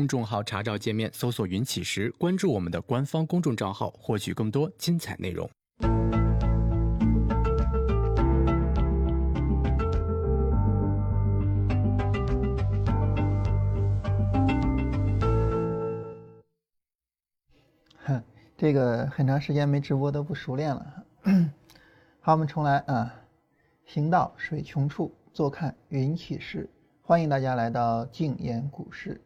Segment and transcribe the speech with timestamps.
[0.00, 5.46] 公众号查找界面搜索“云起时”，关注我们的官方公众账号，获取更多精彩内容。
[17.98, 18.22] 哼，
[18.56, 21.04] 这个很长时间没直播都不熟练了。
[22.20, 23.14] 好，我们重来啊！
[23.84, 26.66] 行到水穷处，坐看云起时。
[27.02, 29.20] 欢迎大家来到静言股市。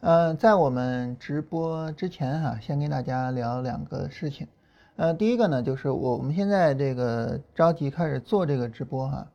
[0.00, 4.46] 呃，在我们直播之前哈，先跟大家聊两个事情。
[4.94, 9.26] 呃，第一个呢，就是我我们现在这个着急开始做这个直播哈，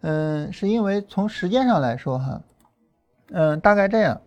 [0.00, 2.40] 嗯，是因为从时间上来说哈，
[3.32, 4.18] 嗯，大概这样，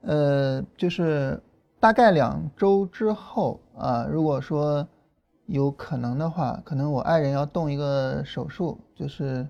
[0.00, 1.38] 呃，就是
[1.78, 4.88] 大概两周之后啊，如果说
[5.44, 9.46] 有可能的话，可能我爱人要动一个手术，就是。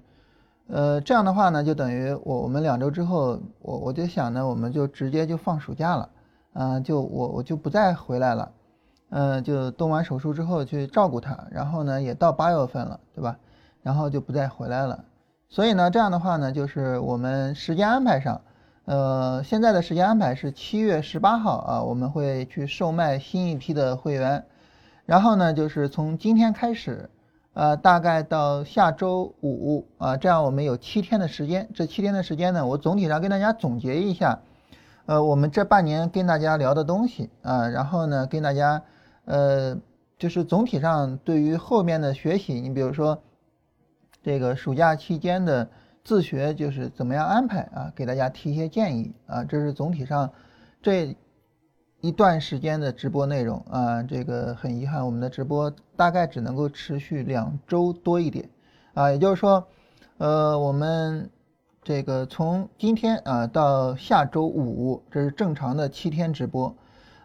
[0.70, 6.10] 呃，这样的话呢，就等于我我们两周之后，我我就想呢，我们就直接就放暑假了，
[6.52, 8.52] 嗯，就我我就不再回来了，
[9.09, 13.38] 嗯，就动完手术之后去照顾他，然后呢，也到八月份了，对吧？
[13.82, 15.02] 然后就不再回来了。
[15.48, 18.43] 所以呢，这样的话呢，就是我们时间安排上，
[18.84, 24.45] 呃，现在的时间安排是七月十八号啊，我们会去售卖新一批的会员，
[25.06, 27.09] 然后呢，就是从今天开始。
[27.59, 31.68] 呃，大概到下周五啊，这样我们有七天的时间。
[31.74, 34.38] 这七天的时间呢，我总体上跟大家总结一下，
[35.06, 38.80] 呃，我们这半年跟大家聊的东西啊，然后呢，跟大家
[39.24, 39.76] 呃，
[40.20, 43.20] 就是总体上对于后面的学习，你比如说
[44.22, 45.68] 这个暑假期间的
[46.04, 50.30] 自学，就是怎么样安排啊，给大家提一些建议啊，这是总体上
[50.80, 51.16] 这。
[52.01, 58.49] 一段时间的直播内容啊，这个很遗憾，我们的直播大概只能够持续两周多一点。
[58.95, 59.66] 啊，也就是说，
[60.18, 61.29] 呃，我们
[61.82, 66.72] 这个从今天啊到下周五，这是正常的七天直播，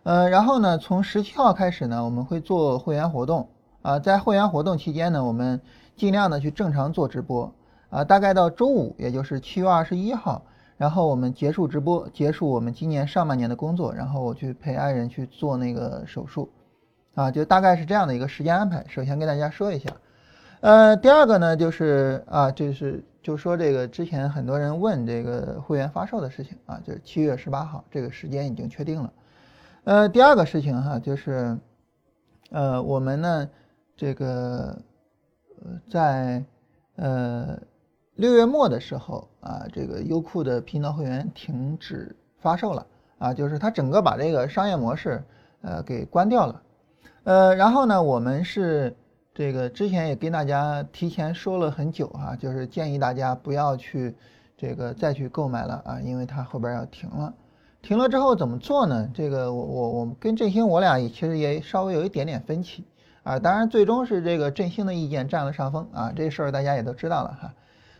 [0.01, 3.47] 呃，然后呢，从十七号开始呢，我们会做会员活动。
[3.83, 5.61] 啊，在会员活动期间呢，我们
[5.95, 7.53] 尽量的去正常做直播。
[7.89, 10.41] 啊，大概到周五，也就是七月二十一号。
[10.83, 16.49] 然后我们结束直播，结束我们今年上半年的工作，然后我去陪爱人去做那个手术，
[17.15, 18.83] 啊，就大概是这样的一个时间安排。
[18.89, 19.89] 首先跟大家说一下，
[20.59, 29.13] 呃，第二个呢就是啊，就是就说这个之前很多人问这个会员发售的事情啊，就是七月十八号这个时间已经确定了。
[29.85, 31.57] 呃，第二个事情哈，就是
[32.51, 33.49] 呃，我们呢
[33.95, 34.77] 这个
[35.63, 36.43] 呃在
[36.97, 37.57] 呃。
[38.15, 42.87] 六月末的时候啊，这个优酷的频道会员停止发售了
[43.17, 45.21] 啊，就是它整个把这个商业模式
[45.61, 46.61] 呃给关掉了，
[47.25, 48.95] 呃，然后呢，我们是
[49.33, 54.15] 这个之前也跟大家提前说了很久哈，就是建议大家不要去
[54.55, 57.33] 这个再去购买了啊，因为它后边要停了，
[57.81, 59.09] 停了之后怎么做呢？
[59.13, 62.85] 这个我我我跟振兴我俩也其实也稍微有一点点分歧
[63.23, 67.53] 啊，当然最终是这个振兴的意见占了上风啊，这事儿大家也都知道了哈。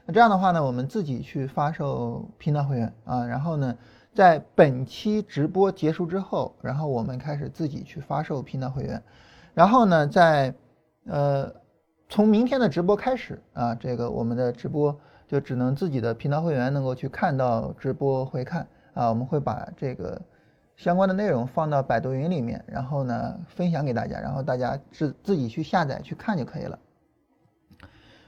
[0.06, 3.75] 那这样的话呢，我们自己去发售频道会员啊，然后呢，
[4.14, 9.02] 在本期直播结束之后，然后我们开始自己去发售频道会员，
[9.53, 10.53] 然后呢，在
[11.06, 11.50] 呃
[12.09, 14.94] 从明天的直播开始啊，这个我们的直播
[15.25, 20.22] 就只能自己的频道会员能够去看到直播回看啊，我们会把这个
[20.75, 26.78] 相关的内容放到百度云里面，然后呢分享给大家，然后大家自自己去下载去看就可以了。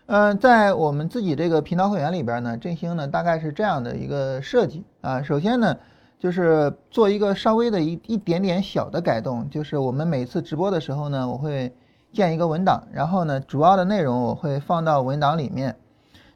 [0.08, 5.24] 嗯，在我们自己这个频道会员里边呢，振兴呢大概是这样的一个设计啊。
[5.24, 5.76] 首先呢，
[6.20, 11.74] 就是做一个稍微的一一点点小的改动，就是我们每次直播的时候呢，我会
[12.14, 15.76] 建一个文档，然后呢，主要的内容我会放到文档里面，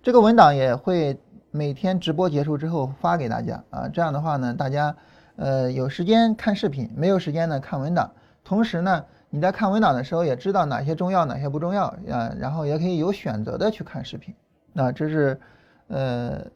[0.02, 1.20] 这个文档也会
[1.52, 3.88] 每天直播结束之后发给大家啊。
[3.88, 4.96] 这样的话呢，大家
[5.36, 8.10] 呃有时间看视频，没有时间呢看文档，
[8.44, 9.06] 同时呢。
[9.32, 14.34] 你在看文档的时候也知道哪些重要，哪些不重要啊，然后也可以有选择的去看视频。
[14.74, 15.40] 那这是
[15.88, 16.48] 呃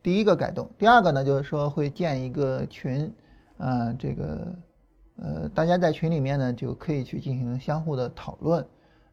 [0.00, 0.70] 第一个改动。
[0.78, 3.12] 第二个呢，就是说会建一个群，
[3.56, 4.54] 啊，这个
[5.16, 8.64] 呃大家在群里面呢就可以去进行相互的讨论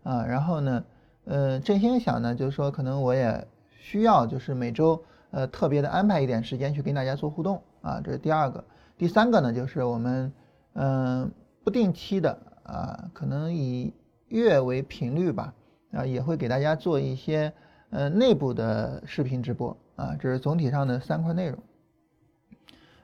[0.03, 0.23] 啊。
[0.23, 0.83] 然后呢，
[1.25, 7.99] 呃振兴想呢就是说可能我也需要就是每周呃特别的安排一点时间去跟大家做互动啊。
[8.03, 8.63] 这是第二个。
[8.95, 10.31] 第三个呢就是我们
[10.73, 11.31] 嗯
[11.63, 12.37] 不定期的。
[12.65, 13.93] 啊，可能以
[14.27, 15.53] 月为频率吧，
[15.91, 17.53] 啊，也会给大家做一些
[17.89, 21.57] 呃内部的视频直播啊，这是总体上的三块内容。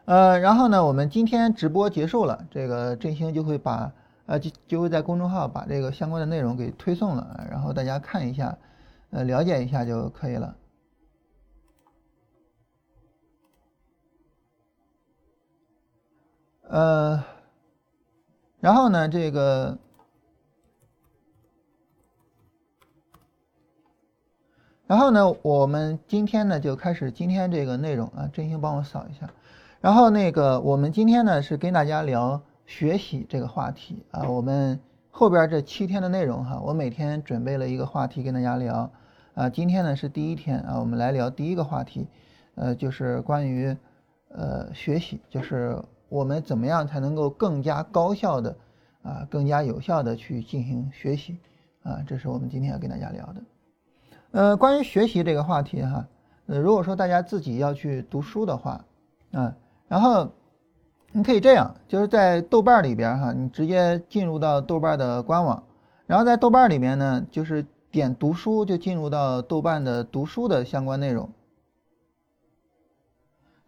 [0.06, 3.94] 呃，然后呢，我们今天直播结束了，这个振兴就会把
[4.26, 8.58] 呃就就会在公众号把这个相关的内容给推送了，然后大家看一下，
[9.12, 10.56] 呃，了解一下就可以了。
[16.64, 17.24] 呃，
[18.62, 19.80] 然后呢，这个，
[24.86, 29.28] 然后呢，我们今天呢就开始今天这个内容啊，振兴帮我扫一下。
[29.80, 34.80] 然后那个，我们今天呢是跟大家聊学习这个话题啊，我们
[35.10, 38.92] 后边这七天的内容哈，我每天准备了一个话题跟大家聊
[39.34, 42.08] 啊，今天呢是第一天啊，我们来聊第一个话题，
[42.54, 43.76] 呃，就是关于
[44.28, 45.82] 呃学习，就是。
[46.12, 48.54] 我们怎么样才能够更加高效的
[49.02, 51.38] 啊，更加有效的去进行学习
[51.84, 52.04] 啊？
[52.06, 53.42] 这是我们今天要跟大家聊的。
[54.32, 56.06] 呃，关于学习这个话题哈，
[56.48, 58.84] 呃，如果说大家自己要去读书的话，
[59.32, 59.56] 啊，
[59.88, 60.30] 然后
[61.14, 65.64] 你可以这样，就是在豆瓣里边哈，你直接进入到豆瓣的官网，
[66.08, 71.30] 然后在豆瓣里面呢，就是点读书，就进入到豆瓣的读书的相关内容。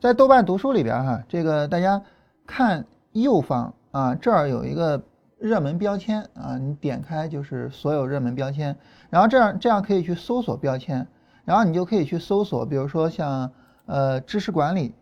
[0.01, 2.03] 在豆瓣读书里边哈，这个大家。
[2.45, 5.03] 看右方啊，这儿有一个
[5.37, 8.75] 热门标签啊，你点开就是所有热门标签，
[9.09, 11.07] 然后这样这样可以去搜索标签，
[11.45, 13.51] 然后你就可以去搜索，比如说像
[13.85, 14.95] 呃知识管理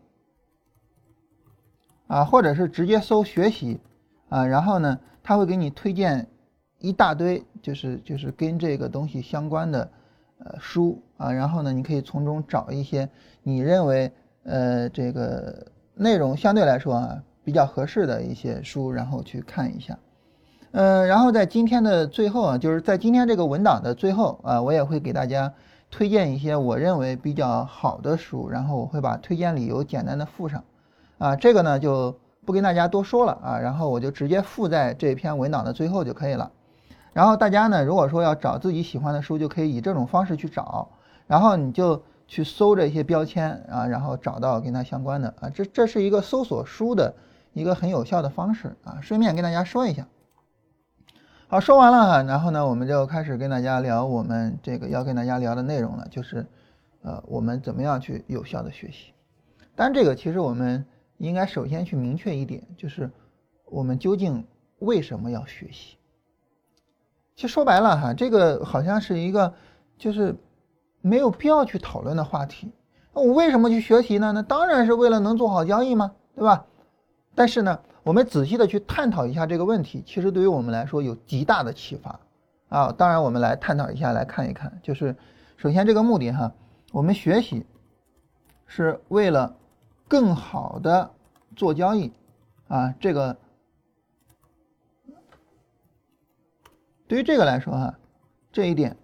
[2.06, 3.80] 啊，或者是直接搜学习
[4.28, 6.28] 啊，然后呢，他会给你推荐
[6.78, 9.90] 一大堆，就是就是跟这个东西相关的
[10.38, 13.08] 呃书啊，然后呢，你可以从中找一些
[13.42, 14.12] 你认为
[14.42, 17.22] 呃这个内容相对来说啊。
[17.44, 19.98] 比较合适的一些书，然后去看一下，
[20.70, 25.52] 嗯，然后在今天的最后啊，就是在今天这个文档的最后啊，我也会给大家
[25.90, 30.62] 推荐一些我认为比较好的书，然后我会把推荐理由简单的附上，
[31.18, 32.16] 啊，这个呢就
[32.46, 36.50] 不跟大家多说了啊，然后我就直接附在这篇文档的最后就可以了。
[37.12, 40.88] 然后大家呢，如果说要找自己喜欢的书，就可以以这种方式去找，
[41.26, 47.12] 然后你就去搜这些标签啊，然后找到跟它相关的啊，这这是一个搜索书的。
[47.52, 50.06] 一个很有效的方式啊，顺便跟大家说一下。
[51.48, 56.46] 好，说完了哈，然后呢，我们就开始跟大家聊我们这个要跟大家聊的内容了，就是
[57.02, 59.12] 呃，我们怎么样去有效的学习。
[59.74, 60.84] 但这个其实我们
[61.18, 63.10] 应该首先去明确一点，就是
[63.66, 64.46] 我们究竟
[64.78, 65.98] 为什么要学习？
[67.36, 69.52] 其实说白了哈，这个好像是一个
[69.98, 70.34] 就是
[71.02, 72.72] 没有必要去讨论的话题。
[73.12, 74.32] 那我为什么去学习呢？
[74.32, 76.64] 那当然是为了能做好交易嘛，对吧？
[77.34, 82.20] 但是呢，我们仔细的去探讨一下这个问题，其实对于我们来说有极大的启发
[82.68, 82.92] 啊。
[82.92, 85.16] 当然，我们来探讨一下，来看一看，就是
[85.56, 86.52] 首先这个目的哈，
[86.92, 87.64] 我们学习
[88.66, 89.56] 是为了
[90.08, 91.10] 更好的
[91.56, 92.12] 做交易
[92.68, 92.94] 啊。
[93.00, 93.34] 这个
[97.08, 97.98] 对于这个来说哈，
[98.52, 98.94] 这一点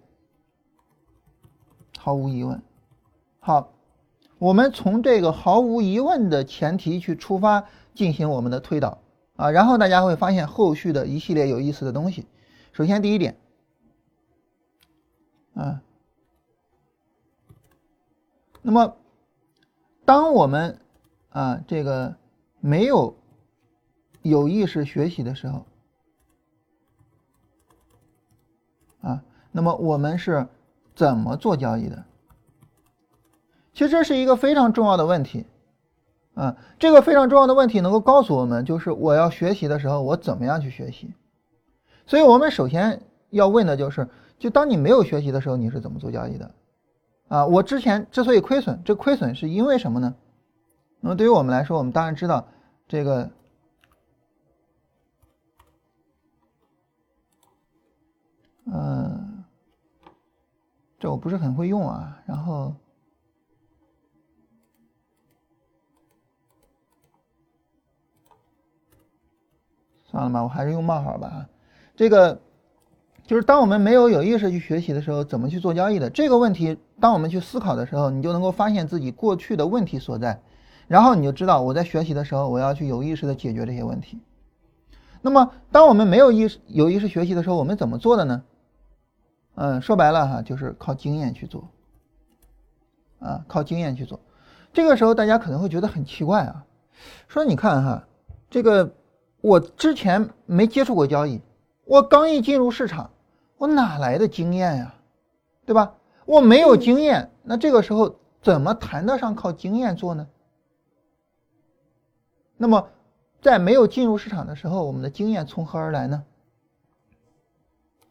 [1.97, 2.61] 毫无疑问。
[3.39, 3.73] 好，
[4.37, 7.65] 我们从这个毫无疑问的前提去出发。
[7.99, 8.99] 进行我们的推导
[9.35, 12.25] 啊，然后大家会发现后续的一系列有意思的东西。
[12.71, 13.37] 首先第一点，
[15.53, 15.81] 啊，
[18.61, 18.95] 那么
[20.05, 20.79] 当我们
[21.27, 22.15] 啊这个
[22.61, 23.17] 没有
[24.21, 25.65] 有意识学习的时候，
[29.01, 29.21] 啊，
[29.51, 30.47] 那么我们是
[30.95, 32.05] 怎么做交易的？
[33.73, 35.45] 其实这是一个非常重要的问题。
[36.35, 41.13] 啊，这个非常重要的问题能够告诉我们，就是我要学习的时候，我怎么样去学习？
[42.05, 44.07] 所以我们首先要问的就是，
[44.37, 46.51] 就当你没有学习的时候，你是怎么做交易的？
[47.27, 50.15] 啊，我之前之所以亏损，这亏损是因为什么呢？
[51.01, 52.47] 那么对于我们来说，我们当然知道
[52.87, 53.29] 这个，
[58.71, 59.43] 嗯，
[60.99, 62.73] 这我不是很会用啊，然后。
[70.09, 71.47] 算了吧，我还是用冒号吧。
[71.95, 72.39] 这个
[73.27, 80.41] 就是当我们没有有意识去学习的时候，怎么去做交易的这个问题，当我们去思考的时候，你就能够发现自己过去的问题所在，
[80.87, 84.19] 然后你就知道我在学习的时候，我要去有意识的解决这些问题。
[85.21, 88.41] 那么，当我们没有意识有意识学习的时候，我们怎么做的呢？
[89.55, 91.69] 嗯，说白了哈，就是靠经验去做。
[93.19, 94.19] 啊，靠经验去做。
[94.73, 96.65] 这个时候大家可能会觉得很奇怪啊，
[97.27, 98.07] 说你看哈，
[98.49, 98.95] 这个。
[99.41, 101.41] 我之前没接触过交易，
[101.85, 103.11] 我刚一进入市场，
[103.57, 104.95] 我哪来的经验呀，
[105.65, 105.95] 对吧？
[106.25, 110.27] 我没有经验，那这个时候怎么谈得上靠经验做呢？
[112.57, 112.89] 那么，
[113.41, 116.25] 在没有进入市场的时候，我们的经验从何而来呢？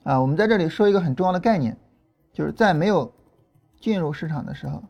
[0.05, 1.77] 啊，我们在这里说一个很重要的概念，
[2.33, 3.13] 就是在没有
[3.79, 4.83] 进入市场的时候，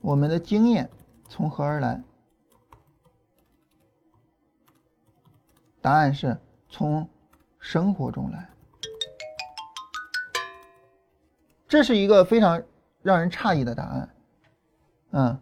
[0.00, 0.88] 我们的经验
[1.28, 2.00] 从何而来？
[5.82, 6.38] 答案是
[6.70, 7.06] 从
[7.58, 8.48] 生活中来。
[11.68, 12.62] 这是一个非常
[13.02, 14.14] 让人诧异的答案，
[15.10, 15.40] 嗯，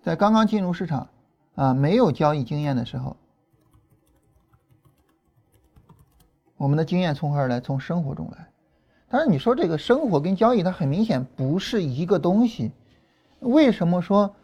[0.00, 1.08] 在刚刚进入市场
[1.56, 3.16] 啊，没有交易经验的时候，
[6.56, 7.60] 我们的经验从何而来？
[7.60, 8.48] 从生活中来。
[9.08, 12.72] 但是你说这个生活跟交易，它很明显不是一个东西。
[13.40, 14.34] 为什么说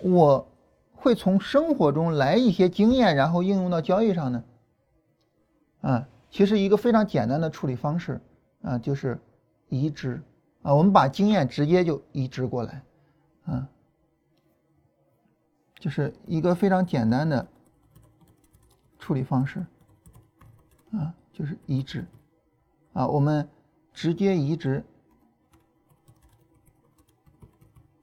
[0.00, 0.48] 我
[0.96, 4.44] 会从生活中来一些经验，然后应用到交易上呢？
[5.82, 6.08] 啊？
[6.28, 8.20] 其实一个非常简单的处理方式
[8.60, 9.18] 啊，就是
[9.68, 10.20] 移植
[10.62, 12.82] 啊，我们把经验直接就移植过来，
[13.44, 13.68] 啊，
[15.78, 17.46] 就是一个非常简单的
[18.98, 19.64] 处理方式
[20.90, 22.04] 啊，就是移植
[22.92, 23.48] 啊，我们
[23.94, 24.84] 直接移植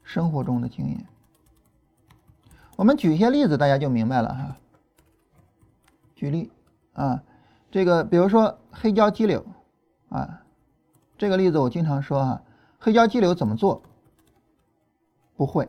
[0.01, 1.05] 生活中的经验。
[2.75, 4.57] 我们举一些例子，大家就明白了哈。
[6.15, 6.51] 举例
[6.93, 7.23] 啊。
[7.71, 9.43] 这个比如说黑胶激流，
[10.09, 10.43] 啊，
[11.17, 12.43] 这个例子我经常说哈，
[12.77, 13.81] 黑胶激流怎么做？
[15.35, 15.67] 不会，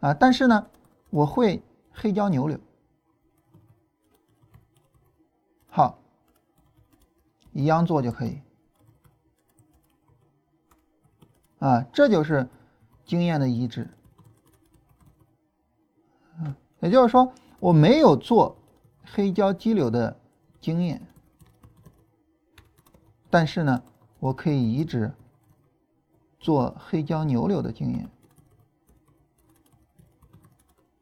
[0.00, 0.66] 啊，但是呢，
[1.10, 1.62] 我会
[1.92, 2.58] 黑胶牛柳，
[5.68, 5.96] 好，
[7.52, 8.40] 一样做就可以，
[11.60, 12.48] 啊，这就是
[13.04, 13.88] 经验的移植，
[16.88, 18.56] 也就是说我没有做
[19.04, 20.16] 黑胶激流的。
[20.60, 21.00] 经验，
[23.30, 23.80] 但是呢，
[24.18, 25.12] 我可以移植
[26.40, 28.08] 做黑胶牛柳的经验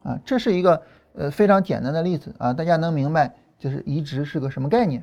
[0.03, 0.83] 啊，这是一个
[1.15, 5.03] 呃非常简单的例子啊，大家能明白就是移植是个什么概念。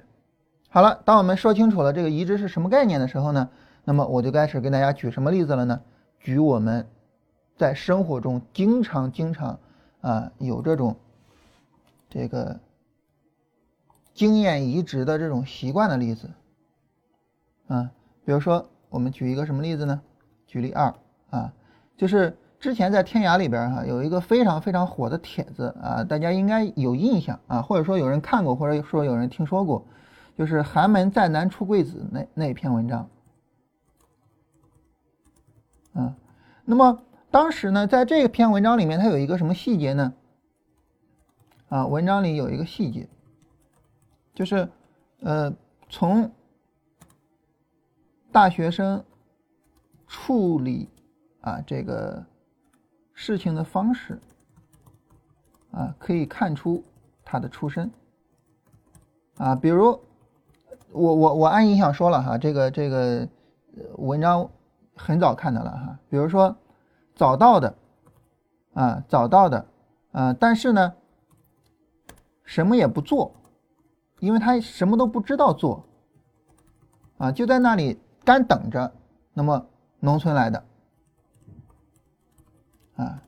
[0.70, 3.50] 好了，当我们说清楚了这个移植是什么概念的时候呢，
[3.84, 5.82] 那么我就开始跟大家举什么例子了呢？
[6.20, 6.88] 举我们
[7.58, 9.60] 在生活中经常经常
[10.04, 10.96] 啊有这种
[12.08, 12.60] 这个。
[14.14, 16.30] 经验移植的这种习惯的例子，
[17.66, 17.90] 啊，
[18.24, 20.00] 比如说我们举一个什么例子呢？
[20.46, 20.94] 举例二
[21.32, 21.52] 啊，
[21.98, 29.84] 就是之前在天涯里边哈有一个非常非常火的帖子啊，大家应该有印象啊，或者说有人看过，或者说有人听说过，
[30.38, 33.10] 就是寒门再难出贵子那那篇文章，
[35.94, 36.16] 啊，
[36.66, 37.02] 那么
[37.34, 40.14] 当时呢，在这篇文章里面，它有一个什么细节呢？
[41.68, 43.10] 啊，文章里有一个细节。
[44.36, 44.70] 就是，
[45.22, 45.52] 呃，
[45.90, 46.32] 从
[48.32, 49.04] 大学生
[50.06, 50.88] 处理
[51.42, 52.24] 啊这个
[53.14, 54.20] 事情的方式
[55.72, 56.84] 啊，可以看出
[57.26, 57.90] 他的出身
[59.38, 59.56] 啊。
[59.56, 60.00] 比如，
[60.92, 63.28] 我我我按印象说了哈，这个这个
[63.98, 64.48] 文章
[64.96, 66.00] 很早看的了哈。
[66.12, 66.56] 比如说，
[67.16, 67.76] 早到的
[68.74, 69.68] 啊，早到的
[70.12, 70.94] 啊，但是呢，
[72.44, 73.36] 什么也不做。
[74.20, 75.84] 因为他什么都不知道做，
[77.18, 78.94] 啊，就在那里干等着。
[79.34, 79.68] 那么
[80.00, 80.64] 农村来的，
[82.96, 83.22] 啊，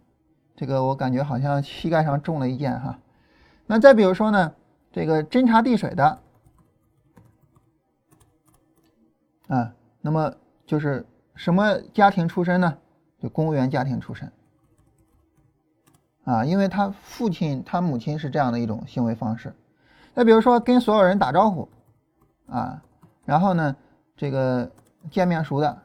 [0.56, 2.98] 这个我感觉好像膝盖上中了一箭哈。
[3.65, 4.56] 那再比如说呢，
[4.94, 6.20] 这个侦察地水的，
[9.50, 10.34] 啊，那么
[10.65, 12.77] 就是什么家庭出身呢？
[13.19, 14.31] 就公务员家庭出身，
[16.24, 19.53] 啊，因为他父亲他母亲是这样的一种行为方式。
[20.13, 21.67] 再比如说跟所有人打招呼，
[22.48, 22.84] 啊，
[23.25, 23.75] 然后呢，
[24.15, 24.72] 这个
[25.10, 25.81] 见面熟的，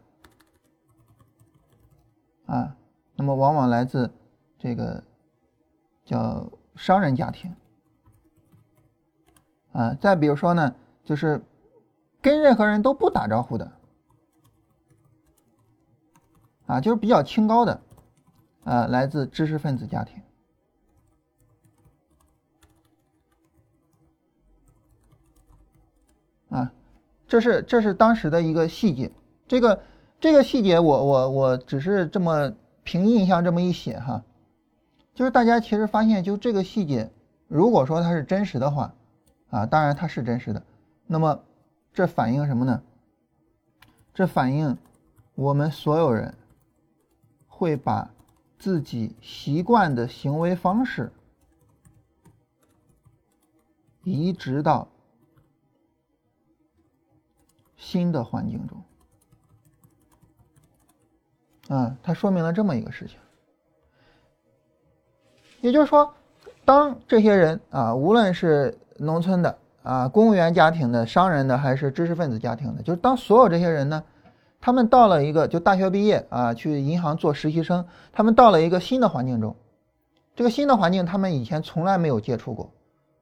[2.46, 2.76] 啊，
[3.16, 4.10] 那么往往来自
[4.58, 5.02] 这个
[6.04, 7.54] 叫商人家庭，
[9.72, 11.42] 啊，再比如说呢，就是
[12.20, 13.72] 跟任何人都不打招呼的，
[16.70, 17.80] 啊，就是比较清高的，
[18.62, 20.22] 啊，来自知识分子家庭。
[26.48, 26.72] 啊，
[27.26, 29.10] 这是这是当时的一个细节，
[29.48, 29.82] 这个
[30.20, 32.52] 这个细节我我我只是这么
[32.84, 34.22] 凭印象这么一写哈，
[35.12, 37.10] 就是大家其实发现就这个细节，
[37.48, 38.94] 如果说它是真实的话，
[39.50, 40.62] 啊，当然它是真实的，
[41.08, 41.40] 那么
[41.92, 42.80] 这反映什么呢？
[44.14, 44.78] 这反映
[45.34, 46.32] 我们所有人
[47.60, 48.10] 会把
[48.58, 51.12] 自己习惯的行为方式
[54.02, 54.88] 移植到。
[57.82, 58.84] 新的环境中，
[61.74, 63.18] 啊，它说明了这么一个事情，
[65.62, 66.12] 也就是说，
[66.66, 74.04] 当这些人啊，无论是农村的啊、公务员家庭的、商人的，还是知识分子家庭的，就是当所有这些人呢，
[74.60, 79.56] 他们到了一个就大学毕业啊，去银行做实习生，他们到了一个新的环境中，
[80.36, 82.70] 这个新的环境他们以前从来没有接触过，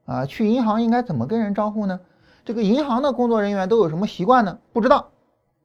[0.05, 2.01] 啊，去银行应该怎么跟人招呼呢？
[2.45, 4.59] 这个银行的工作人员都有什么习惯呢？
[4.73, 5.11] 不知道，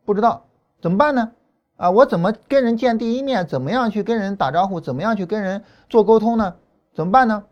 [0.06, 0.46] 不知道
[0.82, 1.32] 怎么办呢？
[1.78, 3.48] 啊，我怎么跟人见第一面？
[3.48, 4.80] 怎么样去跟人打招呼？
[4.80, 6.56] 怎么样去跟人做沟通呢？
[6.94, 7.46] 怎么办呢？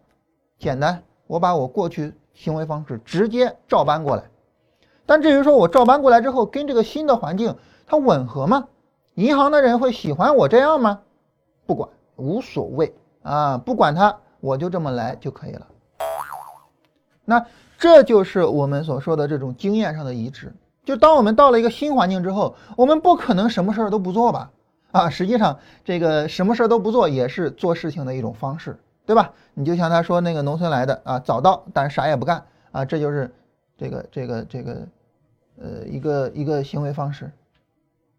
[0.59, 4.23] 简单，我把我过去行为方式直接照搬过来。
[5.07, 7.55] 但至于说我照搬过来之后跟这个新的环境
[7.91, 8.69] 它吻合吗？
[9.15, 11.01] 银行的人会喜欢我这样吗？
[11.65, 15.67] 不管，无所谓啊，不管他，我就这么来就可以了。
[17.25, 17.45] 那
[17.77, 20.53] 这就是我们所说的这种经验上的移植。
[20.85, 24.49] 就当我们到了一个新环境之后，我们不可能什么事儿都不做吧？
[24.93, 29.33] 啊，实际上这个什么事儿都不做也是做事情的一种方式，对吧？
[29.53, 33.29] 你就像他说那个农村来的啊，早到但啥也不干啊，这就是
[33.77, 34.87] 这个这个这个
[35.59, 37.29] 呃一个一个行为方式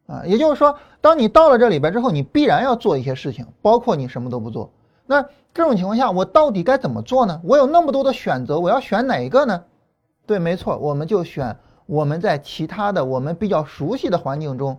[0.06, 0.24] 啊。
[0.26, 4.72] 也就是说，当你到了这里边之后，你必然要做一些事情，包括你什么都不做。
[5.06, 7.40] 那这种情况下，我到底该怎么做呢？
[7.44, 9.64] 我有那么多的选择，我要选哪一个呢？
[10.26, 11.56] 对，没错，我们就选。
[11.86, 14.78] 我们在其他的我们比较熟悉的环境中，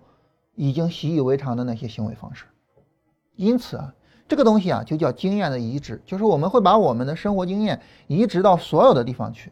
[0.56, 2.46] 已经习以为常的那些行为方式，
[3.36, 3.94] 因此啊，
[4.28, 9.52] 这个东西啊就叫经验的移植，就是我们会把我们的生活经验移植到所有的地方去。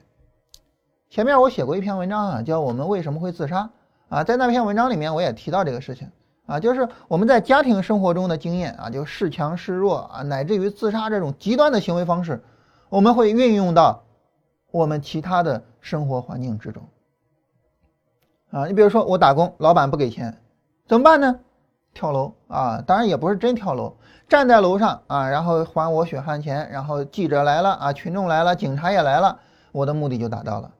[1.09, 3.69] 前面我写过一篇文章啊，叫我们为什么会自杀
[4.11, 6.11] 啊，在那篇文章里面我也提到这个事情
[6.45, 12.43] 啊，就是我们在家庭生活中的经验啊，就恃强示弱啊，乃至于自杀这种极端的行为方式，
[12.89, 14.03] 我们会运用到
[14.69, 16.83] 我们其他的生活环境之中。
[18.51, 20.37] 啊，你比如说我打工，老板不给钱，
[20.89, 21.39] 怎么办呢？
[21.93, 22.83] 跳楼啊！
[22.85, 23.95] 当然也不是真跳楼，
[24.27, 29.39] 站在楼上啊，然后还我血汗钱，然后记者来了啊，群众来了，警察也来了，
[29.71, 30.71] 我的目的就达到了。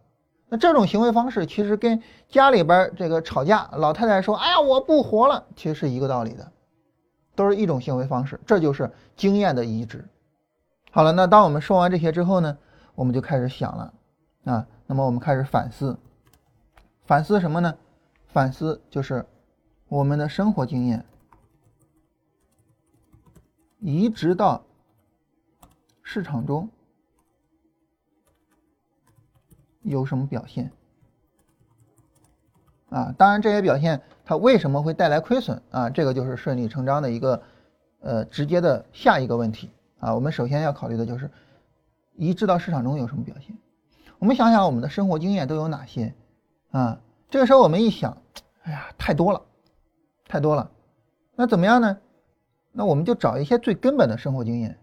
[0.54, 6.52] 那这种行为方式其实跟家里边这个吵架，老太太说：“哎呀，我不活了”，其实是一个道理的，
[7.36, 10.06] 都是一种行为方式，这就是经验的移植。
[10.92, 12.58] 好了，那当我们说完这些之后呢，
[12.96, 13.94] 我们就开始想了
[14.44, 15.98] 啊，那么我们开始反思。
[17.06, 17.78] 反思什么呢？
[18.28, 19.26] 反思就是
[19.88, 21.06] 我们的生活经验
[23.80, 24.66] 移植到
[26.04, 26.70] 市场中
[29.82, 30.72] 有什么表现
[32.90, 33.14] 啊？
[33.18, 35.90] 当然，这些表现它为什么会带来亏损啊？
[35.90, 37.42] 这个就是顺理成章的一个
[38.02, 40.14] 呃直接的下一个问题啊。
[40.14, 41.30] 我们首先要考虑的就是
[42.16, 43.58] 移植到市场中有什么表现。
[44.20, 46.14] 我们想想我们的生活经验都有哪些？
[46.72, 48.18] 啊，这个时候我们一想，
[48.64, 49.42] 哎呀，太多了，
[50.28, 50.72] 太多了，
[51.36, 51.98] 那怎么样呢？
[52.74, 54.78] 那我们就找一些最根本的生活经验，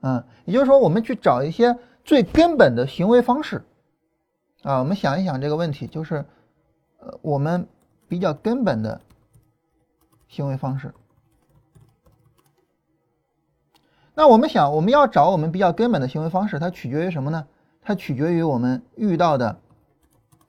[0.00, 3.64] 啊，也就是说，我们去找一些最根本的行为方式，
[4.62, 6.24] 啊，我们想一想这个问题，就是，
[6.98, 7.66] 呃，我们
[8.08, 9.00] 比较根本的
[10.28, 10.94] 行为方式。
[14.14, 17.46] 那我们想，我们要找我们比较根本的行为方式，它取决于什么呢？
[17.82, 19.58] 它取决于我们遇到的。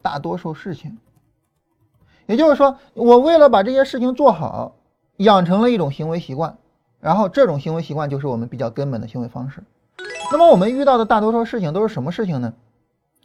[0.02, 0.98] 大多数事情，
[2.26, 4.78] 也就是说，我为了把这些事情做好，
[5.18, 6.58] 养成了一种行为习惯，
[7.02, 9.62] 然后这种行为习惯就是我们比较根本的行为方式。
[10.32, 12.54] 那么我们遇到的大多数事情都是什么事情呢？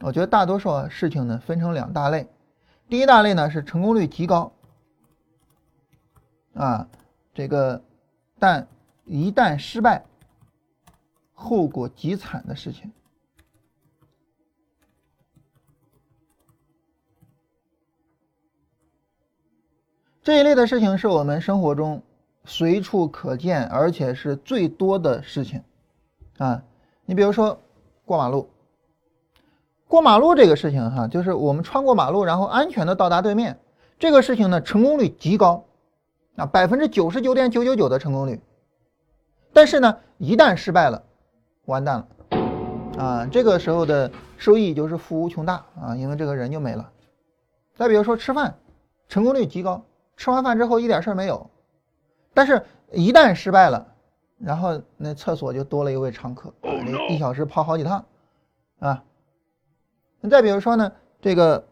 [0.00, 2.28] 我觉得大多数事情呢分成两大类，
[2.88, 4.52] 第一大类呢是成功率极高，
[6.54, 6.88] 啊，
[7.32, 7.82] 这个
[8.38, 8.66] 但
[9.04, 10.04] 一旦失败，
[11.32, 12.92] 后果极惨的事情。
[20.22, 22.02] 这一类的事情是我们生活中
[22.46, 25.62] 随处可见，而且是最多的事情
[26.38, 26.64] 啊。
[27.04, 27.60] 你比如说
[28.06, 28.48] 过马路，
[29.94, 33.60] 过马路这个事情哈，就是我们穿过马路，然后安全的到达对面，
[33.96, 35.64] 这个事情呢成功率极高
[36.34, 38.42] 啊，百分之九十九点九九九的成功率。
[39.52, 41.00] 但是呢，一旦失败了，
[41.66, 43.28] 完蛋了啊！
[43.30, 46.90] 这个时候的收益就是负无穷大啊，因为这个人就没了。
[47.76, 48.52] 再比如说吃饭，
[49.08, 49.80] 成功率极高。
[50.16, 51.48] 吃完饭之后一点事儿没有，
[52.34, 53.86] 但是，一旦失败了，
[54.40, 56.52] 然后那厕所就多了一位常客，
[57.08, 58.04] 一小时跑好几趟，
[58.80, 59.04] 啊。
[60.30, 61.64] 再比如说呢，这个，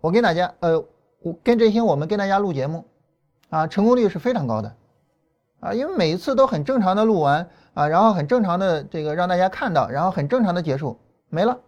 [0.00, 0.78] 我跟大家，呃，
[1.20, 2.84] 我跟振兴我们跟大家录节目，
[3.50, 4.74] 啊，成功率是非常高的，
[5.60, 11.58] 啊，因为每一次都很正常的录完，啊，然后很正常的这个让大家看到，然后很正常的结束，没了。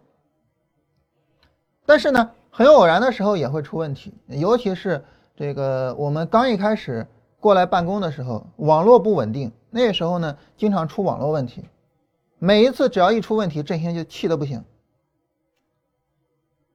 [1.85, 5.03] 但是呢，很偶然的时候也会出问题，尤其是。
[5.39, 7.05] 这个我们刚一开始
[7.39, 11.63] 过来办公的时候，网络不稳定，那时候呢经常出网络问题。
[12.39, 14.65] 每一次只要一出问题，振兴就气得不行。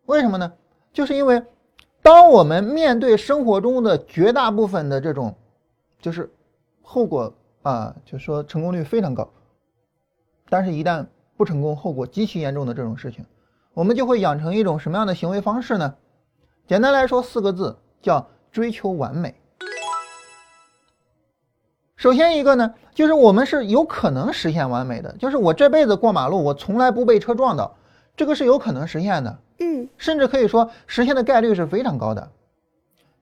[0.06, 0.52] 为什么呢？
[0.92, 1.42] 就是因为
[2.02, 5.34] 当我们面对生活中的绝大部分的这种，
[6.00, 6.30] 就是
[6.82, 9.30] 后果啊，就说成功率非常高
[10.48, 13.24] 但是，一旦不成功，后果极其严重的这种事情，
[13.72, 15.94] 我们就会养成一种什么样的行为方式呢？
[16.66, 19.34] 简单来说，四个字叫追求完美。
[21.96, 27.76] 首先一个呢，就是我们是有可能实现完美的，就是我这辈子过马路，我从来不被车撞到，
[28.14, 32.30] 这个是有可能实现的，嗯，甚至可以说实现的概率是非常高的。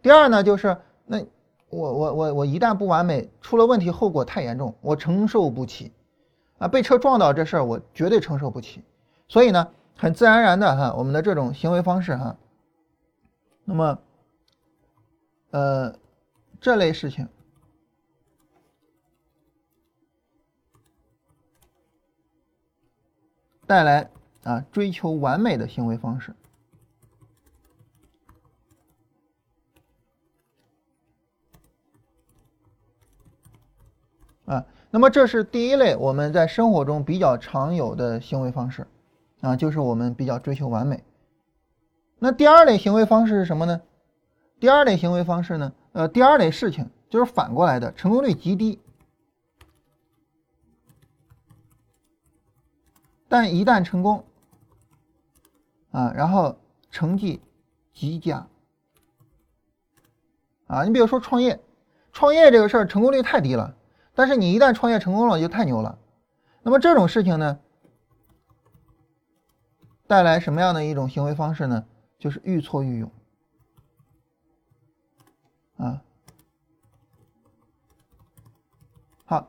[0.02, 0.76] 第二呢，就是
[1.06, 1.18] 那
[1.68, 5.92] 我我我我一旦不完美，出了问题，后果太严重，我承受不起，
[6.58, 8.82] 啊，被车撞到这事儿我绝对承受不起，
[9.28, 12.36] 所以呢，很自然而然的哈，我们的这种行为方式哈，
[13.64, 13.98] 那么，
[15.50, 15.94] 呃，
[16.60, 17.28] 这类事情。
[23.66, 24.10] 带来
[24.50, 26.34] 啊追求完美的行为方式
[34.46, 38.88] 啊，那么这是第一类我们在生活中比较常有的行为方式
[39.40, 41.04] 啊，就是我们比较追求完美。
[42.18, 43.80] 那第二类行为方式是什么呢？
[44.58, 45.72] 第二类行为方式呢？
[45.92, 48.80] 呃，第二类事情就是反过来的，成功率极低。
[53.28, 54.24] 但一旦成功，
[55.90, 56.56] 啊，然后
[56.90, 57.40] 成绩
[57.92, 58.46] 极佳，
[60.66, 61.60] 啊，你比如说创业，
[62.12, 63.76] 创业这个事儿成功率太低了，
[64.14, 65.98] 但是你一旦创业成功了，就太牛了。
[66.62, 67.58] 那么这种事情呢，
[70.06, 71.84] 带来什么样的一种行为方式呢？
[72.18, 73.10] 就是愈挫愈勇，
[75.78, 76.02] 啊，
[79.24, 79.48] 好。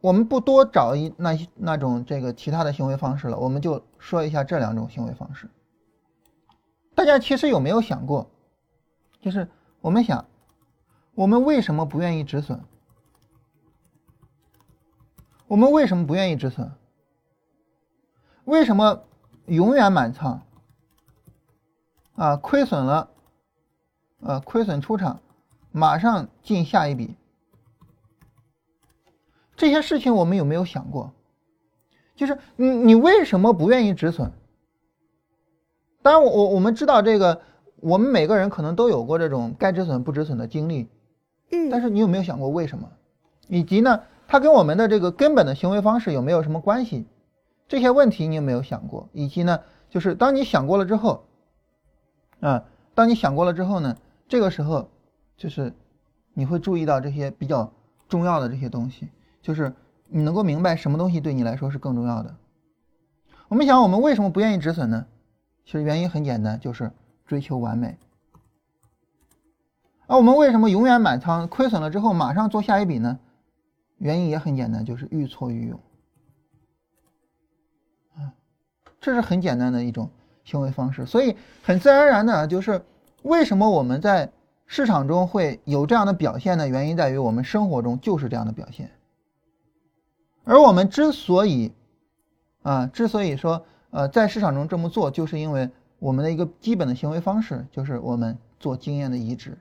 [0.00, 5.48] 我们不多找一那些那种这个其他的行为方式了，我们就说一下这两种行为方式。
[6.94, 8.28] 大家其实有没有想过，
[9.20, 9.48] 就是
[9.80, 10.26] 我们想，
[11.14, 12.60] 我们为什么不愿意止损？
[15.46, 16.72] 我们为什么不愿意止损？
[18.44, 19.04] 为什么
[19.46, 20.42] 永远满仓？
[22.16, 23.08] 啊，亏损了，
[24.20, 25.20] 呃，亏损出场，
[25.70, 27.14] 马上进下一笔。
[29.56, 31.12] 这些事情我们有没有想过？
[32.22, 34.30] 就是你你为什么不愿意止损？
[36.02, 37.40] 当然，我我我们知道这个，
[37.80, 40.88] 我们每个人可能都有过这种该止损不止损的经历。
[41.50, 41.68] 嗯。
[41.68, 42.88] 但是你有没有想过为什么？
[43.48, 47.06] 以及呢，它跟我们的这个根本的行为方式有没有什么关系？
[47.66, 49.08] 这些问题你有没有想过？
[49.12, 49.58] 以及呢，
[49.90, 51.24] 就是当你想过了之后，
[52.38, 53.96] 啊，当你想过了之后呢，
[54.28, 54.88] 这个时候
[55.36, 55.72] 就是
[56.34, 57.72] 你会注意到这些比较
[58.08, 59.08] 重要的这些东西。
[59.42, 59.74] 就是
[60.14, 62.36] 你能够明白什么东西对你来说是更重要的。
[63.48, 65.06] 我们想，我们为什么不愿意止损呢？
[65.64, 66.92] 其实原因很简单，就是
[67.26, 67.98] 追求完美。
[70.06, 73.18] 而我们为什么永远满仓，亏损了之后马上做下一笔呢？
[73.96, 75.80] 原因也很简单，就是愈挫愈勇。
[78.16, 78.34] 啊，
[79.00, 80.10] 这是很简单的一种
[80.44, 81.06] 行为方式。
[81.06, 82.84] 所以很自然而然的，就是
[83.22, 84.30] 为什么我们在
[84.66, 86.68] 市场中会有这样的表现呢？
[86.68, 88.90] 原因在于我们生活中就是这样的表现。
[90.44, 91.72] 而我们之所以，
[92.62, 99.56] 啊，之所以说，呃，在市场中这么做，就是因为我们的一个基本的行为方式，就是我们做经验的移植。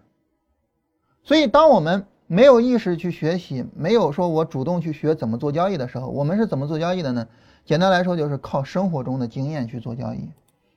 [1.24, 7.28] 所以，当我们没有意识去学习，没有说我主动去学怎么做交易的时候，我们是怎么做交易的呢？
[7.64, 10.32] 简单来说，就是靠生活中的经验去做交易。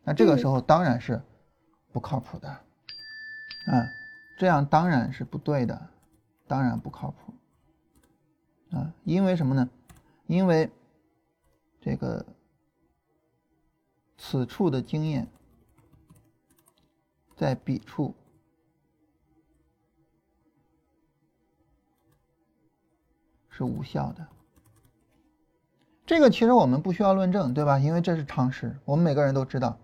[0.05, 1.23] 那这个时候当然是
[1.93, 3.89] 不靠谱的，啊，
[4.39, 5.81] 这样当然是不对的，
[6.47, 9.67] 当然不靠谱，啊，因为什么呢？
[10.27, 10.71] 因为
[11.81, 12.25] 这个
[14.17, 15.27] 此处的经验
[17.37, 18.15] 在彼处
[23.51, 24.27] 是无效的。
[26.07, 27.79] 这个其实我们不需要论证，对吧？
[27.79, 29.79] 因为这是常识，我们每个人都知道。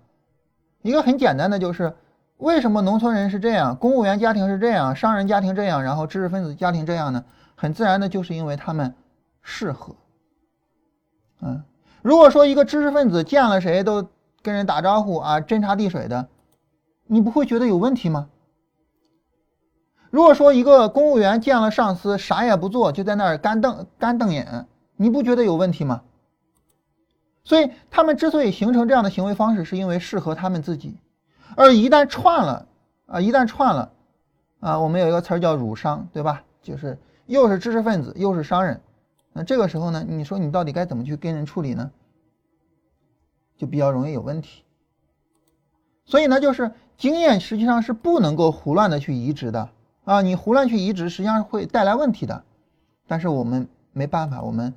[0.82, 1.94] 一个很简单的就是，
[2.38, 7.24] 为什么农村人是这样，公务员家庭是这样，商人家庭这样，然后知识分子家庭这样呢？
[7.56, 8.94] 很自然的就是因为他们
[9.42, 9.94] 适合。
[11.42, 11.62] 嗯，
[12.02, 14.08] 如果说一个知识分子见了谁都
[14.42, 16.28] 跟人打招呼啊，斟茶递水的，
[17.06, 18.28] 你不会觉得有问题吗？
[20.10, 26.02] 如果说一个公务员见了上司啥也不做，就在那儿干瞪干瞪眼，你不觉得有问题吗？
[27.44, 30.98] 所以他们之所以形成这样的行为方式，是因为适合他们自己，
[31.56, 32.66] 而一旦串了
[33.06, 33.92] 啊，一旦串了
[34.60, 36.42] 啊，我们有一个词儿叫儒商，对吧？
[36.60, 38.80] 就是又是知识分子，又是商人。
[39.32, 41.90] 那这个时候呢，你说你到底该怎么去跟人处理呢？
[43.56, 44.64] 就比较容易有问题。
[46.04, 49.68] 所以呢，就是经验实际上是不能够胡乱的去移植的
[50.04, 50.22] 啊！
[50.22, 52.42] 你胡乱去移植，实际上会带来问题的。
[53.06, 54.74] 但是我们没办法，我们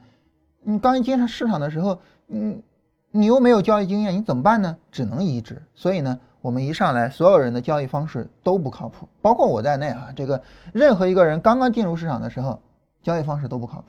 [0.62, 2.62] 你刚一进上市场的时候，嗯，
[3.10, 4.78] 你又没有交易经验，你怎么办呢？
[4.92, 5.64] 只能移植。
[5.74, 10.10] 所以呢，我们一上来，所有人的交易方式都不靠谱，包括我在内啊。
[10.16, 12.62] 这个任何一个人刚刚进入市场的时候，
[13.02, 13.88] 交易方式都不靠谱。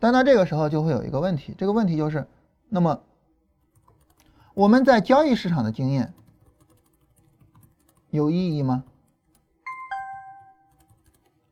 [0.00, 2.26] 但到这个时候就会有一个问题，这个问题就是，
[2.68, 3.00] 那么
[4.54, 6.14] 我们在交易市场的经验
[8.10, 8.84] 有意义吗？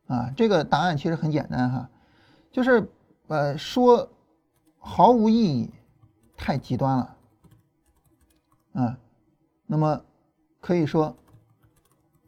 [0.07, 1.91] 啊，这个答案其实很简单哈，
[2.53, 2.89] 就是
[3.27, 4.09] 呃说
[4.79, 5.75] 毫无意义
[6.37, 7.17] 太极端了，
[8.75, 8.99] 啊，
[9.67, 10.05] 那么
[10.61, 11.17] 可以说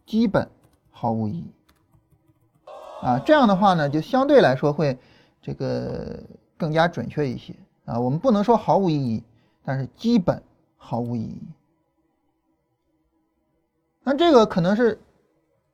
[0.04, 0.50] 基本
[0.90, 1.52] 毫无意义，
[3.00, 4.98] 啊，这样的话呢，就相对来说会
[5.40, 6.20] 这个
[6.56, 9.22] 更加准确一些啊，我们不能说毫无意义，
[9.64, 10.42] 但是基本
[10.76, 11.42] 毫无意义，
[14.02, 15.00] 那这个可能是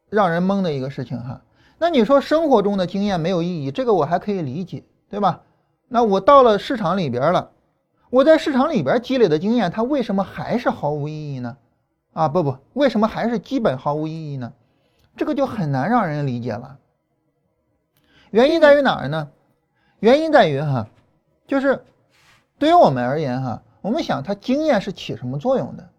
[0.08, 1.42] 让人懵的一个事情哈。
[1.78, 5.42] 那你说生活中的经验没有意义，这个我还可以理解，对吧？
[5.88, 7.50] 那我到了市场里边了，
[8.10, 11.56] 我在市场里边积累的经验，它为什么还是毫无意义呢？
[12.12, 14.52] 啊，不不，为什么还是基本毫无意义呢？
[15.16, 16.78] 这个就很难让人理解了。
[18.30, 19.30] 原因在于哪儿呢？
[20.00, 20.88] 原因在于哈，
[21.46, 21.84] 就是
[22.58, 25.90] 对于我们而言哈，我们想它经验是起什么作用的？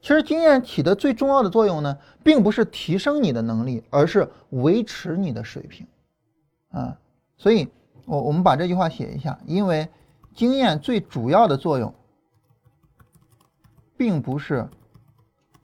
[0.00, 5.86] 其实经验起的最重要的作用呢，并不是提升你的能力，而是维持你的水平，
[6.70, 6.98] 啊，
[7.36, 7.68] 所以
[8.04, 9.88] 我我们把这句话写一下，因为
[10.34, 11.94] 经验最主要的作用，
[13.96, 14.68] 并不是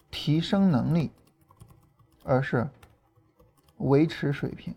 [0.08, 1.10] 提升能力，
[2.22, 2.68] 而是
[3.78, 4.72] 维持水平，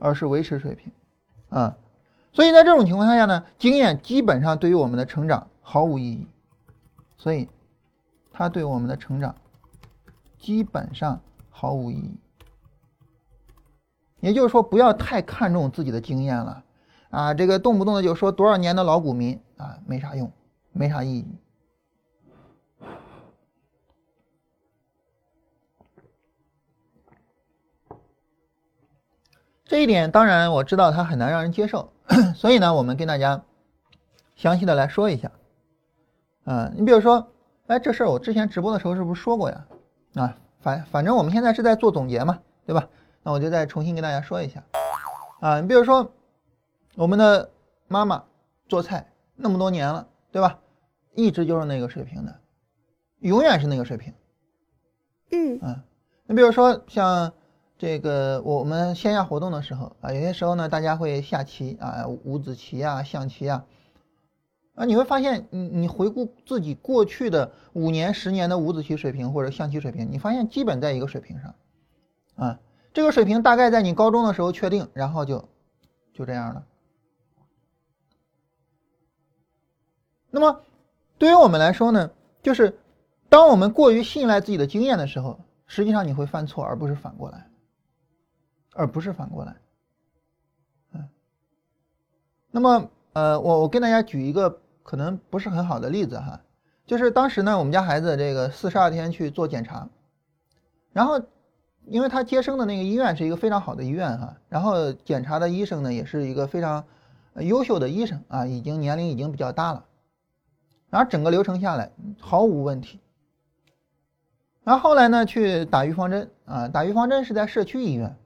[0.00, 0.90] 而是维持水平，
[1.52, 1.76] 啊，
[2.32, 6.26] 所以在这种情况下呢，经验基本上对于我们的成长毫无意义，
[7.16, 7.48] 所以。
[8.34, 9.34] 它对我们的成长
[10.38, 12.18] 基本上毫无意义。
[14.20, 16.64] 也就是说，不要太看重自己的经验了
[17.10, 17.34] 啊！
[17.34, 20.32] 这个动不动的就说多少年的老股民啊，没啥用，
[20.72, 21.26] 没啥意义。
[29.72, 31.90] 这一点当然我知道它很难让人接受，
[32.36, 33.42] 所以呢，我们跟大家
[34.36, 35.32] 详细的来说一下。
[36.44, 37.26] 嗯，你比如说。
[37.68, 39.66] 哎，这事儿我之前直播的时候是不是说过呀？
[40.16, 42.86] 啊，反反正我们现在是在做总结嘛，对吧？
[43.22, 44.62] 那我就再重新跟大家说一下。
[45.40, 46.12] 啊，你比如说，
[46.94, 47.48] 我们的
[47.88, 48.22] 妈妈
[48.68, 50.58] 做菜那么多年了，对吧？
[51.14, 52.40] 一直就是那个水平的，
[53.20, 54.12] 永远是那个水平。
[55.30, 55.58] 嗯。
[55.60, 55.82] 啊，
[56.26, 57.32] 你比如说像
[57.82, 63.66] 这个我们线下活动的时候啊，有些时候呢，大家会下棋啊，五子棋啊，象棋啊。
[64.76, 71.56] 啊，你会发现，你你回顾自己过去的五年、十年的五子棋水平或者象棋水平，你发现基本在一个水平上，
[72.36, 72.60] 啊，
[72.92, 75.48] 这个水平大概在你高中的时候确定，然后就
[76.14, 76.64] 就这样了。
[80.30, 80.60] 那么，
[81.18, 82.12] 对于我们来说呢，
[82.44, 82.78] 就是
[83.28, 87.48] 当我们过于信赖自己的经验的时候，实际上你会犯错，而不是反过来，
[88.74, 89.56] 而不是反过来，
[90.92, 91.08] 嗯。
[92.50, 94.60] 那么，呃，我我跟大家举一个。
[94.84, 96.40] 可能不是很好的例子哈，
[96.86, 99.88] 就是当时呢，我们家孩子这个四十二天去做检查，
[100.92, 101.22] 然后
[101.86, 106.84] 因为他接生的那个医院是一个非常好的医院哈，然后检查的医生呢也是一个非常
[107.36, 109.84] 优秀的医生啊，已经年龄已经比较大了，
[110.90, 112.98] 然后整个流程下来毫无问题。
[114.64, 118.16] 然后后来呢去打预防针啊，打预防针是在社区医院，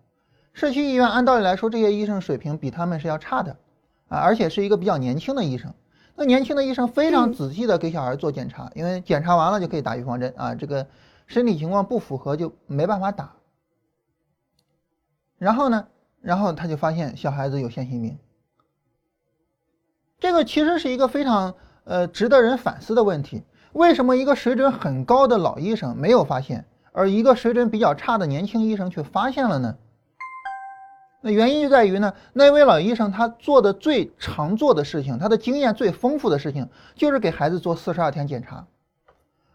[0.57, 3.55] 社区医院按道理来说这些医生水平比他们是要差的
[4.09, 5.75] 啊，而且是一个比较年轻的医生。
[6.15, 10.55] 那年轻的医生非常仔细的给小孩做检查，因为检查完了就可以打预防针啊。
[10.55, 10.87] 这个
[11.27, 13.35] 身体情况不符合就没办法打。
[15.37, 15.89] 然后呢，
[16.23, 18.17] 然后他就发现小孩子有腺性病。
[20.19, 23.43] 这个其实是一个非常呃值得人反思的问题：
[23.75, 29.77] 为什么一个水准很高的老医生没有发现，而一个水准比较差的年轻医生却发现了呢？
[31.27, 38.65] 那原因就在于呢，那位老医生他做的最常做的事情，他的经验最丰富的事情，就是给孩子做四十二天检查，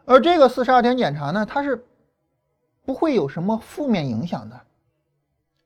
[0.03, 1.85] 而这个四十二天检查呢，它是
[2.83, 4.59] 不会有什么负面影响的，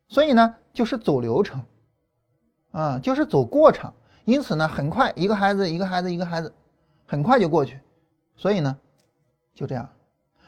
[0.08, 1.64] 所以呢，就是走流程，
[2.70, 3.92] 啊，就是走过场，
[4.26, 6.54] 因此呢，很快一个孩子一个孩子一个孩子，
[7.08, 7.80] 很快就过去，
[8.36, 8.78] 所以呢，
[9.56, 9.90] 就这样，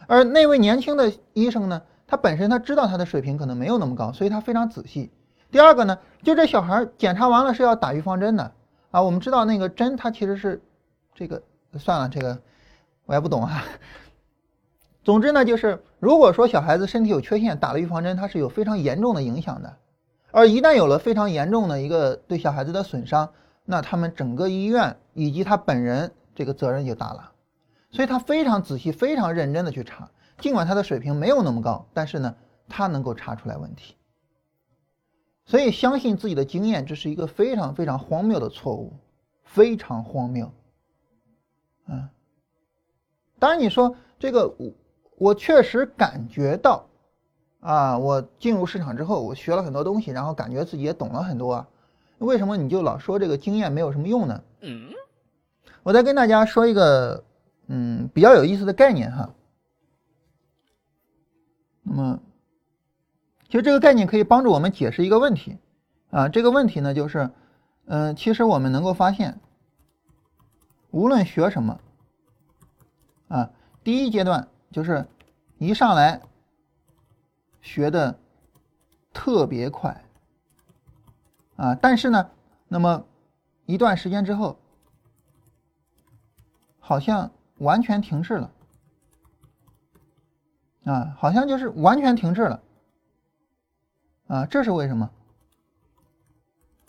[0.05, 5.09] 而那位年轻的医生呢，他本身他知道他的水平可能没有那么高，所以他非常仔细。
[5.51, 8.51] 第二个呢，就这小孩检查完了是要打预防针的
[8.91, 9.01] 啊。
[9.01, 10.61] 我们知道那个针它其实是
[11.15, 11.41] 这个
[11.77, 12.37] 算了，这个
[13.05, 13.63] 我也不懂啊。
[15.03, 19.77] 总之呢，就是如果说小孩子身体有缺陷，打了预防针它是有非常严重的影响的。
[20.31, 23.29] 而一旦有了非常严重的一个对小孩子的损伤，
[23.63, 27.31] 那他们整个医院以及他本人这个责任就大了。
[27.89, 32.35] 所以他非常仔细、非常认真的去查，尽管他的水平没有那么高，但是呢，
[32.67, 33.95] 他能够查出来问题。
[35.47, 38.91] 所以相信自己的经验，这是一个非常非常荒谬的错误，
[39.45, 40.51] 非常荒谬。
[41.87, 42.09] 嗯，
[43.39, 44.73] 当然你说这个我
[45.17, 46.89] 我确实感觉到，
[47.61, 51.67] 啊，我进入市场之后，我学了很多东西，然后感觉自己也懂了很多啊。
[52.17, 54.43] 为什么你就老说这个经验没有什么用呢？
[54.59, 54.89] 嗯，
[55.81, 57.23] 我再跟大家说一个
[57.67, 59.33] 嗯比较有意思的概念哈。
[61.83, 62.19] 那么。
[63.49, 65.57] 其实这个概念可以帮助我们解释一个问题，
[66.09, 67.29] 啊，这个问题呢就是，
[67.85, 69.39] 嗯，其实我们能够发现，
[70.91, 71.79] 无论学什么，
[73.29, 73.49] 啊，
[73.85, 75.07] 第一阶段就是
[75.59, 76.21] 一上来
[77.61, 78.19] 学的
[79.13, 80.03] 特别快，
[81.55, 82.29] 啊，但是呢，
[82.67, 83.05] 那么
[83.65, 84.59] 一段时间之后，
[86.79, 88.51] 好像完全停滞了，
[90.83, 92.61] 啊，好像就是完全停滞了。
[94.27, 95.09] 啊，这是为什么？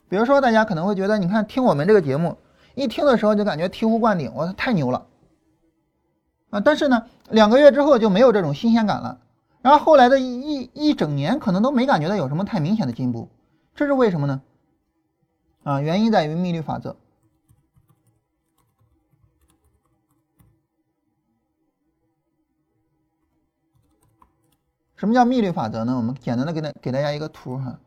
[0.08, 2.38] 比如说，大家可能会觉得，你看听我们这个节目，
[2.74, 5.06] 一听的时候就感觉醍醐灌顶，我太牛了
[6.50, 6.60] 啊！
[6.60, 9.20] 但是呢，两个月之后就没有这种新鲜感了，
[9.60, 13.28] 然后后来的一一整年可能都没感觉到有什么太明显的进步，
[13.74, 14.40] 这是为什么呢？
[15.62, 16.96] 啊，原因在于密律法则。
[24.98, 25.96] 什么叫密律法则呢？
[25.96, 27.78] 我们简单的给大给大家一个图哈。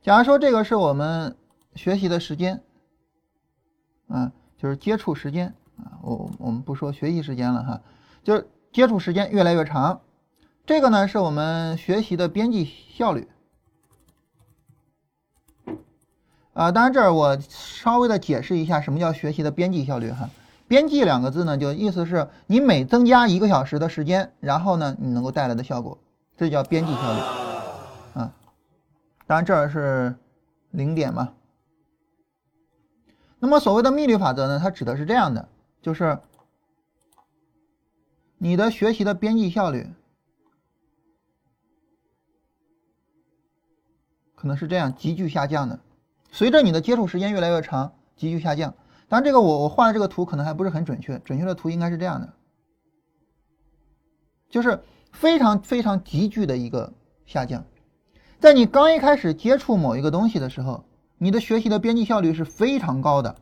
[0.00, 1.36] 假如说这个是我们
[1.74, 2.62] 学习的时间，
[4.06, 7.82] 啊，就是接触时间啊，我我们不说学习时间了哈，
[8.22, 10.00] 就是接触时间越来越长，
[10.64, 13.26] 这个呢是我们学习的边际效率。
[16.56, 20.30] 啊，当然这儿我稍微的解释一下什么叫学习的边际效率哈。
[20.66, 25.98] 边际两个字呢，就意思是你每增加一个小时的时间，然后呢你能够带来的效果，
[26.34, 27.20] 这叫边际效率
[28.14, 28.32] 啊。
[29.26, 30.16] 当然这儿是
[30.70, 31.34] 零点嘛。
[33.38, 35.46] 那么所谓的密律法则呢，它指的是这样的，
[35.82, 36.18] 就是
[38.38, 39.86] 你的学习的边际效率
[44.34, 45.78] 可能是这样急剧下降的。
[46.36, 48.74] 随着你的接触时间越来越长，急剧下降。
[49.08, 52.34] 当然，这个我我画的这个图可能还不是很准确，准确的图应该是这样的，
[54.50, 54.78] 就是
[55.12, 56.92] 非常非常急剧的一个
[57.24, 57.64] 下降。
[58.38, 60.84] 在你刚一开始接触某一个东西的时候，
[61.16, 63.36] 你的学习的边际效率是非常高的，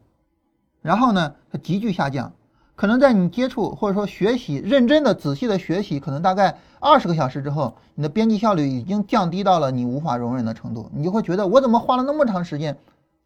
[0.80, 2.32] 然后呢，它急剧下降。
[2.76, 12.76] 可能在你接触或者说学习认真的、仔细的学习，可能大概二十个小时之后，你的边际效率已经降低到了你无法容忍的程度，你就会觉得我怎么花了那么长时间，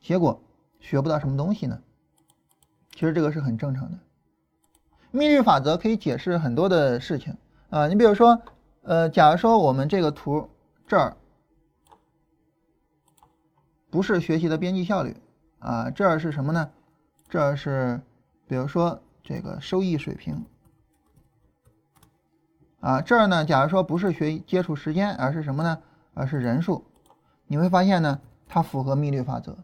[0.03, 0.39] 结果
[0.81, 1.79] 学不到什么东西呢？
[2.93, 3.99] 其实这个是很正常的。
[5.11, 7.35] 密律法则可以解释很多的事情
[7.71, 8.39] 啊，你比如说，
[8.83, 10.47] 呃，假如说我们这个图
[10.87, 11.17] 这儿
[13.89, 15.17] 不是学习的边际效率
[15.59, 16.71] 啊，这儿是什么呢？
[17.31, 17.99] 这儿是，
[18.47, 19.01] 比如说。
[19.29, 20.47] 这个收益水平
[22.81, 25.79] 啊，这儿呢，假如说不是学接触时间，而是什么呢？
[26.15, 26.83] 而是人数，
[27.47, 29.55] 你会发现呢，它符合密律法则，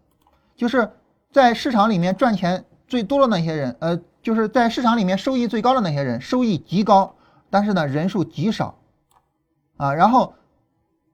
[0.55, 0.91] 就是
[1.33, 7.15] 在市场里面赚钱最多的那些人，呃，就是在市场里面收益最高的那些人，收益极高，
[7.49, 8.79] 但是呢，人数极少
[9.79, 9.95] 啊。
[9.95, 10.35] 然后，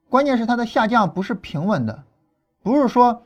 [0.08, 2.02] 关键是它的下降不是平稳的，
[2.64, 3.22] 不是说，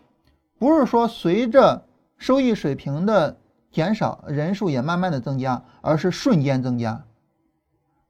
[0.59, 1.87] 不是说随着
[2.19, 3.39] 收益水平的。
[3.75, 7.05] 减少人数也慢慢的增加，而是瞬间增加。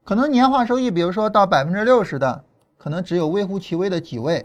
[0.05, 2.44] 可能年化收益，比如说到百分之六十的，
[2.77, 4.44] 可能只有微乎其微的几位；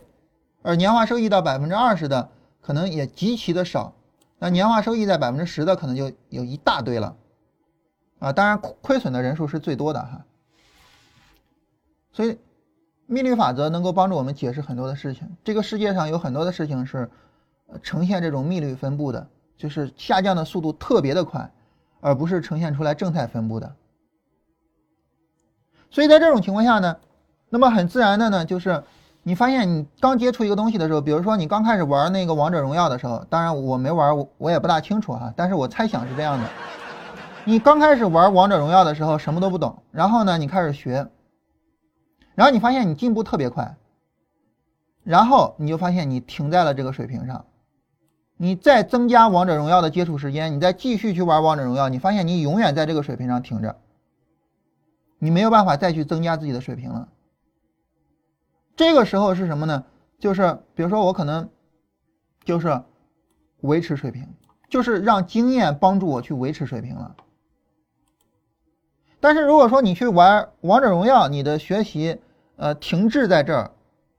[0.62, 2.30] 而年化收益到百分之二十的，
[2.62, 3.94] 可能也极其的少。
[4.38, 7.18] 那年化收益在百分之十的，可能就有一大堆了。
[8.20, 10.26] 啊，当然亏损的人数是最多的哈。
[12.14, 12.38] 所以，
[13.08, 15.36] 密律法则能够帮助我们解释很多的事情。
[15.44, 17.12] 这个世界上有很多的事情是
[17.84, 19.28] 呈现这种密律分布的。
[19.60, 21.52] 就是下降的速度特别的快，
[22.00, 23.76] 而不是呈现出来正态分布的。
[25.92, 26.96] 所以在这种情况下呢，
[27.50, 28.82] 那么很自然的呢，就是
[29.22, 36.48] 你发现你刚接触一个东西的时候，比如说你刚开始玩那个王者荣耀的时候，当然我没玩，我也不大清楚哈，但是我猜想是这样的：
[37.44, 41.06] 你刚开始玩王者荣耀的时候什么都不懂，然后呢你开始学，
[42.34, 43.76] 然后你发现你进步特别快，
[45.04, 47.44] 然后你就发现你停在了这个水平上。
[48.42, 53.76] 你再增加王者荣耀的接触时间，你再继续去玩王者荣耀，你发现你永远在这个水平上停着，
[55.18, 57.10] 你没有办法再去增加自己的水平了。
[58.78, 59.84] 这个时候是什么呢？
[60.20, 61.50] 就是比如说我可能
[62.46, 62.82] 就是
[63.60, 64.26] 维持水平，
[64.70, 67.18] 就是让经验帮助我去维持水平了。
[69.20, 72.22] 但是如果说你去玩王者荣耀，你的学习
[72.56, 73.72] 呃停滞在这儿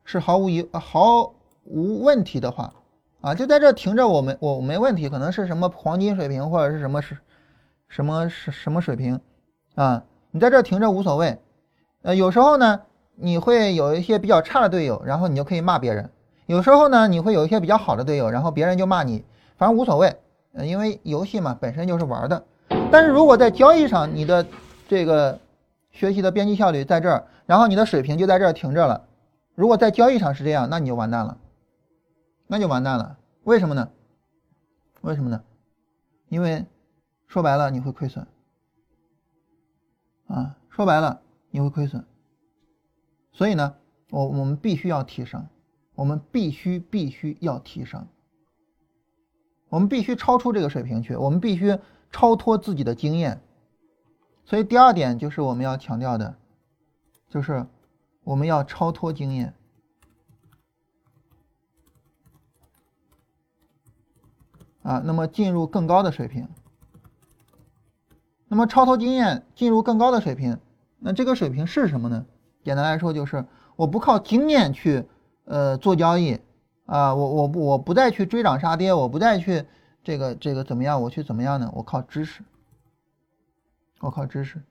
[0.04, 1.32] 是毫无疑毫
[1.64, 2.74] 无问题的话，
[3.20, 7.18] 啊，就在这停着，我没我没问题，可能是什么黄金水平或者是什么是
[7.88, 9.20] 什么是什么水平
[9.74, 10.02] 啊？
[10.30, 11.38] 你在这停着无所谓。
[12.02, 12.80] 呃，有时候呢，
[13.16, 16.06] 你会有一些比较差的队友，然后你就可以骂别人；
[16.46, 19.22] 有时候呢，你会有一些比较好的队友，然后别人就骂你，
[19.58, 20.16] 反正无所谓。
[20.54, 22.42] 呃，因为游戏嘛本身就是玩的。
[22.90, 24.46] 但是如果在交易上，你的
[24.88, 25.38] 这个
[25.90, 29.02] 学习的边际效率在这儿，然后你的水平就在这儿停着了。
[29.54, 31.36] 如果在交易上是这样，那你就完蛋了，
[32.50, 33.16] 那就完蛋了。
[33.44, 33.92] 为什么呢？
[35.02, 35.44] 为什么呢？
[36.28, 36.66] 因为
[37.28, 38.26] 说白了你会亏损
[40.26, 42.04] 啊，说白了你会亏损。
[43.30, 43.76] 所以呢，
[44.10, 45.46] 我我们必须要提升，
[45.94, 48.04] 我们必须必须要提升，
[49.68, 51.78] 我们必须超出这个水平去，我们必须
[52.10, 53.40] 超脱自己的经验。
[54.44, 56.36] 所以第二点就是我们要强调的，
[57.28, 57.64] 就是
[58.24, 59.54] 我们要超脱经验
[64.82, 66.48] 啊，那么进入更高的水平。
[68.48, 70.58] 那么超脱经验进入更高的水平，
[70.98, 72.26] 那这个水平是什么呢？
[72.64, 75.04] 简单来说就是我不靠经验去
[75.44, 76.40] 呃做交易
[76.86, 79.64] 啊，我我我不再去追涨杀跌，我不再去
[80.02, 81.70] 这个这个怎么样，我去怎么样呢？
[81.74, 82.42] 我靠知识。
[84.00, 84.62] 我靠知识，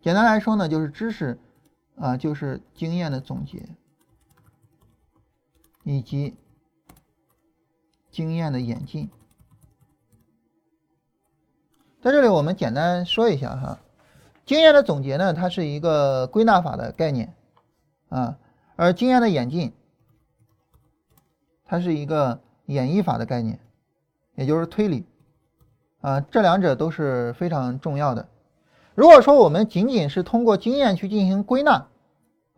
[0.00, 1.38] 简单来说呢，就是知识，
[1.96, 3.68] 啊，就是经验的总结，
[5.82, 6.34] 以及
[8.10, 9.10] 经验的演进。
[12.04, 13.78] 在这里，我们简单说一下哈，
[14.44, 17.32] 经验的总结呢，它是一个归纳法的概念，
[18.10, 18.36] 啊，
[18.76, 19.72] 而经验的演进，
[21.64, 23.58] 它是一个演绎法的概念，
[24.34, 25.06] 也就是推理，
[26.02, 28.28] 啊，这两者都是非常重要的。
[28.94, 31.86] 如果说我们仅仅是通过经验去进行归纳，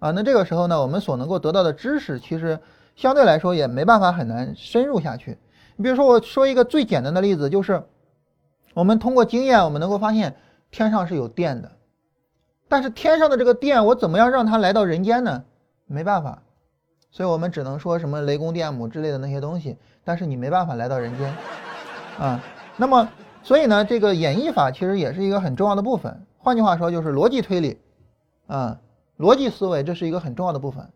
[0.01, 2.59] 啊，那这个时候呢，我们所能够得到的知识其实
[2.97, 5.39] 相对来说也没办法很难深入下去。
[5.77, 7.85] 你比如说，我说一个最简单的例子，就是
[8.77, 10.37] 我们通过经验，我们能够发现
[10.71, 11.73] 天上是有电的，
[12.69, 15.45] 但是天上的这个电，我怎么样让它来到人间呢？
[15.87, 16.43] 没办法，
[17.11, 21.35] 所以我们只能说什么雷公电母之类的那些东西，但是你没办法来到人间，
[22.21, 22.39] 啊，
[22.77, 23.09] 那么。
[23.43, 26.27] 所以呢，这个演绎法其实也是一个很重要的部分。
[26.37, 27.79] 换句话说，就是逻辑推理，
[28.49, 28.81] 啊，
[29.19, 30.91] 逻辑思维，这是一个很重要的部分。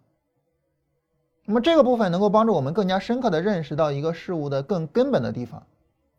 [1.45, 5.63] 那么这个部分能够帮助我们更加深刻的认识到一个事物的更根本的地方，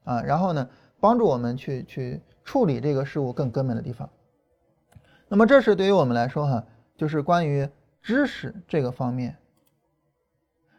[0.06, 0.70] 啊，然后呢，
[1.02, 4.10] 帮助我们去去处理这个事物更根本的地方。
[5.28, 6.64] 那么这是对于我们来说哈，
[6.96, 7.68] 就是关于
[8.02, 9.38] 知识这个方面。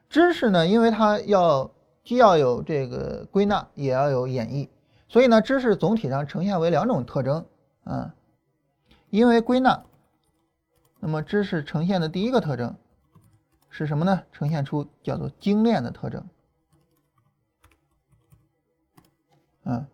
[0.08, 1.70] 知识呢，因为它要
[2.04, 4.68] 既要有这个归纳，也要有演绎。
[5.08, 7.46] 所以呢，知识总体上呈现为两种特征
[7.84, 8.14] 啊，
[9.10, 9.84] 因为归纳，
[11.00, 12.76] 那么知识呈现的第一个特征
[13.70, 14.22] 是什么呢？
[14.32, 16.26] 呈现出叫做精炼的特征，
[19.64, 19.86] 嗯，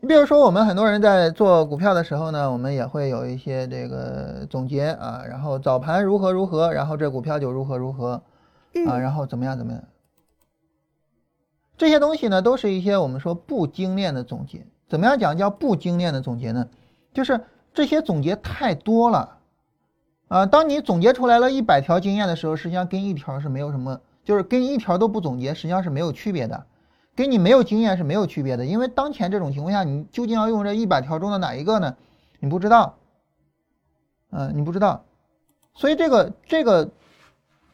[0.00, 8.22] 你比如说，我们很多人在做股票的时候呢，我们也会有一些这个总结啊，然后早盘如何如何，然后这股票就如何如何
[8.86, 9.82] 啊，然后怎么样怎么样。
[11.76, 14.64] 这些东西呢，都是一些我们说不精炼的总结。
[14.88, 16.68] 怎么样讲叫不精炼的总结呢？
[17.12, 17.40] 就是
[17.74, 19.38] 这些总结太多了，
[20.28, 26.66] 啊，当你总结出来了一百条经验的时候，实际上跟一条是没有什么，就是跟一条都不总结，实际上是没有区别的，
[27.18, 28.64] 跟你没有经验是没有区别的。
[28.64, 31.96] 因为当前这种情况下，你究竟要用这一百条中的哪一个呢？
[32.38, 32.96] 你不知道，
[34.30, 35.04] 嗯，你不知道，
[35.74, 36.88] 所以这个这个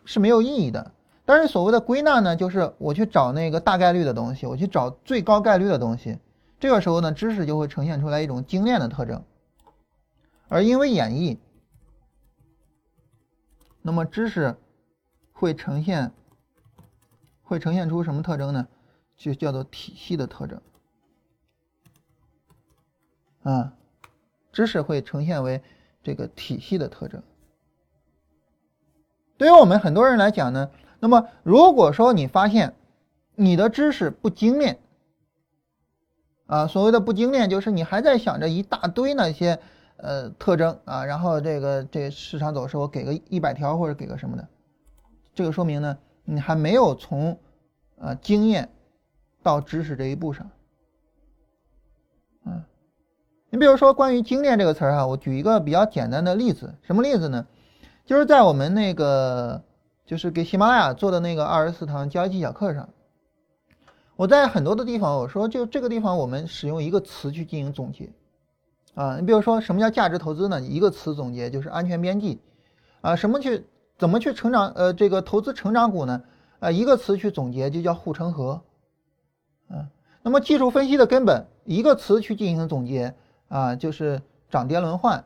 [0.06, 0.92] 是没有意义的。
[1.26, 6.18] 但是所谓的归纳呢，就是我去找那个大概率的东西，我去找最高概率的东西。
[6.58, 9.22] 这个时候呢，知识就会呈现出来一种精炼的特征。
[10.48, 11.36] 而因为演绎，
[13.82, 14.56] 那么知识
[15.34, 16.12] 会呈现
[17.42, 18.66] 会呈现出什么特征呢？
[19.32, 20.60] 就叫做体系的特征。
[23.42, 23.74] 啊，
[24.52, 25.62] 知识会呈现为
[26.02, 27.22] 这个体系的特征。
[29.36, 30.70] 对于我们很多人来讲呢。
[31.00, 32.74] 那么，如果说你发现
[33.34, 34.78] 你的知识不精炼，
[36.46, 39.60] 啊，所谓的不精炼，就是你还在想着一大堆那些
[39.98, 44.48] 呃特征啊，然后这个这个市场走势我给个一百条或者给个什么的，
[45.34, 47.38] 这个说明呢你还没有从
[47.96, 48.70] 呃经验
[49.44, 50.50] 到知识这一步上。
[52.44, 52.64] 嗯，
[53.50, 57.46] 你比如说关于精炼这个词儿哈，我举一个比较简单的例子，什么例子呢？
[58.04, 59.62] 就是在我们那个
[60.04, 62.88] 就是给喜马拉雅做的那个二十四堂交易技巧课上，
[64.16, 68.10] 我在很多的地方我说，就这个地方我们使用一个词去进行总结
[68.94, 70.60] 啊，你比如说什么叫价值投资呢？
[70.60, 72.40] 一个词总结就是安全边际
[73.00, 73.66] 啊，什么去
[73.98, 76.22] 怎么去成长呃这个投资成长股呢？
[76.60, 78.62] 啊，一个词去总结就叫护城河，
[79.68, 79.88] 嗯，
[80.22, 81.46] 那么技术分析的根本。
[81.66, 83.14] 一个词去进行总结
[83.48, 85.24] 啊，就是涨跌轮换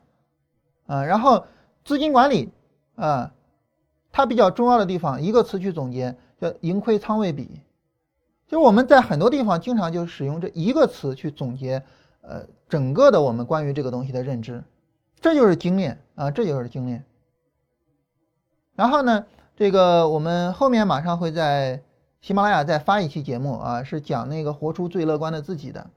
[0.86, 1.46] 啊，然后
[1.84, 2.52] 资金管理
[2.94, 3.32] 啊，
[4.12, 7.60] 它比较重要的地方，一个词去总结叫盈亏仓位比。
[8.46, 11.82] 就我们在很多地方经常就使用这一个词去总结
[12.20, 14.62] 呃整个的我们关于这个东西的认知，
[15.20, 17.04] 这就是精炼啊，这就是精炼。
[18.76, 19.26] 然后呢，
[19.56, 21.82] 这个我们后面马上会在
[22.20, 25.88] 喜马拉雅再发一期节目啊，是讲那个活出最乐观的自己的。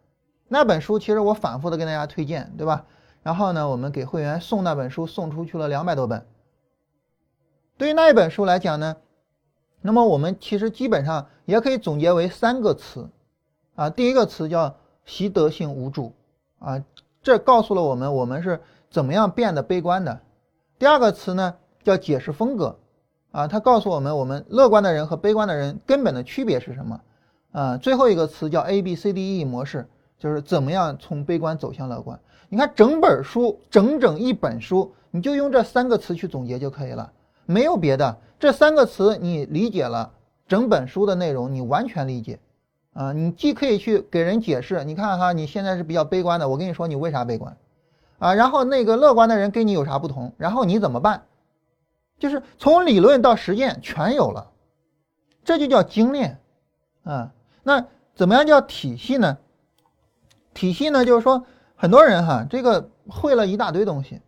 [0.48, 2.86] 那本书其实我反复的跟大家推荐，对吧？
[3.24, 6.26] 然后呢，我们给会员送那本书，送出去了两百多本。
[7.78, 8.98] 对于那一本书来讲呢，
[9.82, 13.10] 那么我们其实基本上也可以总结为三个词，
[13.76, 16.14] 啊，第一个词叫习得性无助，
[16.60, 16.84] 啊，
[17.24, 20.20] 这告诉了我们我们是怎么样变得悲观的。
[20.78, 22.78] 第二个词呢叫解释风格，
[23.32, 27.02] 啊，它告诉我们我们乐观的人和悲观的人根本的区别是什么，
[27.52, 29.88] 啊，最后一个词叫 A B C D E 模式。
[30.20, 32.20] 就是怎么样从悲观走向乐观？
[32.48, 37.12] 你看整本书，整整一本书，你就用这三个词去总结就可以了，
[37.48, 38.16] 没有别的。
[38.40, 40.12] 这三个词你理解了，
[40.48, 42.40] 整本书的内容你完全理解，
[42.94, 47.58] 啊，你既可以去给人解释，你看哈，你现在是比较悲观的，我跟你说你为啥悲观，
[48.20, 51.24] 啊，然后那个乐观的人跟你有啥不同，然后你怎么办？
[52.22, 54.52] 就是从理论到实践全有了，
[55.44, 56.40] 这就叫精炼，
[57.02, 59.40] 啊，那怎么样叫体系呢？
[60.54, 64.22] 体系呢，就是说很多人哈，这个会了一大堆东西，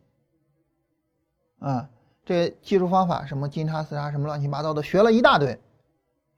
[1.59, 1.87] 啊，
[2.25, 5.61] 这技术方法什么金叉四叉什么乱七八糟的学了一大堆，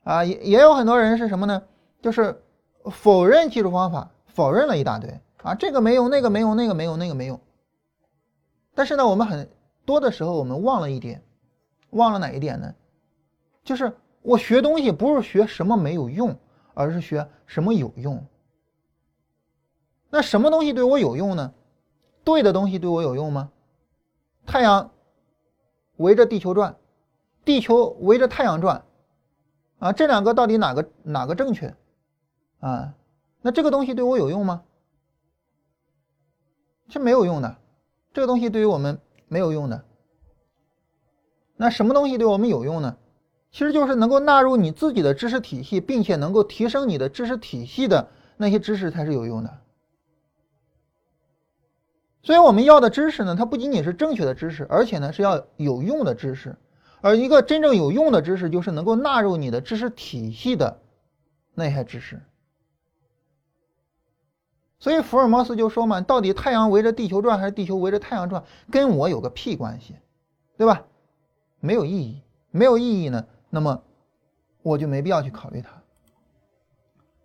[0.04, 1.64] 啊，也也有很多人是什么呢？
[2.02, 2.44] 就是
[2.92, 7.40] 否认技术方法，否认了一大堆，啊，这个没用，那个没用，那个没用，那个没用。
[8.74, 9.50] 但是呢，我们很
[9.86, 11.24] 多的时候我们忘了一点，
[11.96, 12.76] 忘了哪一点呢？
[13.64, 16.38] 就是我学东西不是学什么没有用，
[16.74, 18.26] 而是学什么有用。
[20.10, 21.54] 那什么东西对我有用呢？
[22.24, 23.52] 对的东西对我有用吗？
[24.46, 24.92] 太阳
[25.98, 26.76] 围着地球转，
[27.44, 28.84] 地球围着太阳转，
[29.80, 31.76] 啊，这两个到底哪个哪个正确？
[32.60, 32.94] 啊，
[33.42, 34.64] 那这个东西对我有用吗？
[36.90, 37.58] 是没有用的，
[38.14, 39.84] 这个东西对于我们没有用的。
[41.58, 42.98] 那什么东西对我们有用呢？
[43.52, 49.60] 其实就是能够纳入你自己的知识体系，并且能够提升你的知识体系的那些知识才是有用的。
[52.22, 56.58] 所以我们要的知识呢，它不仅仅是正确的知识，而且呢是要有用的知识。
[57.00, 60.82] 而一个真正有用的知识，就是能够纳入你的知识体系的
[61.54, 62.22] 那些知识。
[64.80, 69.96] 所以福尔摩斯就说嘛：“到底太阳围着地球转还是地球围着太阳转，跟我有个屁关系，
[70.58, 70.84] 对吧？
[71.66, 73.84] 没有意义，没有意义呢，那么
[74.62, 75.82] 我就没必要去考虑它。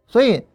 [0.06, 0.46] 所以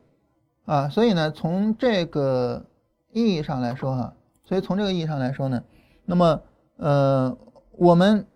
[0.66, 2.66] 啊，所以呢，从这个
[3.12, 4.14] 意义上来说，哈。
[4.48, 5.64] 所以从这个意义上来说呢，
[6.06, 6.42] 那么
[6.78, 7.36] 呃，
[7.72, 8.28] 我们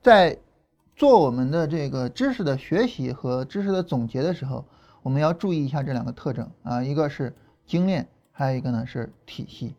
[0.00, 0.38] 在
[0.96, 4.64] 做我们的这个知识的学习和知识的总结的时候，
[5.02, 7.34] 我们要注意一下这两个特征啊，一个是
[7.66, 9.74] 精炼，还有一个呢是体系。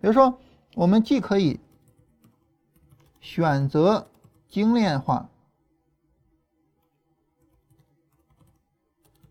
[0.00, 0.38] 比如说，
[0.76, 1.58] 我们既可以
[3.20, 4.08] 选择
[4.48, 5.28] 精炼化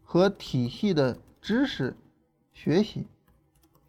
[0.04, 1.96] 和体系的知识
[2.54, 3.08] 学习，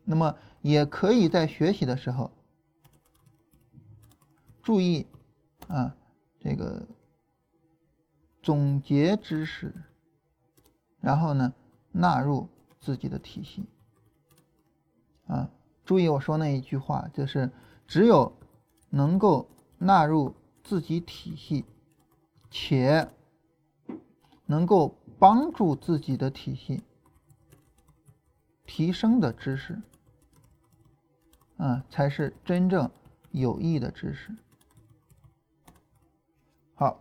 [0.04, 0.36] 那么。
[0.60, 2.32] 也可以在学习的时候
[4.60, 5.06] 注意
[5.68, 5.96] 啊，
[6.40, 6.88] 这个
[8.42, 9.72] 总结知识，
[11.00, 11.54] 然后呢
[11.92, 12.48] 纳入
[12.80, 13.66] 自己的体系
[15.28, 15.48] 啊。
[15.84, 17.52] 注意我说那一句话，就是
[17.86, 18.36] 只有
[18.90, 21.64] 能够纳入自己体系，
[22.50, 23.08] 且
[24.46, 26.82] 能够帮助自己的体系
[28.66, 29.80] 提升的知识。
[31.56, 32.88] 啊，才是真正
[33.32, 34.32] 有益的知识。
[36.76, 37.00] 好，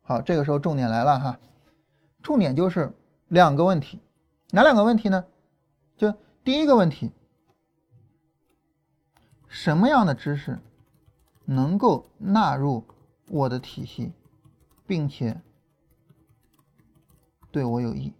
[0.00, 1.38] 好，这个时候重点来了哈，
[2.22, 2.94] 重点就是
[3.28, 4.00] 两个问题，
[4.52, 5.26] 哪两个问题呢？
[5.98, 7.10] 就第一个问题，
[9.48, 10.58] 什么样的知识
[11.50, 12.84] 能够纳入
[13.26, 14.12] 我的体系，
[14.86, 15.40] 并且
[17.50, 18.12] 对我有益。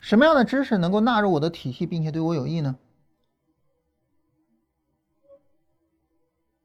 [0.00, 2.76] 什么样的知识能够纳入我的体系，并且对我有益呢？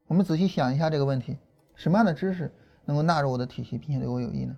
[0.07, 1.37] 我们仔细想一下这个问题：
[1.75, 2.51] 什么样的知识
[2.85, 4.57] 能够纳入我的体系，并且对我有益呢？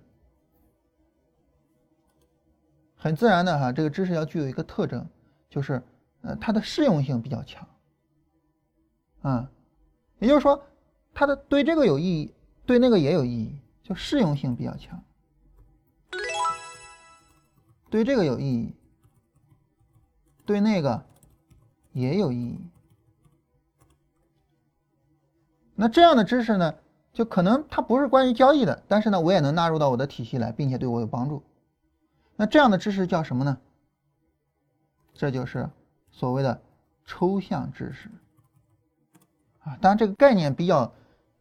[2.96, 5.06] 很自然的哈，这个知识要具有一个特征，
[5.50, 5.82] 就是
[6.22, 7.68] 呃，它的适用性比较强。
[9.20, 9.50] 啊，
[10.24, 10.64] 也就是说，
[11.12, 15.04] 它的对这个有意义，对那个也有意义，就适用性比较强。
[17.90, 18.74] 对这个有意义，
[20.46, 21.04] 对那个
[21.92, 22.58] 也有意义。
[25.74, 26.74] 那这样的知识呢，
[27.12, 31.42] 就可能它不是关于交易的，但是呢，我也能纳入到我的体系来，并且对我有帮助。
[32.36, 33.58] 那这样的知识叫什么呢？
[35.12, 35.68] 这就是
[36.10, 36.62] 所谓的
[37.04, 38.10] 抽象知识。
[39.64, 40.92] 啊，当然这个概念比较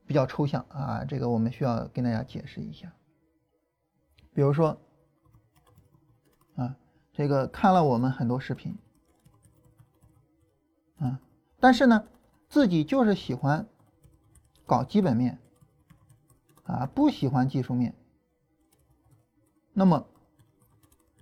[0.06, 2.92] 比较抽象啊，这个我们需要跟大家解释一下。
[4.34, 4.78] 比如说，
[6.56, 6.76] 啊，
[7.12, 8.78] 这个看了我们很多视频，
[10.98, 11.20] 啊，
[11.60, 12.08] 但是呢，
[12.50, 13.68] 自己就是喜欢
[14.66, 15.38] 搞基本面，
[16.64, 17.94] 啊，不喜欢技术面，
[19.74, 20.08] 那么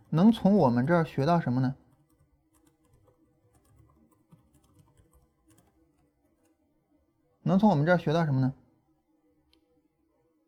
[0.09, 1.75] 能从我们这儿学到什么呢？
[7.51, 8.53] 能从我们这儿学到什么呢？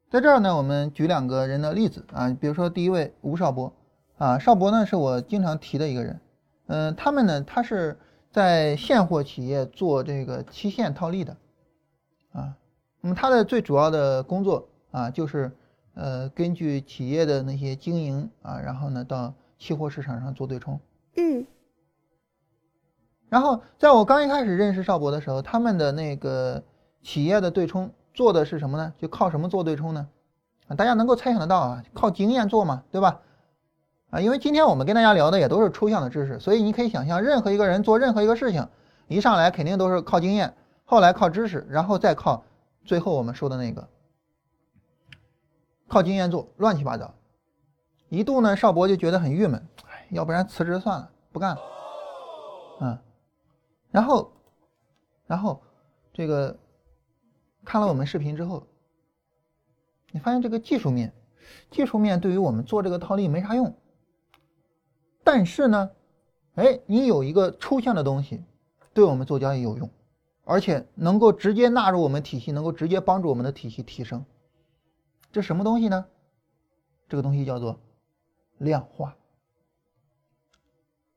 [0.09, 3.73] 在这儿呢，我们举两个人的例子啊，比如说第一位吴少博
[4.17, 6.21] 啊，少博呢是我经常提的一个人，
[6.67, 7.97] 嗯，他们呢，他是
[8.31, 11.35] 在现货企业做这个期限套利的
[12.31, 12.55] 啊，
[13.01, 15.51] 那么他的最主要的工作啊，就是
[15.95, 20.79] 呃，根据企业的那些经营啊，然后呢，到期货市场上做对冲。
[21.17, 21.45] 嗯。
[23.29, 26.63] 然后在我刚一开始认识邵博的时候，他们的那个。
[27.03, 28.93] 企业的对冲做的是什么呢？
[28.97, 30.07] 就靠什么做对冲呢？
[30.67, 33.19] 啊，大家能够猜想得到啊，靠经验做嘛，对吧？
[34.09, 38.65] 啊，因为今天我们跟大家聊的也都是抽象的知识，所以你可以想象，任何一个人做任何一个事情，
[39.07, 42.43] 一上来肯定都是靠经验，后来靠知识，然后再靠
[42.85, 43.87] 最后我们说的那个
[45.89, 47.13] 靠经验做，乱七八糟。
[48.07, 51.61] 一度呢，邵博就觉得很郁闷，哎，要不然辞职算了，不干了。
[52.79, 52.97] 嗯，
[53.91, 54.31] 然后，
[55.27, 55.61] 然后
[56.13, 56.55] 这个。
[57.65, 58.67] 看了我们视频之后，
[60.11, 61.13] 你发现这个技术面，
[61.71, 63.73] 技术面对于我们做这个套利没啥用。
[65.23, 65.91] 但是呢，
[66.55, 68.43] 哎，你有一个抽象的东西，
[68.93, 69.89] 对我们做交易有用，
[70.43, 74.23] 而且能够直接纳入我们体系，能够直接帮助我们的体系提升。
[75.31, 76.05] 这什么东西呢？
[77.07, 77.79] 这个东西叫做
[78.57, 79.15] 量化。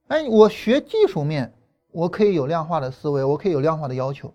[0.07, 1.53] 哎，我学技术面，
[1.91, 4.33] 我可以有量化的思维，我可以有量化的要求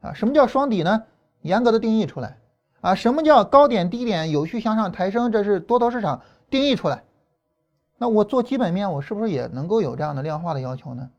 [0.00, 0.14] 啊。
[0.14, 1.04] 什么叫双底呢？
[1.42, 2.38] 严格的定义出来
[2.80, 5.30] 啊，什么叫高点低点有序向上抬升？
[5.32, 7.04] 这是多头市场定义出来。
[7.98, 11.10] 那我做基本面，我是不是也能够有这样的量化的要求呢？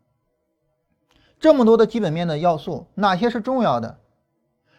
[1.40, 4.00] 这么多的基本面的要素，哪些是重要的？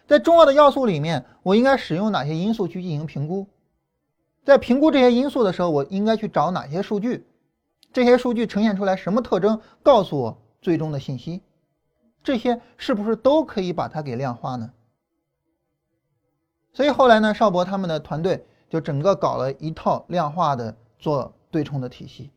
[0.07, 3.47] 在重要的要素里面，我应该使用哪些因素去进行评估？
[4.45, 7.27] 在评估这些因素的时候，我应该去找哪些数据？
[7.93, 9.61] 这些数据呈现出来什么特征？
[9.83, 11.43] 告诉我最终的信息？
[12.25, 14.71] 这些是不是都可以把它给量化呢？
[16.73, 22.31] 所以后来呢，邵博他们的团队就整个搞了一套量化的做对冲的体系，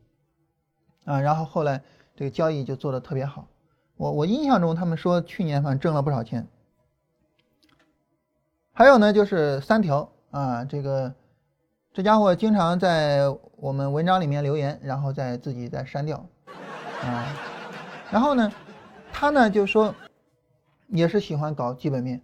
[1.05, 1.81] 啊，然后后来
[2.15, 3.47] 这个交易就做的特别好。
[3.95, 6.45] 我我印象中他们说去年反正挣了不少钱。
[8.73, 11.13] 还有呢，就是三条啊，这个
[11.93, 13.21] 这家伙经常在
[13.55, 16.27] 我们文章里面留言，然后再自己再删掉，
[17.01, 17.25] 啊，
[18.11, 18.51] 然后呢，
[19.13, 19.95] 他呢就说
[20.87, 22.21] 也是喜欢搞基本面。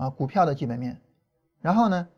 [0.00, 0.98] 啊，股票的基本面，
[1.60, 2.08] 然后呢，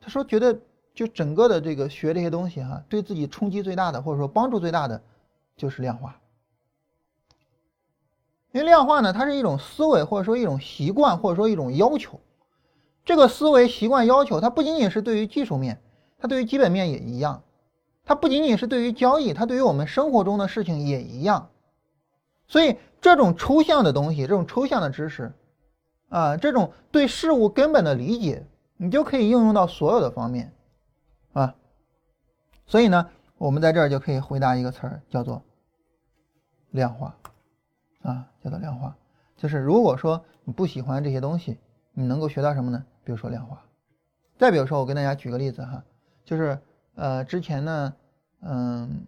[0.00, 0.58] 他说觉得
[0.92, 5.00] 就整个的这个学这些东西哈，对自己冲击最大的或者说帮助最大的
[5.56, 6.20] 就是量化，
[8.50, 12.18] 因为量化呢，它是一种思维或者说一种习惯或者说一种要求，
[13.04, 15.80] 这个思维习惯要求它不仅仅是对于技术面，
[16.18, 17.44] 它对于基本面也一样，
[18.04, 21.50] 它不仅仅是对于交易，它对于我们生活中的事情也一样，
[22.48, 25.32] 所以这种抽象的东西，这种抽象的知识。
[26.08, 28.46] 啊，这种对事物根本的理解，
[28.76, 30.52] 你就可以应用到所有的方面，
[31.32, 31.54] 啊，
[32.66, 35.42] 所以呢，我们在这儿就可以回答一个词儿，叫做
[36.70, 37.14] 量化，
[38.02, 38.96] 啊，叫做量化，
[39.36, 41.58] 就是如果说你不喜欢这些东西，
[41.92, 42.84] 你能够学到什么呢？
[43.04, 43.62] 比如说量化，
[44.38, 45.82] 再比如说，我跟大家举个例子哈，
[46.24, 46.58] 就是
[46.94, 47.94] 呃，之前呢，
[48.40, 49.06] 嗯，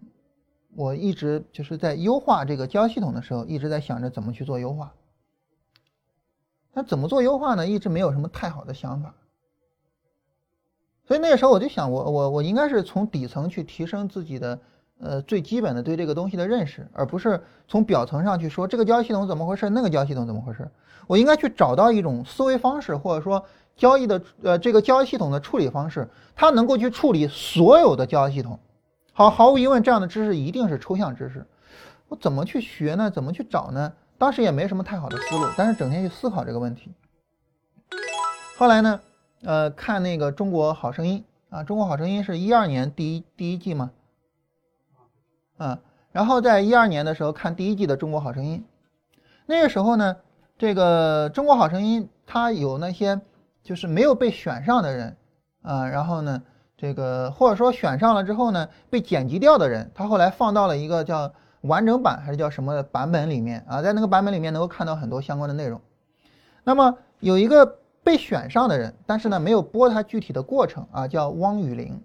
[0.75, 4.93] 我一直就是在优化这个交易系统的时候，一直在想着怎么去做优化。
[6.73, 7.67] 那怎么做优化呢？
[7.67, 9.13] 一直没有什么太好的想法。
[11.05, 14.59] 所以那个时候我就想，我我我应该是从底层去提升自己的
[14.99, 20.69] 呃最基本的对这个东西的认识，而不是从表层上去说这个交易系统怎么回事，那个交易系统怎么回事。
[21.07, 23.43] 我应该去找到一种思维方式，或者说
[23.75, 28.57] 交易的呃这个交易系统的处理方式，它能够去处理所有的交易系统。
[29.11, 31.45] 好，毫无疑问，这样的知识一定是抽象知识。
[32.07, 33.11] 我怎么去学呢？
[33.11, 33.91] 怎么去找呢？
[34.21, 36.91] 当时也没什么太好的思路，但是整天去思考这个问题。
[38.55, 39.01] 后来呢，
[39.41, 43.89] 呃，看那个《中国好声音》啊，《中国好声音》是一二年第一第一季嘛，
[45.57, 45.79] 啊，
[46.11, 48.63] 然后在一二年的时候看第一季的《中国好声音》，
[49.47, 50.15] 那个时候呢，
[50.55, 53.19] 这个《中国好声音》它有那些
[53.63, 55.17] 就是没有被选上的人
[55.63, 56.43] 啊，然后呢，
[56.77, 65.79] 这个或者说选上了之后呢被剪辑掉的人，他后来放到了一个叫完整版还是叫什么版本里面啊，在那个版本里面能够看到很多相关的内容。
[66.63, 67.77] 那么有一个。
[68.03, 72.03] 被选上的人，但是呢没有播他具体的过程啊，叫汪雨林，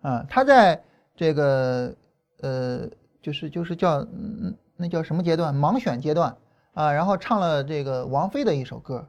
[0.00, 0.80] 啊，他在
[1.16, 1.92] 这个
[2.40, 2.88] 呃，
[3.20, 5.52] 就是就是叫嗯那叫什么阶段？
[5.52, 6.36] 盲选阶段
[6.72, 9.04] 啊，然后唱了这个王菲的一首歌，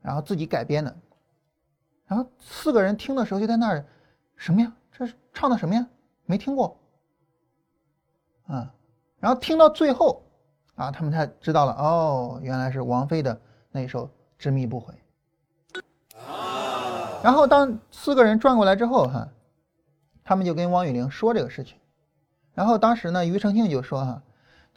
[0.00, 0.96] 然后自己改编的，
[2.06, 3.84] 然后四个人听的时候就在那儿，
[4.34, 4.72] 什么呀？
[4.92, 5.86] 这是唱的什么呀？
[6.24, 6.74] 没听过，
[8.46, 8.72] 啊，
[9.18, 10.22] 然后听到最后
[10.74, 13.40] 啊，他们才知道了，哦，原来是王菲的
[13.70, 14.10] 那首。
[14.38, 14.92] 执迷不悔。
[17.22, 19.26] 然后当四个人转过来之后，哈，
[20.22, 21.78] 他们就跟汪雨玲说这个事情。
[22.52, 24.22] 然后当时呢，庾澄庆就说：“哈，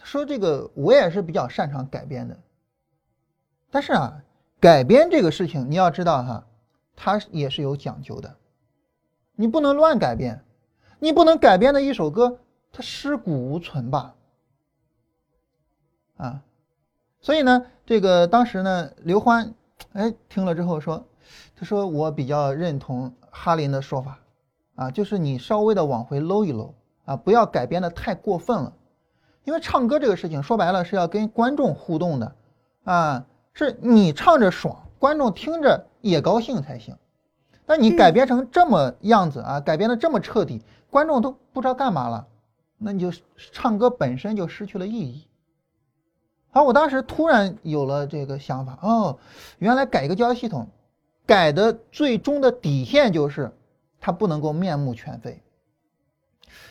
[0.01, 2.39] 说这个我也是比较擅长改编的，
[3.69, 4.23] 但是啊，
[4.61, 6.47] 改编这个事情你要知道哈，
[6.95, 8.33] 它也是有讲究的，
[9.35, 10.41] 你不能乱改编，
[10.99, 12.39] 你不能改编的一首歌
[12.71, 14.15] 它尸骨无存吧？
[16.17, 16.41] 啊。”
[17.21, 19.53] 所以呢，这个当时呢，刘欢，
[19.91, 21.05] 哎，听了之后说，
[21.53, 24.19] 他说我比较认同哈林的说法，
[24.75, 28.71] 啊，就是你稍微的往回搂一搂，啊，不要改编的太过分了，
[29.43, 32.35] 因为唱歌这个事情说白了是要跟观众互动的，
[32.85, 36.95] 啊，是你唱着爽，观众听着也高兴才行，
[37.65, 42.25] 但你改编成这么样子啊，改编的这么彻底，观众都不知道干嘛了，
[42.79, 43.11] 那你就
[43.51, 45.27] 唱歌本身就失去了意义。
[46.51, 49.19] 好，我当时突然有了这个想法，哦，
[49.59, 50.67] 原来改一个交易系统，
[51.27, 53.51] 改的最终的底线就是
[53.99, 55.43] 它不能够面目全非。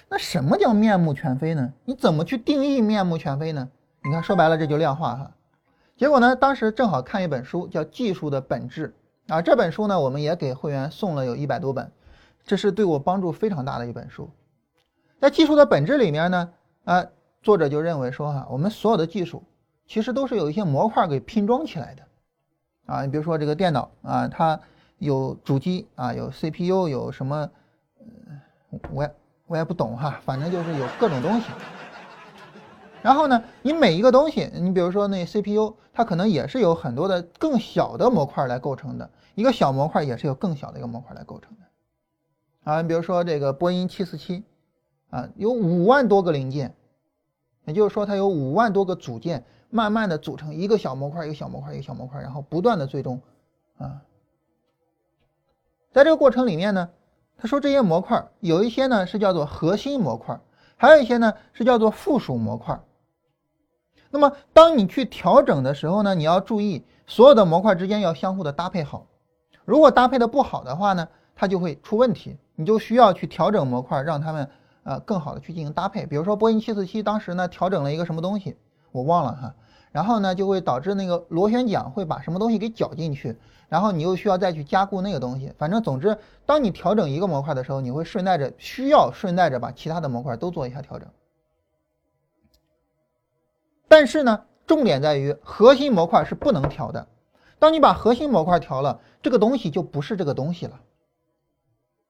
[0.09, 1.72] 那什么叫面目全非呢？
[1.84, 3.68] 你怎么去定义面目全非呢？
[4.02, 5.30] 你看，说白了这就量化哈。
[5.96, 8.94] 结果呢，当时正好看一本书叫《技术的本质》
[9.34, 11.92] 啊，这本书呢，我们也给会员送了有一百多本，
[12.44, 14.30] 这是对我帮助非常大的一本书。
[15.20, 16.50] 在《技术的本质》里面呢，
[16.84, 17.04] 啊，
[17.42, 19.42] 作者就认为说哈，我们所有的技术。
[19.86, 22.02] 其实都是有一些模块给拼装起来的，
[22.84, 24.60] 啊，你比如说这个电脑啊，它
[24.98, 27.50] 有主机啊，有 CPU，有什么，
[28.92, 29.14] 我也
[29.46, 31.46] 我也不懂哈，反正就是有各种东西。
[33.00, 42.70] 然后呢，你每一个东西，你比如说那 CPU，它可能也是有很多的更小的模块来构成的，一个小模块也是有更小的一个模块来构成的。
[42.70, 44.44] 啊，你比如说这个波音七四七，
[45.11, 46.74] 啊，有五万多个零件，
[47.64, 49.44] 也就是说它有五万多个组件。
[49.70, 53.20] 慢慢的组成一个小模块，一个小模块，一个小模块，然后不断的最终，
[53.76, 54.00] 啊，
[55.92, 56.88] 在这个过程里面呢，
[57.36, 60.40] 他说这些模块有一些呢是叫做核心模块，
[60.74, 62.80] 还有一些呢是叫做附属模块。
[64.09, 69.06] 那么当你去调整的时候呢，你要注意所有的模块之间要相互的搭配好。
[69.66, 71.06] 如果搭配的不好的话呢，
[71.36, 74.48] 它就会出问题，你就需要去调整模块，让他们
[74.89, 76.07] 呃更好的去进行搭配。
[76.07, 78.57] 比如说波音七四七当时呢调整了一个什么东西。
[78.91, 79.55] 我忘了哈，
[79.93, 83.36] 然后呢就会导致那个螺旋桨会把什么东西给搅进去，
[83.68, 85.53] 然后你又需要再去加固那个东西。
[85.59, 86.16] 反正总之，
[86.47, 91.07] 当你调整一个模块的时候，你会顺带着需要顺带着把其他的模块都做一下调整。
[93.89, 97.07] 但是呢，重点在于核心模块是不能调的。
[97.59, 100.80] 当你把核心模块调了，这个东西就不是这个东西了。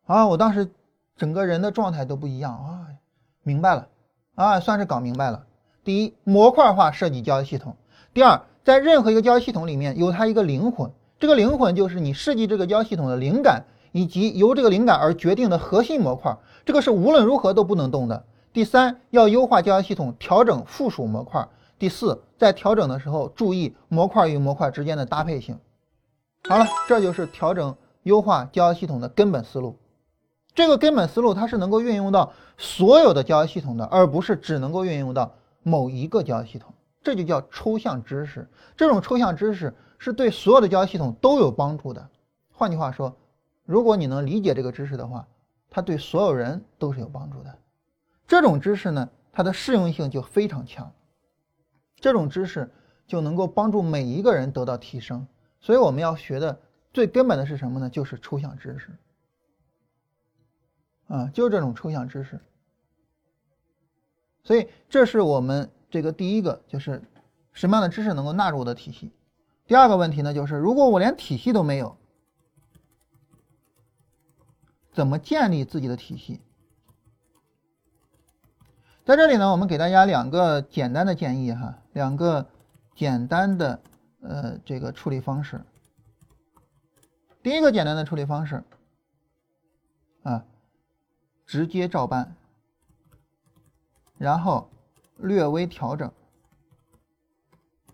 [0.07, 0.71] 啊，我当时
[1.19, 2.87] 整个人的状态都不一样啊，
[3.43, 3.89] 明白了
[4.37, 5.45] 啊，算是搞明白了。
[5.83, 7.73] 第一，模块化设计交易系统；
[8.15, 18.25] 第二，在任何一个交易系统里面有它一个灵魂，这个灵魂就是你设计这个交易系统的灵感，以及由这个灵感而决定的核心模块，这个是无论如何都不能动的。
[18.53, 21.49] 第三，要优化交易系统，调整附属模块。
[21.81, 25.59] 第四，在调整的时候注意模块与模块之间的搭配性。
[26.49, 29.77] 好了，这就是调整优化交易系统的根本思路。
[30.59, 35.33] 这个根本思路它是能够运用到所有的交易系统的，而不是只能够运用到。
[35.63, 38.49] 某一个交易系统，这就叫抽象知识。
[38.77, 42.09] 这种抽象知识是对所有的交易系统都有帮助的。
[42.51, 43.15] 换句话说，
[43.65, 45.29] 如果你能理解这个知识的话，
[45.71, 47.57] 它对所有人都是有帮助的。
[48.27, 50.91] 这种知识呢，它的适用性就非常强，
[52.01, 52.69] 这种知识
[53.07, 55.25] 就能够帮助每一个人得到提升。
[55.61, 56.59] 所以我们要学的
[56.93, 57.89] 最根本的是什么呢？
[57.89, 58.91] 就是抽象知识。
[61.09, 62.39] 啊，就是这种抽象知识。
[64.45, 67.03] 所以这是我们这个第一个，就是
[67.53, 69.13] 什么样的知识能够纳入我的体系。
[69.67, 71.97] 第二个问题呢，就是如果我连体系都没有，
[74.93, 76.41] 怎么建立自己的体系？
[79.05, 82.47] 在这里呢，我们给大家两个简单的建议哈，两个
[82.95, 83.81] 简单的
[84.21, 85.61] 呃这个处理方式。
[87.43, 88.63] 第一个简单的处理方式。
[91.49, 92.37] 直接照搬，
[94.19, 94.69] 然后
[95.17, 96.13] 略微调整，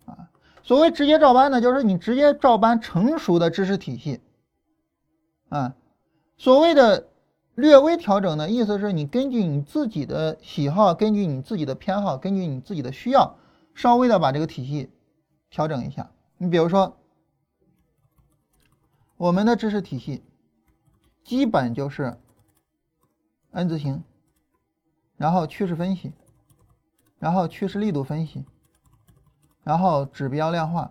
[0.07, 0.29] 啊，
[0.65, 4.21] 所谓直接照搬呢，就是你直接照搬成熟的知识体系，
[5.51, 5.77] 啊，
[6.37, 7.07] 所谓的
[7.55, 13.37] 略微调整呢，意思是你根据你自己的喜好，根据你自己的偏好，根据你自己的需要，
[13.73, 14.91] 稍微的把这个体系
[15.49, 16.11] 调整一下。
[16.39, 16.97] 你比如说，
[19.17, 20.25] 我们的知识体系
[21.23, 22.19] 基本就是。
[23.55, 24.03] N 字形，
[25.17, 26.13] 然后趋势分析，
[27.21, 28.45] 然后趋势力度分析，
[29.63, 30.91] 然后指标量化，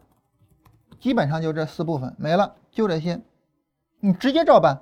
[0.98, 3.22] 基本上就这四部分没了，就这些，
[4.00, 4.82] 你直接照搬，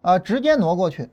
[0.00, 1.10] 啊，直接挪过去，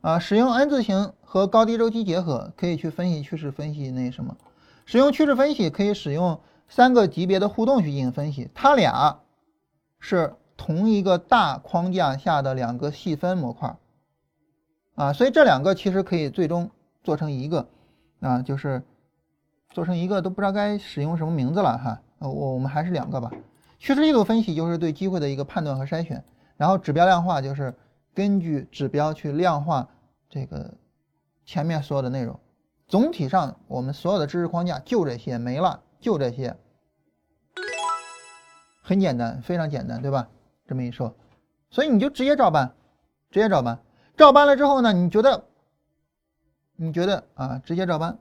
[0.00, 4.36] 啊，使用 N 字形和高低周期结合，可以去分析趋势分析那什么，
[4.84, 9.20] 使用趋势分析可以使用三个级别的互动去进行分析，它俩
[10.00, 13.76] 是同一个大框架下的两个细分模块。
[15.00, 16.70] 啊，所以这两个其实可以最终
[17.02, 17.66] 做成一个，
[18.20, 18.82] 啊，就是
[19.70, 22.02] 做成一个都不知道该使用什么名字了哈。
[22.18, 23.30] 我我们还是两个吧。
[23.78, 26.22] 趋势力度分析就是对机会的一个判断和筛选，
[26.58, 27.74] 然后指标量化就是
[28.12, 29.88] 根据指标去量化
[30.28, 30.74] 这个
[31.46, 32.38] 前面所有的内容。
[32.86, 36.54] 总体上我们所有的知识框架就这些没了，就这些，
[38.82, 40.28] 很简单，非常简单，对吧？
[40.66, 41.16] 这么一说，
[41.70, 42.74] 所以你就直接照搬，
[43.30, 43.80] 直接照搬。
[44.20, 44.92] 照搬了之后呢？
[44.92, 45.48] 你觉得？
[46.76, 47.58] 你觉得啊？
[47.64, 48.18] 直接照搬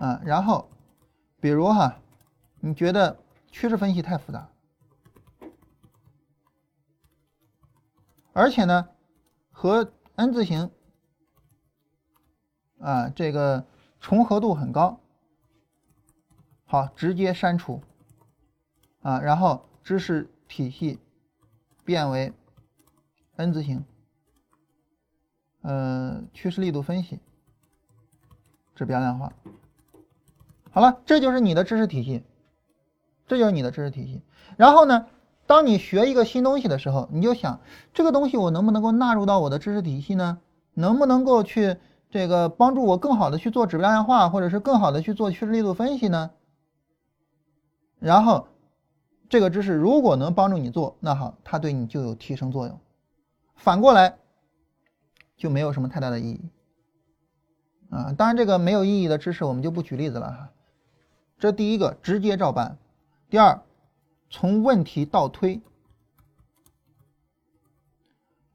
[0.00, 0.18] 啊？
[0.24, 0.70] 然后，
[1.40, 2.00] 比如哈，
[2.58, 3.18] 你觉得
[3.50, 4.48] 趋势分析太复杂，
[8.32, 8.88] 而且呢，
[9.52, 10.70] 和 N 字形
[12.78, 13.66] 啊这个
[14.00, 14.98] 重合度很高，
[16.64, 17.82] 好，直接删除
[19.02, 20.98] 啊，然后知识体系
[21.84, 22.32] 变为。
[23.36, 23.84] N 字形，
[25.62, 27.20] 呃，趋势力度分析，
[28.74, 29.32] 指标量化，
[30.70, 32.24] 好了，这就是你的知识体系，
[33.26, 34.22] 这就是你的知识体系。
[34.56, 35.06] 然后呢，
[35.46, 37.60] 当你学一个新东西的时候，你就想
[37.92, 40.38] 这个东西我能不能够纳入到我的知识体系呢？
[40.72, 41.76] 能不能够去
[42.10, 46.30] 这个帮助我更好的去做指标量化，或者是更好的去做趋势力度分析呢？
[47.98, 48.48] 然后，
[49.28, 52.78] 这个知识如果能帮助你做，那好，它对你就有提升作用。
[53.56, 54.18] 反过来
[55.36, 56.50] 就没有什么太大的意义
[57.90, 58.12] 啊！
[58.12, 60.52] 当然，这个没有意义的知识我们就不举例子了哈。
[61.38, 62.78] 这第一个直接照搬，
[63.28, 63.60] 第二
[64.30, 65.60] 从问题倒推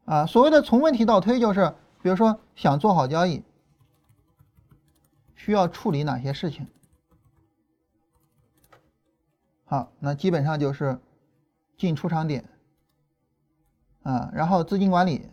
[0.04, 0.26] 啊。
[0.26, 3.42] 所谓的从问题倒推，就是比如说想做好交易，
[5.34, 6.66] 需要处理哪些事情？
[9.64, 10.98] 好，那基本上就是
[11.76, 12.44] 进出场点。
[14.02, 15.30] 啊，然后资金管理，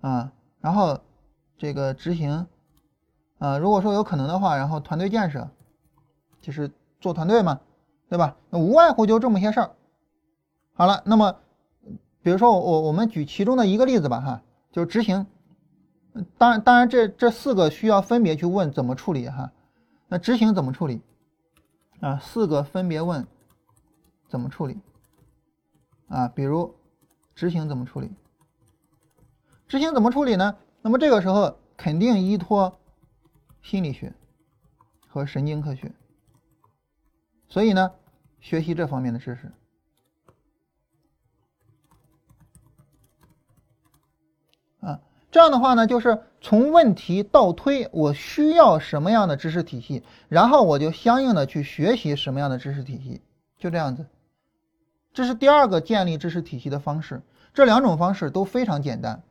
[0.00, 0.98] 啊，然后
[1.58, 2.46] 这个执行，
[3.38, 5.50] 啊，如果说有可能的话，然后团队建设，
[6.40, 7.60] 就是做团队嘛，
[8.08, 8.36] 对吧？
[8.48, 9.76] 那无外乎就这么些事儿。
[10.72, 11.36] 好了，那么
[12.22, 15.26] 比如说我我们举其中的一个例子吧，哈，就是执行。
[16.38, 19.52] 当然当然这这四个需要分别去问怎么处理哈。
[20.08, 21.02] 那执行怎么处理？
[22.00, 23.26] 啊，四个分别问
[24.28, 24.80] 怎么处理？
[26.08, 26.74] 啊，比如。
[27.34, 28.10] 执行怎么处理？
[29.68, 30.56] 执行怎么处理呢？
[30.82, 32.78] 那么这个时候肯定依托
[33.62, 34.12] 心理学
[35.08, 35.92] 和神经科学，
[37.48, 37.92] 所以呢，
[38.40, 39.52] 学习这方面的知识
[44.80, 53.22] 啊，这样的话呢，就是从问题倒推，我需要什么样的知识体系，然后我就相应的去学习什么样的知识体系，
[53.58, 54.06] 就这样子。
[55.12, 59.22] 这是第二个建立知识体系的方式，这两种方式都非常简单，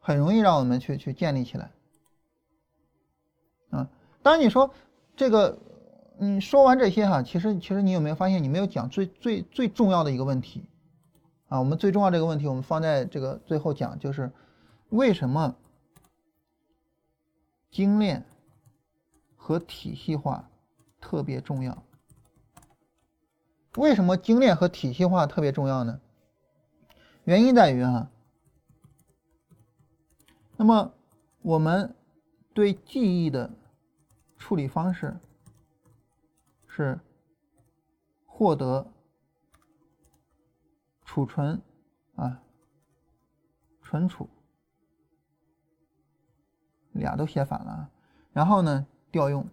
[0.00, 1.70] 很容易让我们去去建立起来。
[3.70, 3.88] 啊，
[4.22, 4.72] 当然你说
[5.16, 5.58] 这个，
[6.18, 10.64] 你，说完这些哈，其实其实你有没有发现你没有讲最最最重要的一个问题，
[11.48, 14.30] 啊，我们最重要这个问题，我们放在这个最后讲，就是
[14.90, 15.56] 为什么
[17.72, 18.24] 精炼
[19.34, 20.48] 和体系化
[21.00, 21.82] 特别重要？
[23.76, 26.00] 为什么精炼和体系化特别重要呢？
[27.24, 28.10] 原因在于啊，
[30.56, 30.92] 那么
[31.42, 31.94] 我们
[32.52, 33.50] 对记忆的
[34.36, 35.16] 处理方式
[36.66, 36.98] 是
[38.26, 38.86] 获得。
[41.08, 41.62] 储存
[42.16, 42.42] 啊，
[43.80, 44.28] 存储
[46.92, 47.88] 俩都写反了。
[48.32, 49.48] 然后呢，调用。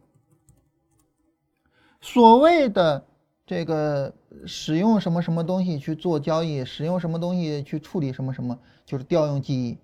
[2.01, 3.05] 所谓的
[3.45, 4.13] 这个
[4.45, 9.77] 使用什么什么东西去做交易，使用什么东西去处理什么什么，就是调用记忆。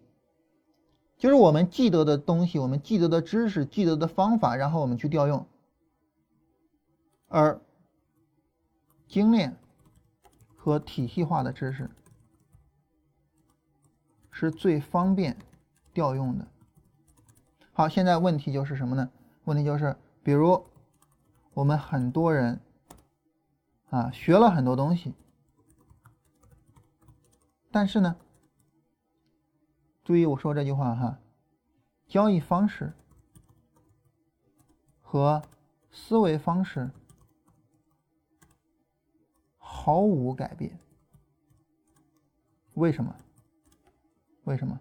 [1.18, 5.46] 就是我们记得的东西，我们记得的知识，记得的方法，然后我们去调用。
[7.28, 7.62] 而
[9.08, 9.56] 精炼。
[10.62, 11.90] 和体系化的知识
[14.30, 15.38] 是最方便
[15.94, 16.46] 调用的。
[17.72, 19.10] 好，现在问题就是什么呢？
[19.46, 20.62] 问题就是，比如
[21.54, 22.60] 我们很多人
[23.90, 25.14] 啊学了很多东西，
[27.72, 28.16] 但是呢，
[30.04, 31.20] 注意我说这句话哈，
[32.08, 32.94] 交易方式
[35.02, 35.42] 和
[35.92, 36.92] 思维方式。
[39.72, 40.78] 毫无改变，
[42.74, 43.16] 为什么？
[44.44, 44.80] 为什么？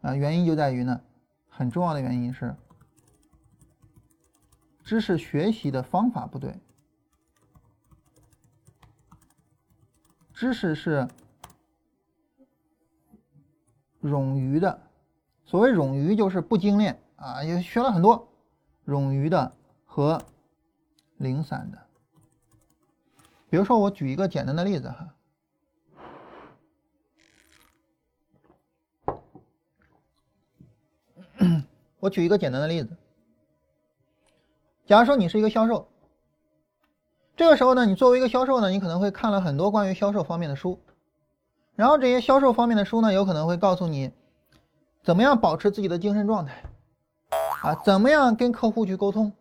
[0.00, 1.02] 啊，原因就在于呢，
[1.48, 2.56] 很重要的原因是
[4.82, 6.58] 知识学习的方法不对，
[10.42, 11.06] 知识是
[14.02, 14.82] 冗余的，
[15.44, 18.28] 所谓冗余就是不精炼啊，也学了很多
[18.84, 20.20] 冗余的和
[21.18, 21.78] 零散的。
[23.50, 25.14] 比如说，我举一个简单的例子哈，
[32.00, 32.96] 我举一个简单的例子。
[34.86, 35.91] 假如说你是一个销售，
[37.36, 40.78] 这个时候呢，你作为一个销售呢，你可能会看了很多关于销售方面的书，
[41.74, 44.12] 然后这些销售方面的书呢，有可能会告诉你
[45.02, 46.62] 怎么样保持自己的精神状态，
[47.62, 49.32] 啊，怎么样跟客户去沟通，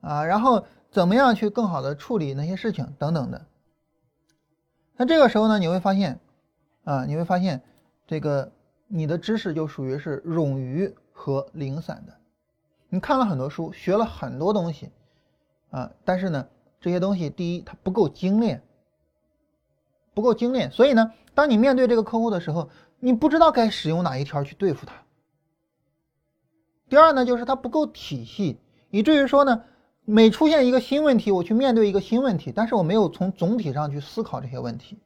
[0.00, 0.64] 啊，然后。
[0.90, 3.44] 怎么样去更好的处理那些事情等等的？
[4.96, 6.18] 那这个时候呢，你会发现，
[6.84, 7.60] 啊，你会发现，
[8.06, 8.50] 这个
[8.86, 12.14] 你的知识就属于是冗余和零散的。
[12.88, 14.90] 你看了很多书，学了很多东西，
[15.70, 16.48] 啊，但是呢，
[16.80, 18.62] 这些东西第一它不够精炼，
[20.14, 22.70] 不够精炼，所以呢，当你面对这个客户的时候，
[23.00, 24.94] 你不知道该使用哪一条去对付他。
[26.88, 28.58] 第二呢，就是它不够体系，
[28.90, 29.64] 以至于说呢。
[30.10, 34.98] 每出现一个新问题，我去面对一个新问题，但是我没有从总体上去思考这些问题。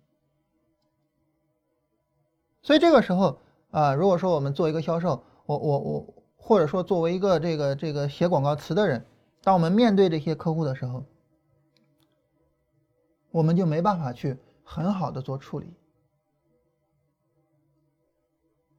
[2.62, 3.40] 所以这个时候
[3.72, 9.04] 啊，如果说我们做一个销售，我我我，或者说作为一个这个这个写广告词的人，
[9.42, 11.02] 当我们面对这些客户的时候，
[13.32, 15.74] 我们就没办法去很好的做处理。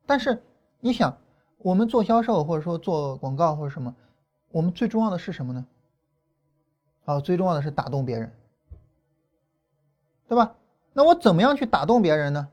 [0.05, 0.41] 但是
[0.79, 1.17] 你想，
[1.57, 3.93] 我们做销售或者说做广告或者什么，
[4.51, 5.65] 我们最重要的是什么呢？
[7.05, 8.31] 啊，最重要的是打动别人，
[10.27, 10.55] 对吧？
[10.93, 12.47] 那我怎么样去打动别人呢？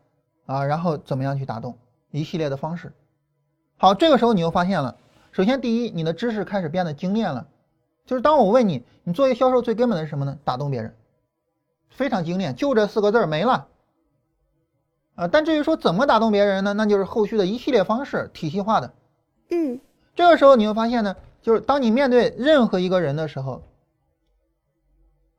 [0.46, 1.78] 啊，然后怎么样去打动？
[2.10, 2.92] 一系列的方式。
[3.76, 4.96] 好，这个时候你又发现了，
[5.30, 7.46] 首先第一，你的知识开始变得精炼了。
[8.06, 10.38] 就是当我问你，你作为销售最根本的是什么呢？
[10.44, 10.96] 打动别人，
[11.90, 13.68] 非常精炼，就这四个字儿没了。
[15.16, 16.72] 啊，但至于说怎么打动别人呢？
[16.72, 18.92] 那就是后续的一系列方式，体系化的。
[19.50, 19.80] 嗯，
[20.14, 23.62] 这个时候你会发现呢，就是当你面对任何一个人的时候。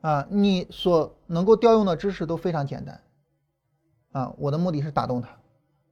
[0.02, 3.00] 啊，你所能够调用的知识都非常简单，
[4.14, 5.30] 啊，我的目的是打动他，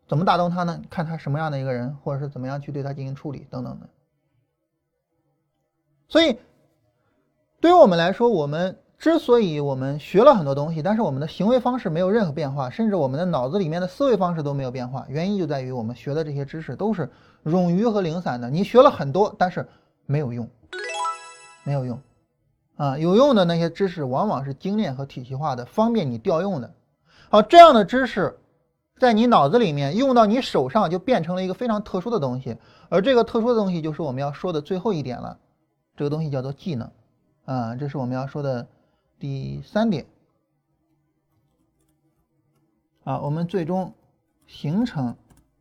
[0.08, 0.82] 怎么打动他呢？
[0.90, 3.88] 看他什么样的一个人，或者是怎么样去对他进行处理等等的。
[6.08, 6.40] 所以，
[7.62, 17.10] 对于我们来说，我们之所以我们学了很多东西，但是我们的行为方式没有任何变化，甚至我们的脑子里面的思维方式都没有变化，原因就在于我们学的这些知识都是
[17.46, 18.50] 冗余和零散的。
[18.50, 19.66] 你学了很多，但是
[20.06, 20.46] 没有用，
[21.64, 21.98] 没有用。
[22.76, 26.70] 啊，有用的那些知识往往是精炼和体系化的，方便你调用的。
[27.30, 28.38] 好，这样的知识
[28.98, 32.58] 在你脑子里面用到你手上，就变成了一个非常特殊的东西。
[32.90, 35.38] 而这个特殊的东西就是我们要说的最后一点了，
[35.96, 36.92] 这个东西叫做技能。
[37.46, 38.68] 啊，这是我们要说的
[39.20, 40.06] 第三点。
[43.04, 43.94] 啊，我们最终
[44.48, 45.16] 形成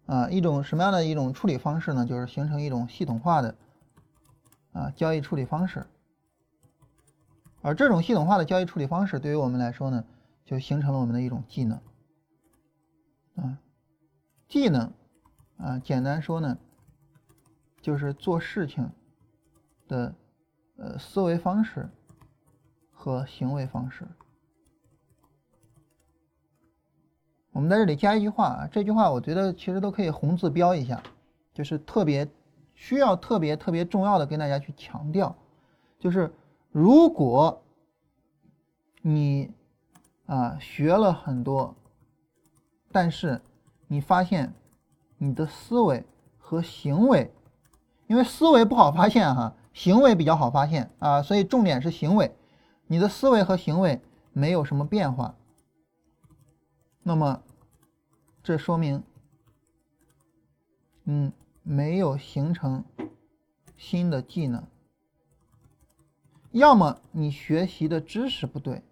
[0.06, 2.06] 啊一种什么样的一种处理方式呢？
[2.06, 3.54] 就是形成一种系统化的
[4.72, 5.86] 啊交易处理方式。
[7.60, 10.04] 而这种系统化的交易处理方式，对于我们来说呢，
[10.44, 11.80] 就形成了我们的一种技能，
[13.34, 13.58] 啊，
[14.48, 14.92] 技能
[15.56, 16.56] 啊，简单说呢，
[17.80, 18.90] 就是做事情
[19.88, 20.14] 的
[20.76, 21.88] 呃思维方式
[23.08, 24.06] 和行为方式。
[27.52, 31.02] 我们在这里加一句话啊，这句话我觉得其实都可以红字标一下，
[31.54, 32.28] 就是特别
[32.74, 35.34] 需要特别特别重要的跟大家去强调，
[35.98, 36.30] 就是
[36.70, 37.62] 如果
[39.00, 39.50] 你
[40.26, 41.74] 啊学了很多，
[42.92, 43.40] 但是
[43.86, 44.52] 你发现
[45.16, 46.04] 你的思维
[46.36, 47.32] 和行为，
[48.06, 52.30] 因为思维不好发现哈，行为比较好发现啊，所以重点是行为，
[52.88, 54.00] 你的思维和行为
[54.32, 55.36] 没有什么变化，
[57.04, 57.42] 那么。
[58.40, 59.02] 这说明，
[61.04, 61.30] 嗯，
[61.62, 62.82] 没有形成
[63.76, 64.64] 新的技能，
[66.52, 68.82] 要么你学习的知识不对，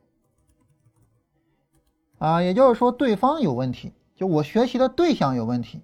[2.18, 5.80] 啊，也就是说对方有问题，就我学习的对象有问题，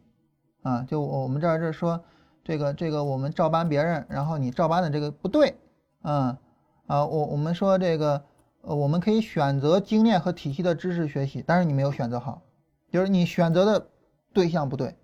[0.61, 2.05] 啊，就我们这儿这说
[2.45, 5.59] 这个这个我们照搬别人，然后你照搬的这个不对，
[6.03, 6.37] 嗯，
[6.87, 8.25] 啊，我我们说这个
[8.63, 12.43] 呃，我们可以选择经验和体系的知识学习，但是你没有选择好。
[12.91, 13.91] 就是你选择的
[14.35, 14.95] 对象不对，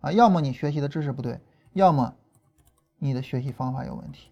[0.00, 1.40] 啊，要么你学习的知识不对，
[1.72, 2.14] 要么
[2.98, 4.30] 你的学习方法有问题。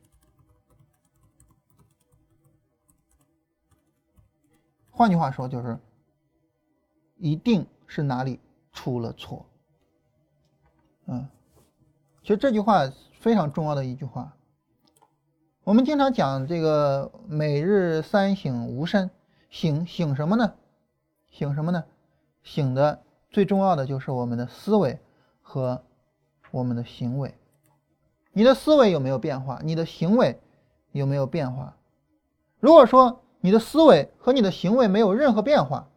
[4.90, 5.78] 换句话说，就是
[7.18, 8.40] 一定是哪里
[8.72, 9.46] 出了错。
[11.06, 11.28] 嗯，
[12.22, 12.80] 其实这句话
[13.12, 14.36] 非常重要的一句话。
[15.68, 19.10] 我们经常讲这个每日三省吾身，
[19.50, 20.54] 省省什么呢？
[21.30, 21.84] 省什么呢？
[22.42, 24.98] 省的最重要的就是我们的思维
[25.42, 25.84] 和
[26.52, 27.34] 我们的行为。
[28.32, 29.60] 你的思维有没有变化？
[29.62, 30.40] 你的行为
[30.92, 31.76] 有没有变化？
[32.60, 35.90] 如果说你的思维和你的行为没有任何变化，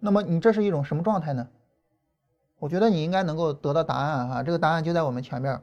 [0.00, 1.46] 那么你这是一种什么状态呢？
[2.58, 5.62] 我觉得你应该能够得到答案哈，这个答案就在我们前面。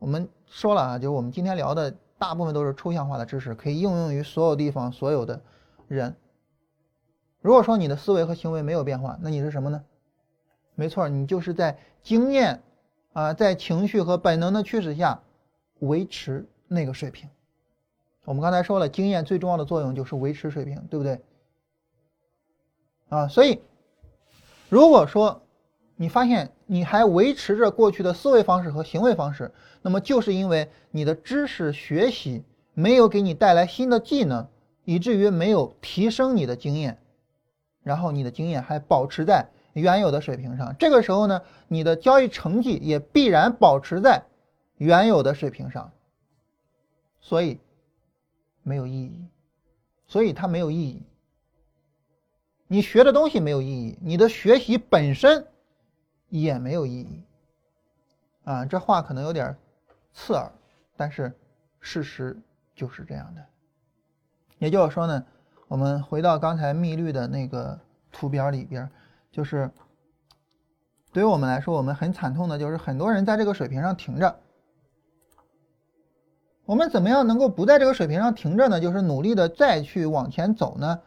[0.00, 5.40] 我们说了啊，就是我们今天聊的大部分都是抽象化的知识，可以应用于所有地方、所有的
[5.86, 6.16] 人。
[7.42, 9.84] 如果说你的思维和行为没有变化，那你是什么呢？
[10.74, 12.62] 没错，你就是在经验
[13.12, 15.22] 啊，在情绪和本能的驱使下
[15.80, 17.28] 维持那个水平。
[18.24, 21.20] 我们刚才说了，经验最重要的作用就是维持水平，对不对？
[23.10, 23.60] 啊，所以
[24.70, 25.42] 如果说
[26.00, 32.42] 你发现你还维持着过去的思维方式和行为方式，那么就是因为你的知识学习
[32.72, 34.48] 没有给你带来新的技能，
[34.86, 36.98] 以至于没有提升你的经验。
[37.82, 44.22] 然后你的经验还保持在原有的水平上，这个时候呢，你的交易成绩也必然保持在
[44.78, 45.92] 原有的水平上，
[47.20, 47.60] 所以
[48.62, 49.26] 没有意义，
[50.06, 51.02] 所以它没有意义。
[52.68, 55.46] 你学的东西没有意义，你的学习本身
[56.30, 57.22] 也没有意义。
[58.44, 59.54] 啊，这话可能有点
[60.14, 60.50] 刺耳，
[60.96, 61.30] 但是
[61.78, 62.40] 事实
[62.74, 63.44] 就是这样的。
[64.58, 65.22] 也就是说呢。
[65.68, 67.78] 我们回到刚才密律的那个
[68.10, 68.90] 图表里边，
[69.30, 69.70] 就是
[71.12, 74.40] 对于我们来说，我们很惨痛的就是很多人在这个水平上停着。
[76.64, 78.80] 我们怎么样能够不在这个水平上停着呢？
[78.80, 81.00] 就是努力的再去往前走呢？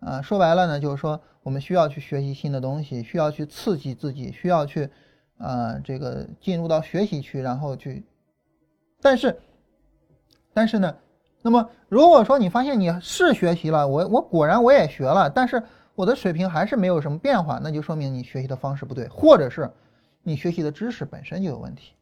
[0.00, 4.88] 啊，说白了呢，就是说我们需要去学习新的东西，需要去刺激自己，需要去
[5.38, 8.04] 啊这个进入到学习区，然后去，
[9.00, 9.40] 但是，
[10.52, 10.96] 但是呢？
[11.40, 15.62] 那么，如果说你发现你是学习了，我我果然我也学了，但是
[15.94, 19.70] 我的水平还是没有什么变化，那就说明你学习的方式不对，或者是
[20.24, 21.94] 你学习的知识本身就有问题。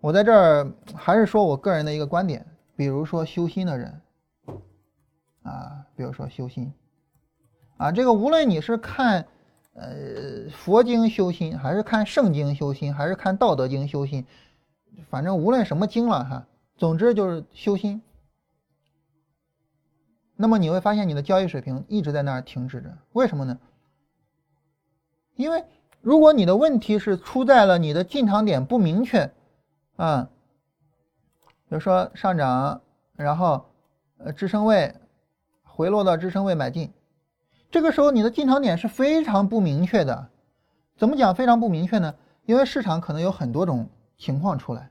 [0.00, 2.46] 我在这儿还是说我个人的一个观点，
[2.76, 4.00] 比如说修心的人，
[5.42, 6.70] 啊，比如说修心，
[7.76, 9.26] 啊，这个无论你是看
[9.74, 14.26] 呃佛经修心，还是看圣经修心，还是看道德经修心，
[15.10, 16.46] 反正无论什么经了哈，
[16.76, 18.02] 总之就是修心。
[20.36, 23.58] 那么你会发现你的交易水平一直在那儿停止着，为什么呢？
[25.34, 25.64] 因为
[26.00, 29.30] 如果你的问题是出在了你的进场点不明确，
[29.96, 30.30] 啊，
[31.68, 32.80] 比如说上涨，
[33.16, 33.66] 然后
[34.18, 34.94] 呃支撑位
[35.62, 36.90] 回落到支撑位买进，
[37.70, 40.28] 这个时候你的进场点是非常不明确的。
[40.96, 42.14] 怎么讲非常不明确呢？
[42.46, 44.90] 因为市场可能有很多种情况出来，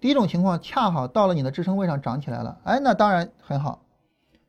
[0.00, 3.80] 第一种情况恰好到了你的支撑位上涨起来了，哎，那当然很好。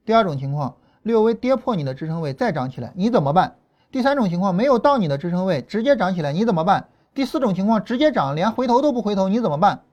[0.05, 3.55] 第二种情况，略微跌破你的支撑位再涨起来，你怎么办？
[3.91, 6.89] 第三种情况，没有到你的支撑位直接涨起来，你怎么办？
[7.13, 9.83] 第四种情况，直接涨连回头都不回头，你怎么办？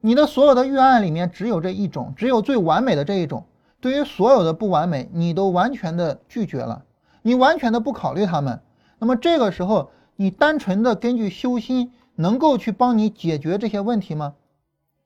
[0.00, 3.44] 你的所有的预案里面只有这一种，只有最完美的这一种。
[3.82, 6.84] 对于所有的不完美，你都完全的拒绝了。
[7.20, 8.62] 你完全的不考虑他们，
[9.00, 14.34] 那么这个时候你单纯的根据修心能够去帮你解决这些问题吗？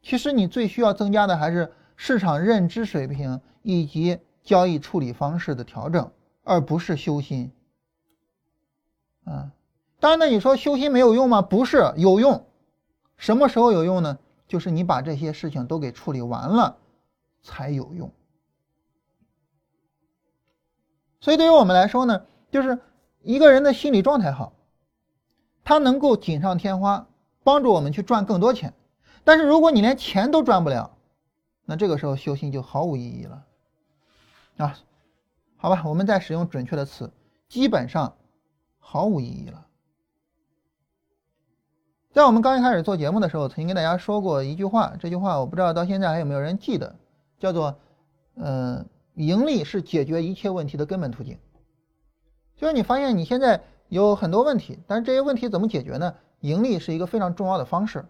[0.02, 6.10] 其实你最需要增加的还是市场认知水平以及交易处理方式的调整，
[6.44, 7.50] 而不是修心。
[9.24, 9.52] 啊，
[9.98, 11.40] 当然了，你说修心没有用吗？
[11.40, 12.44] 不是，有用。
[13.16, 14.18] 什么时候有用呢？
[14.46, 16.76] 就是你把这些事情都给处理完了，
[17.42, 18.12] 才有用。
[21.20, 22.78] 所以对于我们来说呢，就是
[23.22, 24.52] 一个人的心理状态好，
[25.64, 27.06] 他能够锦上添花，
[27.42, 28.74] 帮助我们去赚更多钱。
[29.24, 30.96] 但是如果你连钱都赚不了，
[31.64, 33.44] 那这个时候修心就毫无意义了。
[34.58, 34.78] 啊，
[35.56, 37.12] 好吧，我们再使用准确的词，
[37.48, 38.16] 基本上
[38.78, 39.66] 毫无意义了。
[42.12, 46.94] 在我们刚一开始做节目的时候，曾经跟大家说过一句话，这句话我不知道到现在还有没有人记得，
[47.38, 47.78] 叫做
[48.36, 48.86] “嗯，
[49.16, 51.36] 盈利是解决一切问题的根本途径”。
[52.56, 56.14] 就是你发现你现在有很多问题，但是这些问题怎么解决呢？
[56.40, 58.06] 盈利是一个非常重要的方式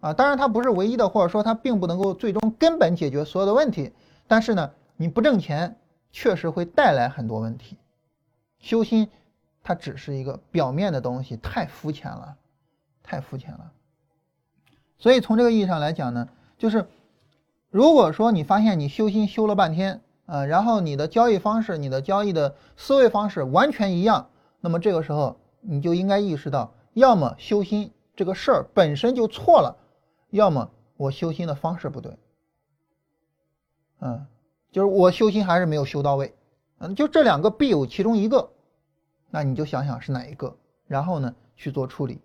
[0.00, 3.92] 啊，当然它不是唯一的，或者说它并不能够最终根本解决所有的问题。
[4.28, 5.76] 但是呢，你不挣钱
[6.10, 7.78] 确实会带来很多问题。
[8.58, 9.08] 修心
[9.62, 12.36] 它只是一个表面的东西，太肤浅了。
[13.04, 13.72] 太肤浅了，
[14.96, 16.86] 所以从这个意义上来讲呢，就是
[17.68, 20.00] 如果说你发现你修心修了半天，
[20.32, 24.30] 呃，然后你的交易方式、你的交易的思维方式完全一样，
[24.62, 29.76] 那么这个时候你就应该意识到，要么修心这个事儿本身就错了，
[30.30, 32.16] 要么我修心的方式不对，
[34.00, 34.26] 嗯，
[34.70, 36.34] 就是我修心还是没有修到位，
[36.78, 38.48] 嗯，就这两个必有其中一个，
[39.28, 40.56] 那你就想想是哪一个，
[40.86, 42.22] 然后呢去做处理。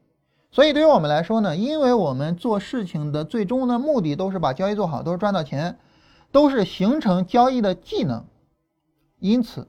[0.49, 5.77] 所以对于我们来说呢，因为我们做事情的最终的目的都是把交易做好，都是赚到钱，
[6.37, 8.23] 都是形成交易的技能。
[9.17, 9.67] 因此，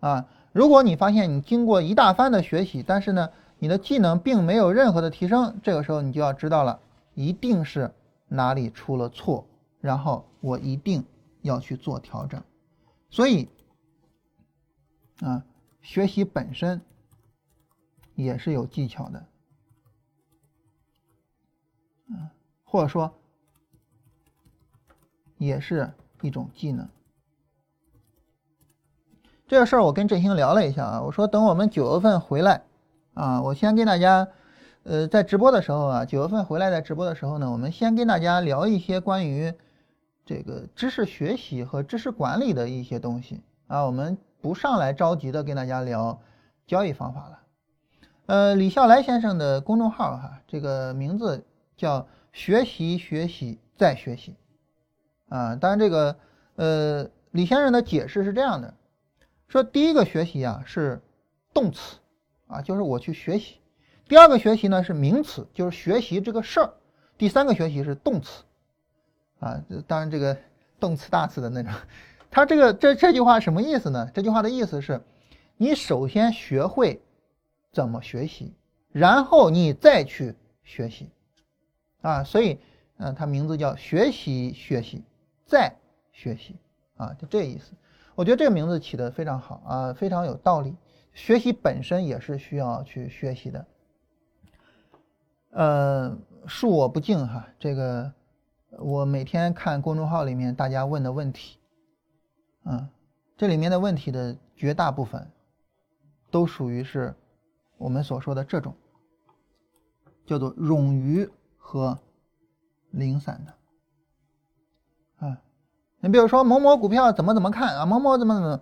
[0.00, 6.78] 啊，如果你发现你经过一大番的学习，但是呢，你的技能并没有任何的提升，这个时候你就要知道了，
[7.14, 7.94] 一定是
[8.28, 9.48] 哪里出了错，
[9.80, 11.02] 然后我一定
[11.40, 12.42] 要去做调整。
[13.08, 13.48] 所以，
[15.22, 15.42] 啊，
[15.80, 16.82] 学习本身
[18.14, 19.26] 也是有技巧的。
[22.62, 23.10] 或者说，
[25.38, 25.90] 也是
[26.22, 26.88] 一种技能。
[29.46, 32.62] 这个事儿我跟振兴聊了一下啊，我说等我们九月份回来
[33.14, 34.28] 啊，我先跟大家，
[34.84, 39.52] 呃，在直播的时候啊，九月份回来在直播的时候呢，我们先跟大家聊一些关于
[40.24, 46.20] 这个知识学习和知识管理的一些东西啊，我们不上来着急的跟大家聊
[46.66, 47.40] 交易方法了。
[48.26, 51.44] 呃，李笑来先生的公众号哈，这个名字
[51.76, 52.06] 叫。
[52.32, 54.36] 学习，学习，再学习，
[55.30, 56.16] 啊，当然这个，
[56.56, 58.74] 呃，李先生的解释是这样的，
[59.48, 61.00] 说第一个学习啊是
[61.54, 61.96] 动词，
[62.48, 63.54] 啊，就是我去学习；
[64.08, 66.68] 第二个学习呢是名词，就是学习这个事儿；
[67.16, 68.42] 第三个学习是动词，
[69.38, 70.36] 啊，当然这个
[70.78, 71.72] 动词大词的那种。
[72.28, 74.10] 他这个这这句话什么意思呢？
[74.12, 75.00] 这句话的意思是，
[75.56, 77.00] 你首先学会
[77.72, 78.52] 怎么学习，
[78.90, 80.34] 然后你再去
[80.64, 81.08] 学习。
[82.02, 82.58] 啊，所以，
[82.96, 85.02] 嗯，它名字叫学习学习
[85.50, 85.74] 在
[86.12, 86.54] 学习
[86.96, 87.72] 啊，就这意思。
[88.14, 90.76] 我觉得这个名字起的非常好啊，非常有道理。
[91.12, 93.66] 学习本身也是需要去学习的。
[95.50, 96.16] 呃，
[96.46, 98.12] 恕我不敬哈，这个
[98.78, 101.58] 我每天看公众号里面大家问的问题，
[102.62, 102.88] 嗯，
[103.36, 105.28] 这里面的问题的绝大部分
[106.30, 107.12] 都属于是
[107.76, 108.72] 我们所说的这种，
[110.24, 111.28] 叫做冗余。
[111.62, 111.96] 和
[112.90, 113.54] 零散的，
[116.00, 118.60] 你比如说某某股票怎么怎么看啊，某某怎么怎么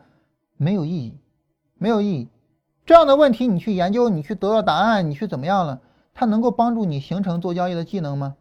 [0.57, 1.19] 没有意义，
[1.75, 2.29] 没有意义。
[2.85, 5.81] 这样的问题你去研究，你去得到答案，你去怎么样了？
[6.15, 8.37] 它能够帮助你形成做交易的技能吗？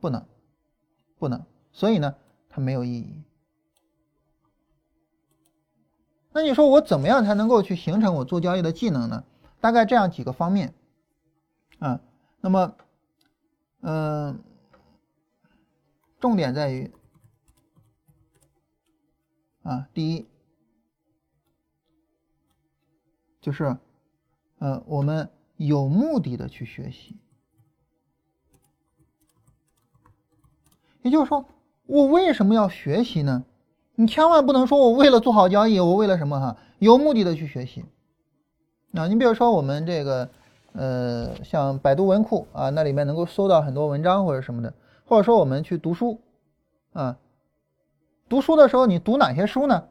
[0.00, 0.24] 不能，
[1.18, 1.44] 不能。
[1.72, 2.14] 所以呢，
[2.48, 3.22] 它没有意义。
[6.32, 9.24] 那你说我怎么样才能够去形成我做交易的技能呢？
[9.60, 10.74] 大概这样几个方面
[11.78, 12.00] 啊，
[12.40, 12.74] 那么。
[13.82, 14.38] 嗯，
[16.20, 16.92] 重点在于
[19.70, 20.26] 啊，第一
[23.40, 23.76] 就是，
[24.58, 27.16] 呃，我们有目的的去学习，
[31.02, 31.44] 也就是说，
[31.86, 33.44] 我为什么要学习呢？
[33.94, 36.56] 你千万不能说我为了做好交易，我为了什么哈？
[36.80, 37.84] 有目的的去学习。
[38.94, 40.28] 啊，你比如说我们这个。
[40.72, 44.72] 呃，像百度文库啊，那里面能够搜到很多文章或者什么的，
[45.04, 46.20] 或者说我们去读书
[46.92, 47.18] 啊，
[48.30, 49.88] 读书的时候你读哪些书呢？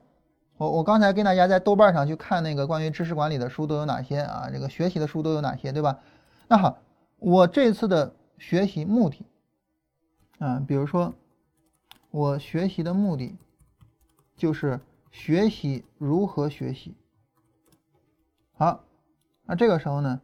[0.56, 4.50] 我我刚才跟大家在豆瓣上去看那个关于知识管理的书都有哪些啊？
[4.50, 6.00] 这个学习的书都有哪些，对吧？
[6.48, 6.78] 那好，
[7.18, 9.26] 我这次的学习目的，
[10.38, 11.14] 啊，比如说
[12.12, 13.38] 我学习的目的
[14.38, 14.80] 就是
[15.12, 16.96] 学习如何学习。
[18.54, 18.86] 好，
[19.44, 20.22] 那这个时候呢，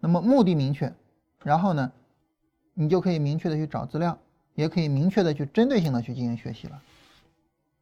[0.00, 0.92] 那么目的明确，
[1.44, 1.92] 然后呢，
[2.74, 4.18] 你就可以明确的去找资料，
[4.58, 6.82] 也可以明确的去针对性的去进行学习了，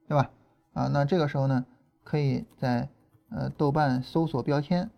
[0.06, 0.30] 对吧？
[0.74, 1.64] 啊，那这个时候呢，
[2.04, 2.86] 可以在
[3.30, 4.90] 呃豆瓣搜索标签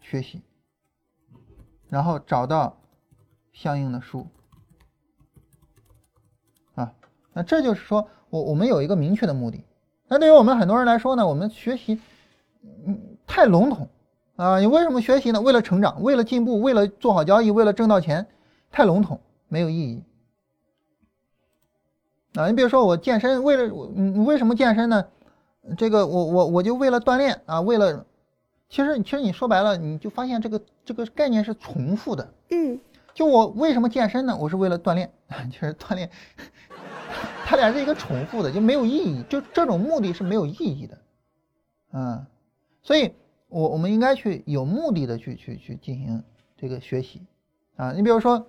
[0.00, 0.40] 学习，
[1.90, 2.78] 然后找到
[3.52, 4.26] 相应的书
[6.74, 6.94] 啊，
[7.34, 9.62] 那这就是说我我们有一个明确的目的。
[10.08, 12.00] 那对于我们很多人来说呢，我们学习
[12.86, 13.86] 嗯太笼统
[14.36, 15.42] 啊，你为什么学习呢？
[15.42, 18.26] 为了成长，为了进步，为了做好交易，为了挣到钱，
[18.70, 20.02] 太笼统，没有意义。
[22.34, 25.06] 啊，你比如说我健身，为了我，你为什么健身呢？
[25.76, 28.06] 这个我我我就为了锻炼啊，为了，
[28.68, 32.32] 其实其实你说白了，你就发现这个这个概念是重复的。
[32.50, 32.78] 嗯，
[33.14, 34.36] 就我为什么健身呢？
[34.38, 35.10] 我是为了锻炼，
[35.50, 36.10] 其 实锻炼，
[37.46, 40.98] 它俩是一个重复的，就没有意义，就这种目的是没有意义的。
[41.92, 42.26] 嗯，
[42.82, 43.14] 所以
[43.48, 46.22] 我我们应该去有目的的去去去进行
[46.56, 47.22] 这个学习
[47.76, 47.92] 啊。
[47.92, 48.46] 你比如说，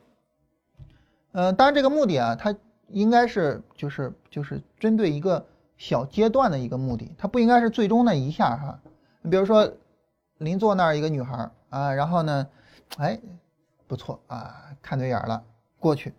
[1.31, 2.55] 呃，当然这个目的啊，它。
[2.89, 5.45] 应该是就是就是针对一个
[5.75, 8.79] 小阶段的一个目的，它不应该是最终那一下哈。
[9.21, 9.69] 你比如说
[10.37, 12.47] 邻座那儿一个女孩啊，然后呢，
[12.97, 13.19] 哎，
[13.87, 15.43] 不错啊，看对眼了，
[15.81, 16.13] 过去，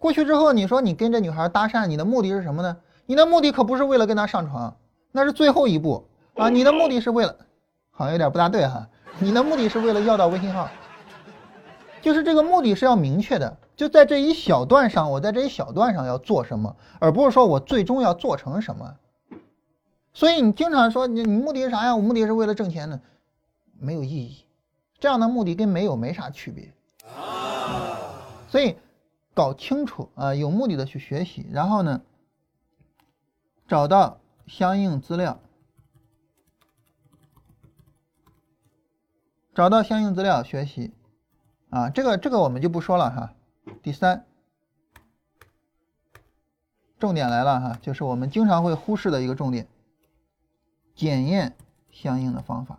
[0.00, 2.76] 过去之后，你说你跟这女孩搭讪，你的目的是什么呢？
[3.06, 4.76] 你的目的可不是为了跟她上床，
[5.12, 6.48] 那是最后一步啊。
[6.48, 7.36] 你的目的是为了，
[7.92, 8.88] 好像有点不大对哈。
[9.20, 10.68] 你的目的是为了要到微信号，
[12.02, 13.56] 就是这个目的是要明确的。
[13.76, 18.96] 就在这一小段上，我在这一小段上要做什么，而不是说我最终要做成什么。
[20.12, 21.96] 所以你经常说你你目的是啥呀？
[21.96, 23.00] 我目的是为了挣钱呢，
[23.78, 24.44] 没有意义。
[25.00, 26.72] 这样的目的跟没有没啥区别。
[28.48, 28.76] 所以
[29.34, 32.00] 搞清楚啊，有目的的去学习，然后呢，
[33.66, 35.40] 找到相应资料，
[39.52, 40.92] 找到相应资料学习
[41.70, 43.34] 啊，这个这个我们就不说了哈。
[43.82, 44.24] 第三，
[46.98, 49.66] 重点来了哈，就是我们经常会忽视的一个重点，
[50.94, 51.54] 检验
[51.90, 52.78] 相应的方法。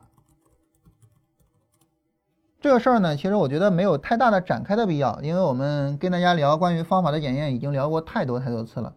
[2.62, 8.94] 这个事儿呢，其实我觉得没有太大的展开的必要，因为我们跟大家聊关于方法的检验已经聊过太多太多次了，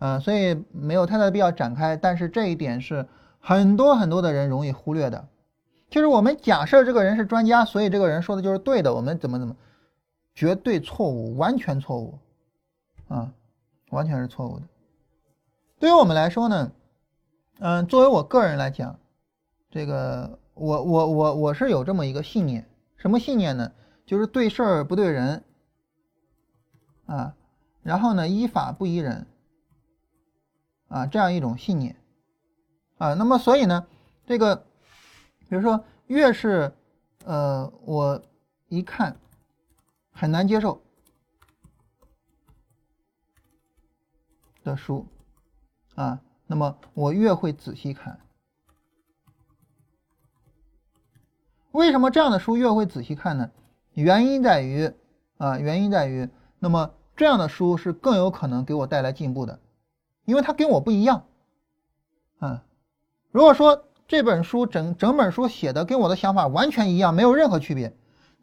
[0.00, 1.96] 嗯，所以没有太大的必要展开。
[1.96, 3.06] 但是这一点是
[3.40, 5.26] 很多很多的人容易忽略的，
[5.88, 9.56] 就是我们假设这个人是专家，所以这个人说的就是对的，我们怎么怎么。
[10.38, 12.16] 绝对错误，完全错误，
[13.08, 13.34] 啊，
[13.90, 14.68] 完全是错误的。
[15.80, 16.70] 对于我们来说呢，
[17.58, 18.96] 嗯，作为我个人来讲，
[19.68, 23.72] 这个我我我我是有这么一个信念，什么信念呢？
[24.06, 25.42] 就是对事儿不对人，
[27.06, 27.34] 啊，
[27.82, 29.26] 然后呢依法不依人，
[30.86, 31.96] 啊，这样一种信念，
[32.98, 33.88] 啊，那么所以呢，
[34.24, 34.54] 这个，
[35.48, 36.72] 比如说越是，
[37.24, 38.22] 呃，我
[38.68, 39.16] 一看。
[40.18, 40.82] 很难接受
[44.64, 45.06] 的书
[45.94, 48.18] 啊，那么我越会仔细看。
[51.70, 53.52] 为什么这样的书越会仔细看呢？
[53.92, 54.92] 原因在于
[55.36, 56.28] 啊，原因在于，
[56.58, 59.60] 那么这样的书是更有可能给我带来进步的，
[60.24, 61.26] 因为它跟我不一样。
[62.40, 62.64] 啊，
[63.30, 67.96] 如果说这本书整整本书写的跟我的想法完全一样，没有任何区别，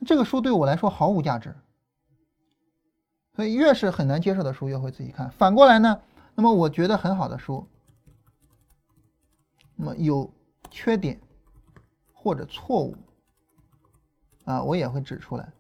[0.06, 1.54] 这个书对我来说毫无价值。
[3.36, 5.30] 所以越是很难接受的书，越会自己看。
[5.32, 6.00] 反过来呢，
[6.36, 7.68] 那么我觉得很好的书，
[9.76, 10.32] 那么有
[10.72, 11.20] 缺点
[12.14, 12.96] 或者错误
[14.46, 15.52] 啊，我也会指出来。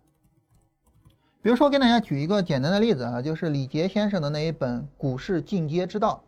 [1.41, 6.23] 比如说，跟大家举一个简单的例子啊，就是李杰先生的那一本《股市进阶之道》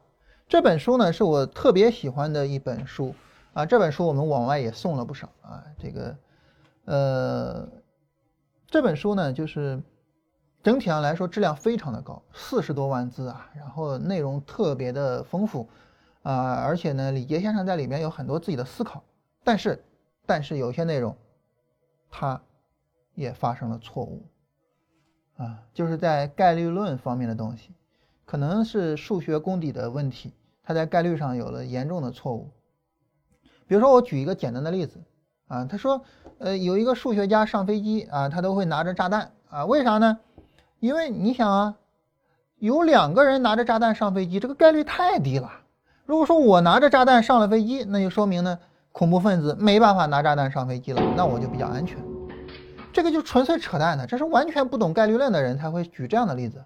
[0.50, 3.16] 这本书呢，是我特别喜欢的一本书
[3.54, 3.66] 啊。
[3.66, 5.64] 这本书我们往外也送了不少啊。
[5.80, 6.18] 这个，
[6.84, 7.70] 呃，
[8.68, 9.82] 这本书呢，就是。
[10.68, 15.70] 整体上来说，质量非常的高，四十多万字啊，然后内容特别的丰富，
[16.24, 19.02] 啊，而且呢，李杰先生在里面有很多自己的思考，
[19.46, 19.82] 但是，
[20.26, 21.16] 但是有些内容，
[22.10, 22.42] 他
[23.16, 24.26] 也发生了错误，
[25.38, 27.72] 啊，就是在概率论方面的东西，
[28.26, 30.34] 可能是数学功底的问题，
[30.64, 32.52] 他在概率上有了严重的错误。
[33.68, 35.00] 比如说，我举一个简单的例子，
[35.48, 36.02] 啊，他说，
[36.40, 40.20] 呃，有一个数学家上飞机啊，他都会拿着炸弹啊，为啥呢？
[40.80, 41.76] 因为你想啊，
[42.60, 45.52] 有两个人拿着炸弹上飞机，这个概率太低了。
[46.06, 48.60] 如果说我拿着炸弹上了飞机，那就说明呢，
[48.92, 51.98] 恐怖分子没办法拿炸弹上飞机了，那我就比较安全。
[52.94, 56.64] 这个就纯粹扯淡的，这是完全不懂概率论的人才会举这样的例子。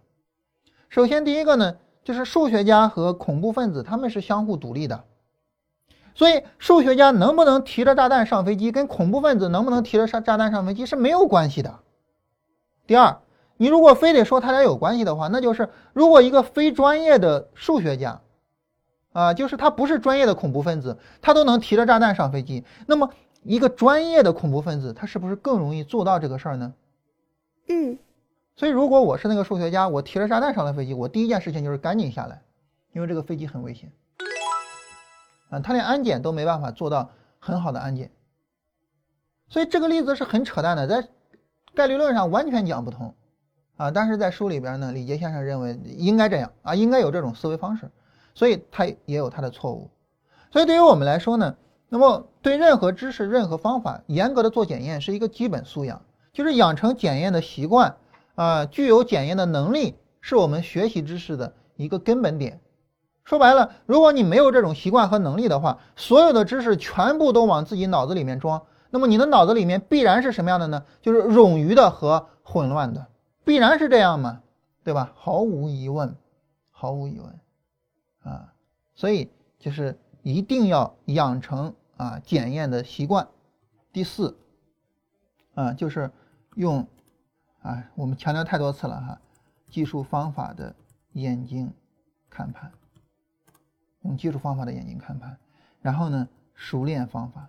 [0.90, 5.04] 首先，第一个呢，就是数学家和恐怖分子他们是相互独立的，
[6.14, 11.80] 所以数学家能不能提着炸弹上飞机，跟恐怖分子能不能提着炸炸弹上飞机是没有关系的。
[12.86, 13.18] 第二，
[13.62, 18.20] 你如果非得说他俩有关系的话，那就是如果一个非专业的数学家，
[19.12, 23.12] 啊，就是他不是专业的恐怖分子，他都能提着炸弹上飞机，那么。
[23.44, 26.76] 一个专业的恐怖分子，他是不是更容易做到这个事儿呢？
[27.70, 27.98] 嗯，
[28.56, 32.44] 所以如果我是那个数学家，我提着炸弹上了飞机，我第一件事情就是赶紧下来，
[32.94, 33.92] 因为这个飞机很危险。
[35.50, 37.10] 啊，他连安检都没办法做到
[37.40, 38.12] 很好的安检，
[39.50, 41.10] 所以这个例子是很扯淡的，在
[41.74, 43.16] 概率论上完全讲不通。
[43.78, 47.90] 啊，但是在书里边呢，李杰先生认为应该这样啊，应该有这种思维方式，
[48.36, 49.90] 所以他也有他的错误。
[50.52, 51.56] 所以对于我们来说呢？
[51.94, 57.98] 那么，对任何知识、任何方法，严格的做检验是一个基本素养，就是养成检验的习惯
[58.36, 62.62] 啊，具有检验的能力，是我们学习知识的一个根本点。
[63.26, 70.84] 说白了，如果你没有这种习惯和能力的话，所有的知识全部都往自己脑子里面装，那么你的脑子里面必然是什么样的呢？
[71.02, 73.06] 就是冗余的和混乱的，
[73.44, 74.42] 必然是这样嘛，
[74.84, 75.12] 对吧？
[75.16, 76.16] 毫无疑问，
[76.70, 77.40] 毫无疑问
[78.24, 78.54] 啊，
[78.96, 81.74] 所以就是一定要养成。
[81.98, 83.28] 啊，检验的习惯。
[83.94, 84.36] 第四，
[85.54, 86.12] 啊，就是
[86.56, 86.88] 用
[87.62, 89.22] 啊，我们强调太多次了哈，
[89.70, 90.76] 技术方法的
[91.12, 91.72] 眼睛
[92.28, 92.72] 看盘，
[94.02, 95.38] 用技术方法的眼睛看盘，
[95.80, 97.48] 然后呢，熟练方法，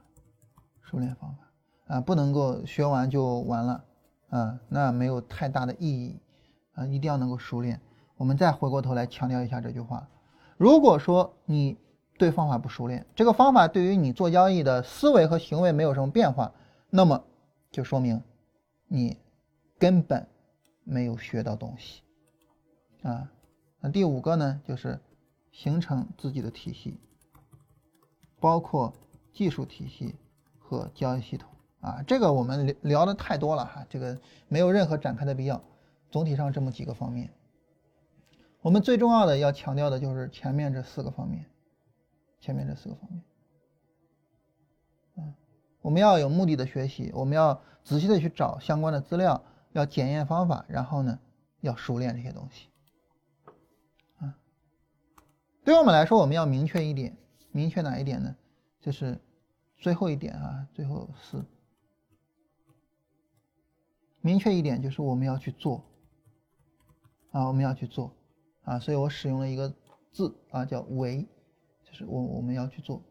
[0.83, 3.83] 熟练方法啊，不能够学完就完了
[4.33, 6.19] 啊，那没有太大的意义
[6.75, 7.81] 啊，一定要能够熟练。
[8.17, 10.09] 我们再回过头来强调一下这句话，
[10.57, 11.79] 如果说你。
[12.19, 16.53] 对方法不熟练，这个方法对于你做交易的思维和行为没有什么变化，
[16.89, 17.25] 那么
[17.73, 18.23] 就说明
[18.87, 19.17] 你
[19.77, 20.29] 根本
[20.85, 22.03] 没有学到东西
[23.03, 23.29] 啊。
[23.81, 25.01] 那第五个呢，就是
[25.51, 27.01] 形成自己的体系，
[28.39, 28.93] 包括
[29.33, 30.15] 技术体系
[30.61, 31.51] 和交易系统
[31.83, 32.03] 啊。
[32.07, 34.19] 这个我们聊聊的太多了哈，这个
[34.49, 35.63] 没有任何展开的必要。
[36.11, 37.31] 总体上这么几个方面，
[38.63, 41.45] 我们最重要的要强调的就是前面这四个方面。
[42.41, 43.23] 前面这四个方面，
[45.15, 45.35] 嗯，
[45.81, 49.41] 我们要有目的的学习，我们要仔细的去找相关的资料，
[49.71, 51.17] 要检验方法，然后呢，
[51.61, 52.67] 要熟练这些东西，
[54.19, 54.35] 啊，
[55.63, 57.17] 对我们来说，我们要明确一点，
[57.53, 58.35] 明确哪一点呢？
[58.81, 59.21] 就是
[59.79, 61.45] 最后一点啊，最后四，
[64.23, 65.85] 明确一点就是我们要去做，
[67.31, 68.17] 啊，我们要去做，
[68.65, 69.75] 啊，所以我使用了一个
[70.13, 71.29] 字啊，叫为。
[71.85, 73.03] 就是我我们要去做，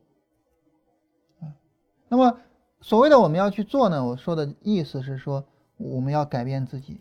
[1.40, 1.54] 啊，
[2.10, 2.40] 那么
[2.80, 4.04] 所谓的我们要去做呢？
[4.04, 5.46] 我说的意思是说，
[5.78, 7.00] 我们要改变自己，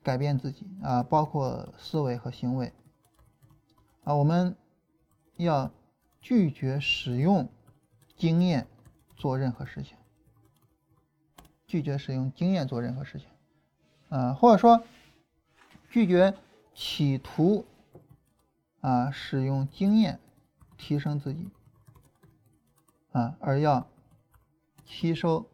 [0.00, 2.72] 改变自己啊，包括思维和行为，
[4.04, 4.54] 啊，我们
[5.38, 5.72] 要
[6.20, 7.48] 拒绝使用
[8.16, 8.68] 经验
[9.16, 9.96] 做任何事情，
[11.70, 13.28] 拒绝使用经验做任何事情，
[14.08, 14.82] 啊，或者说
[15.88, 16.34] 拒绝
[16.74, 17.64] 企图。
[18.80, 20.18] 啊，使用经验
[20.78, 21.50] 提升自己。
[23.12, 23.86] 啊，而要
[24.86, 25.46] 吸收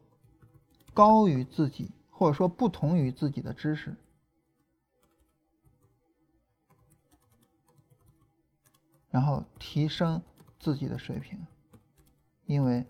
[0.95, 3.97] 高于自己或者说不同于自己的知识，
[9.11, 10.23] 然后提升
[10.61, 11.45] 自己的水平，
[12.45, 12.87] 因为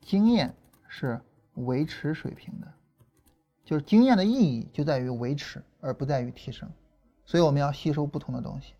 [0.00, 0.54] 经验
[0.88, 1.20] 是
[1.64, 2.66] 维持水平的，
[3.64, 6.68] 就是经验的意义就在于维持，而不在于提升，
[7.24, 8.74] 所以我们要吸收不同的东西。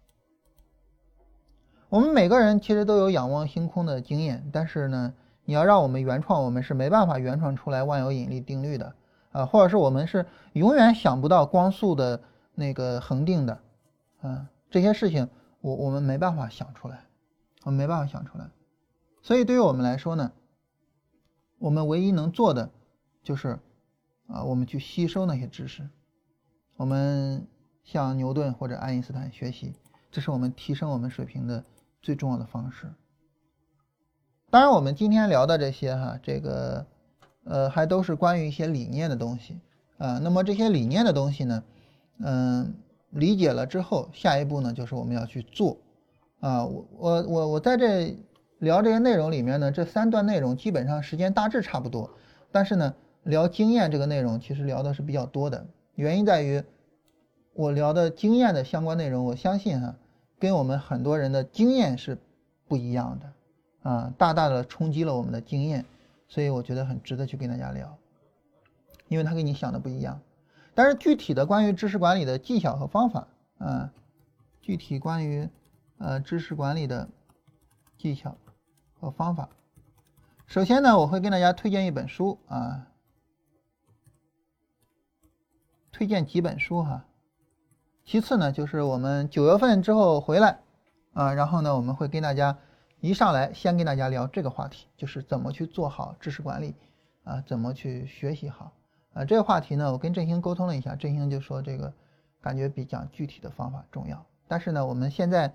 [1.88, 5.14] 我们每个人其实都有仰望星空的经验，但是呢，
[5.44, 8.94] 你要让我们原创，我们是没办法原创出来万有引力定律的
[9.32, 12.20] 啊，或者是我们是永远想不到光速的
[12.54, 13.60] 那个恒定的，
[14.20, 15.28] 啊，这些事情
[15.60, 17.00] 我我们没办法想出来，
[17.64, 18.46] 我们没办法想出来，
[19.22, 20.30] 所以对于我们来说呢，
[21.58, 22.70] 我们唯一能做的
[23.22, 23.58] 就是
[24.26, 25.88] 啊，我们去吸收那些知识，
[26.76, 27.46] 我们
[27.84, 29.74] 向牛顿或者爱因斯坦学习，
[30.10, 31.64] 这是我们提升我们水平的。
[32.00, 32.86] 最重要的方式。
[34.50, 36.86] 当然，我们今天聊的这些哈，这个
[37.42, 39.58] 呃，还都是关于一些理念的东西
[39.98, 40.18] 啊。
[40.18, 41.64] 那么这些理念的东西呢，
[42.20, 42.72] 嗯，
[43.10, 45.76] 理解了之后，下一步呢，就是我们要去做
[46.38, 46.64] 啊。
[46.64, 48.16] 我我我我在这
[48.58, 52.10] 聊这些内容里面呢，这三段内容基本上时间大致差不多，
[52.50, 55.66] 但是呢，聊经验这个内容其实聊的是比较多的。
[55.94, 56.62] 原因在于，
[57.54, 59.96] 我聊的经验的相关内容，我相信哈。
[60.40, 62.16] 跟我们很多人的经验是
[62.68, 65.84] 不一样的啊，大大的冲击了我们的经验，
[66.28, 67.98] 所以我觉得很值得去跟大家聊，
[69.08, 70.20] 因为他跟你想的不一样。
[70.76, 73.26] 但是具体的关于知识管理的技巧和方法
[73.58, 73.92] 啊，
[74.62, 75.48] 具体关于
[75.98, 77.08] 呃知识管理的
[77.96, 78.36] 技巧
[79.00, 79.48] 和方法，
[80.46, 82.88] 首先呢，我会跟大家推荐一本书啊，
[85.92, 87.04] 推荐几本书哈。
[88.04, 90.60] 其次呢，就是我们九月份之后回来，
[91.12, 92.58] 啊，然后呢，我们会跟大家
[93.00, 96.74] 一上来先跟大家聊这个话题，就是怎么去做好知识管理，
[97.24, 98.72] 啊，怎么去学习好，
[99.12, 101.92] 啊，这个话题呢，我跟振兴沟通了一下，振兴就说这个
[102.40, 105.52] 感觉比讲具体的方法重要，但是呢，我们现在，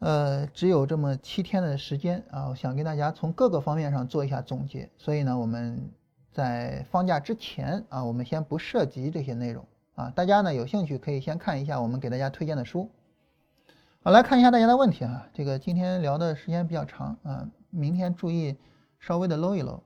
[0.00, 5.90] 呃，只有这么七天的时间啊，我想跟大家从各个方面上做一下总结，所以呢，我们
[6.32, 9.64] 在放假之前啊，我们先不涉及这些内容。
[9.94, 12.88] 啊，大家呢有兴趣可以先看一下我们给大家推荐的书。
[14.02, 15.28] 好，来看一下大家的问题啊。
[15.34, 18.56] 这个今天聊的时间比较长啊，明天注意
[18.98, 19.82] 稍微的搂一搂。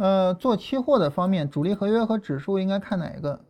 [0.00, 3.44] 呃，做期货的方面，主力合约和指数应该看哪一个？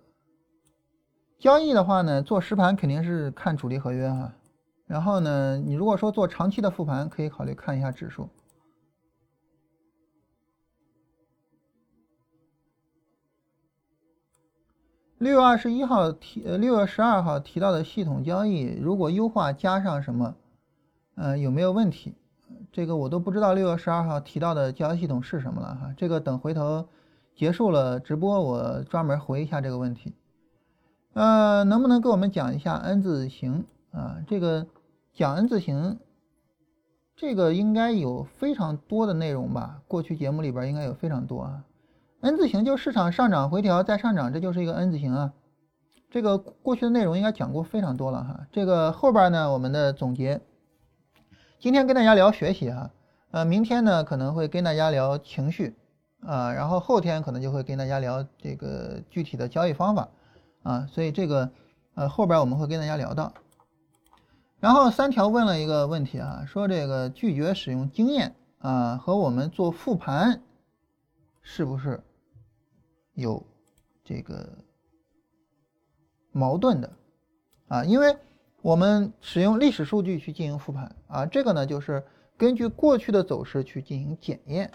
[1.38, 4.34] 交易的话呢，做实盘肯定是看主力合约哈，
[4.84, 8.28] 然后呢，你如果说做长期的复盘，可以考虑看一下指数。
[15.18, 20.34] 六月二十一号提，呃，六月十二号提到的系统交易，如果优化加上什么，
[21.14, 22.16] 呃，有没有问题？
[22.72, 26.88] 这个我都不知道六月十二号提到的交易系统是什么了哈，这个等回头
[27.34, 30.14] 结束了直播，我专门回一下这个问题。
[31.12, 34.18] 呃，能不能给我们讲一下 N 字形啊？
[34.28, 34.66] 这个
[35.12, 35.98] 讲 N 字形，
[37.16, 39.82] 这个应该有非常多的内容吧？
[39.88, 41.64] 过去节目里边应该有非常多啊。
[42.20, 45.32] N 字形就市场上涨回调再上涨，这就是一个 N 字形啊。
[46.10, 48.46] 这个过去的内容应该讲过非常多了哈。
[48.52, 50.40] 这个后边呢，我们的总结，
[51.60, 52.90] 今天跟大家聊学习哈，
[53.32, 55.76] 呃，明天呢可能会跟大家聊情绪
[56.20, 60.08] 啊，然后后天可能就会跟大家聊这个具体的交易方法。
[60.62, 61.50] 啊，所以这个，
[61.96, 63.34] 呃，后边我们会跟大家聊到。
[64.58, 70.40] 然后三条问了一个问题啊，说这个拒绝使用经验啊，和我们做复盘
[71.42, 72.02] 是不是
[73.12, 73.44] 有
[74.02, 74.48] 这个
[76.32, 76.90] 矛盾的
[77.68, 77.84] 啊？
[77.84, 78.16] 因为
[78.62, 82.04] 我们使用历史数据去进行复盘啊，这个呢就是
[82.36, 84.70] 根据过去的走势去进行检验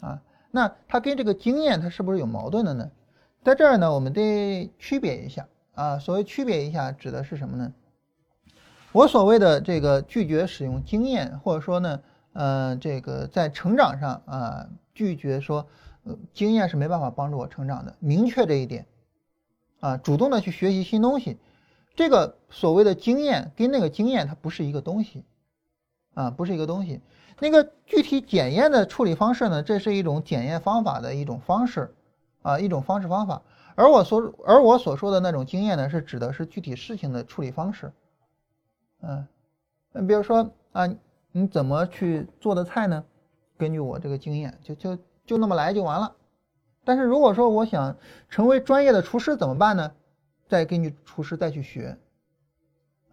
[0.00, 2.90] 啊，那它跟这个经验它是不是有矛盾的呢？
[3.42, 5.98] 在这儿呢，我们得区别一下啊。
[5.98, 7.72] 所谓区别一下，指的是什么呢？
[8.92, 12.00] 我所谓的这个拒绝使用经验，或者说呢，
[12.34, 15.66] 呃，这个在成长上啊，拒绝说，
[16.04, 18.86] 呃，经验是没办法帮助我成长的，明确这一点
[19.80, 21.36] 啊，主动的去学习新东西。
[21.98, 25.24] 这个所谓的经验跟那个经验它不是一个东西
[26.14, 27.00] 啊，不是一个东西。
[27.40, 31.92] 那个具体检验的处理方式呢，这是一种检验方法的一种方式。
[32.42, 33.42] 啊，一种方式方法，
[33.74, 37.92] 而我所而我所说的那种经验呢，是指的是具体事情的处理方式。
[39.02, 39.26] 嗯，
[39.92, 40.88] 你比如说啊，
[41.32, 43.04] 你怎么去做的菜呢？
[43.58, 44.96] 根据我这个经验，就就
[45.26, 46.14] 就那么来就完了。
[46.84, 47.96] 但是如果说我想
[48.30, 49.90] 成为专业的厨师怎么办呢？
[50.48, 51.96] 再根据厨师再去学。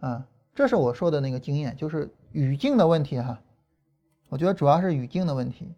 [0.00, 3.40] 啊，这是我说的那个经验，就是语境的问题哈。
[4.28, 5.74] 我觉得主要是语境的问题。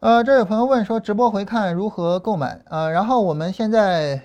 [0.00, 2.90] 呃，这有朋友问说直播回看如何购买啊？
[2.90, 4.22] 然后我们现在，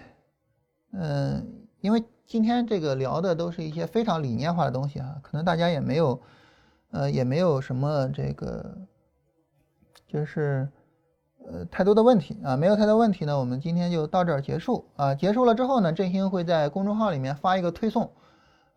[0.92, 6.22] 嗯，因为今天这个聊的都是一些非常理念化的东西啊，可能大家也没有，
[6.92, 8.78] 呃，也没有什么这个，
[10.08, 10.68] 就是
[11.46, 15.14] 呃太多的问题啊，没有太多问题呢，我们今天就到这儿结束啊。
[15.14, 18.12] 结束了之后呢，振兴会在公众号里面发一个推送，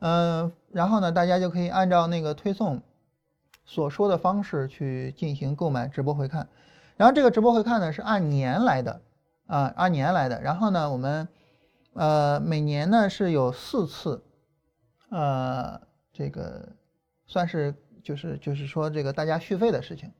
[0.01, 2.83] 嗯，然后呢，大家就可以按照那个推送
[3.65, 6.49] 所说的方式去进行购买直播回看。
[6.97, 9.01] 然后这个直播回看呢是按年来的，
[9.47, 10.41] 啊，按年来的。
[10.43, 11.27] 然后呢，我们，
[11.95, 14.23] 呃，每年呢是有四次，
[15.09, 15.81] 呃，
[16.13, 16.69] 这个
[17.27, 20.13] 算是就是就是说这个大家续费的事情。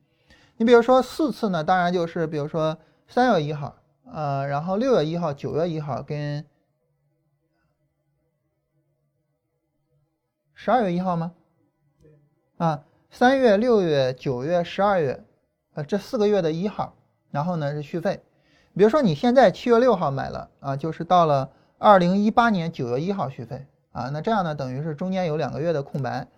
[0.57, 2.79] 你比如说四次呢，当然就是比如说
[3.09, 6.45] 三月一号，呃，然后六月一号、九月一号跟
[10.55, 11.33] 十二月一号吗？
[12.59, 15.25] 啊，三月、六月、九月、十二月。
[15.75, 16.95] 呃，这四个月的一号
[17.31, 18.23] 然后呢是续费。
[18.77, 26.29] 比如说你现在七月六号买了啊，就是到了二零一八年九月一号续费啊，那这样呢等于是中间有两个月的空白。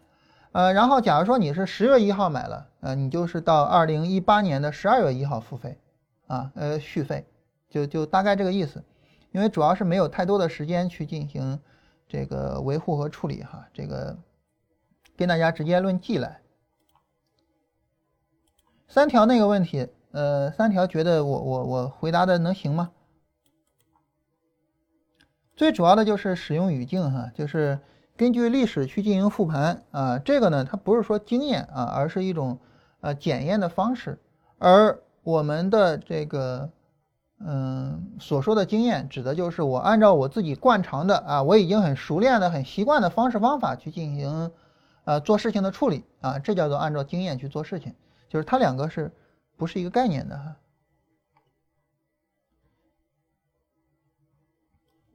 [0.55, 5.81] 呃，然后假如说你是十月一号买了，呃，你就是到二零一八年的十二月一号付费，
[6.29, 7.27] 啊，呃，续费，
[7.69, 8.85] 就就大概这个意思，
[9.33, 11.59] 因为主要是没有太多的时间去进行
[12.07, 14.17] 这个维护和处理哈，这个
[15.17, 16.41] 跟大家直接论季来。
[18.87, 22.93] 三条那个问题，呃，三条觉得我我我回答的能行吗？
[25.57, 27.81] 最主要的就是使用语境哈，就是。
[28.16, 32.59] 根据历史去进行复盘啊，这个呢，它不是说经验啊，而是一种
[33.01, 34.19] 呃检验的方式。
[34.59, 36.70] 而我们的这个
[37.41, 44.53] 嗯所说的经验，指的就是我按照我自己惯常的啊，我已经很熟练的、很习惯的方式方法去进行
[45.05, 47.95] 呃做事情的处理啊，这叫做按照经验去做事情，
[48.28, 49.12] 就是它两个是
[49.57, 50.55] 不是一个概念的哈？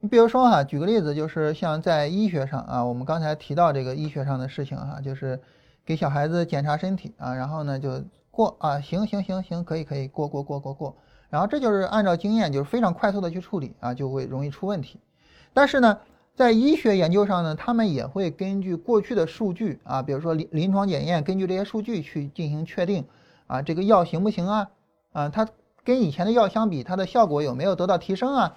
[0.02, 5.38] 你比如说哈，举个例子，就是像在医学上啊，我们刚才提到这个医学上的事情哈，就是
[5.84, 10.96] 给小孩子检查身体啊，然后呢就过啊，行行行行，可以可以过过过过过，
[11.28, 14.98] 然后这就是按照经验，就是非常快速的去处理啊，就会容易出问题。
[15.52, 15.98] 但是呢，
[16.34, 23.04] 在医学研究上呢，他们也会根据过去的数据啊，比如说临临床检验，根据这些数据去进行确定
[23.46, 24.70] 啊，这个药行不行啊？
[25.12, 25.46] 啊，它
[25.84, 28.56] 跟以前的药相比，它的效果有没有得到提升啊？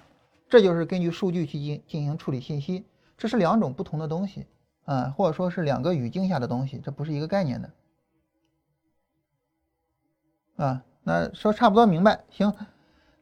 [0.54, 2.86] 这就是根据数据去进进行处理信息，
[3.18, 4.46] 这是两种不同的东西，
[4.84, 7.70] 啊，或者说是两个语境下的东西，这不是一个概念的，
[10.64, 12.54] 啊，那说差不多明白，行，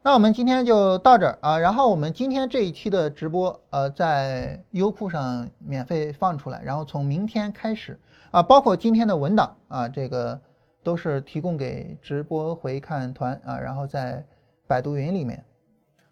[0.03, 7.99] 那我们今天就到这儿啊，然后我们今天这一期的直播，呃，在优酷上免费放出来，然后从明天开始
[8.31, 10.39] 啊，包括今天的文档啊，这个
[10.83, 14.23] 都是提供给直播回看团啊，然后在
[14.67, 15.43] 百度云里面。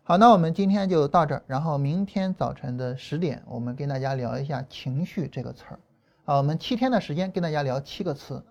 [0.03, 5.79] 好，那我们今天就到这儿，然后明天早晨的十点，我们跟大家聊一下情绪这个词儿。
[6.25, 8.43] 好，我们七天的时间跟大家聊七个词。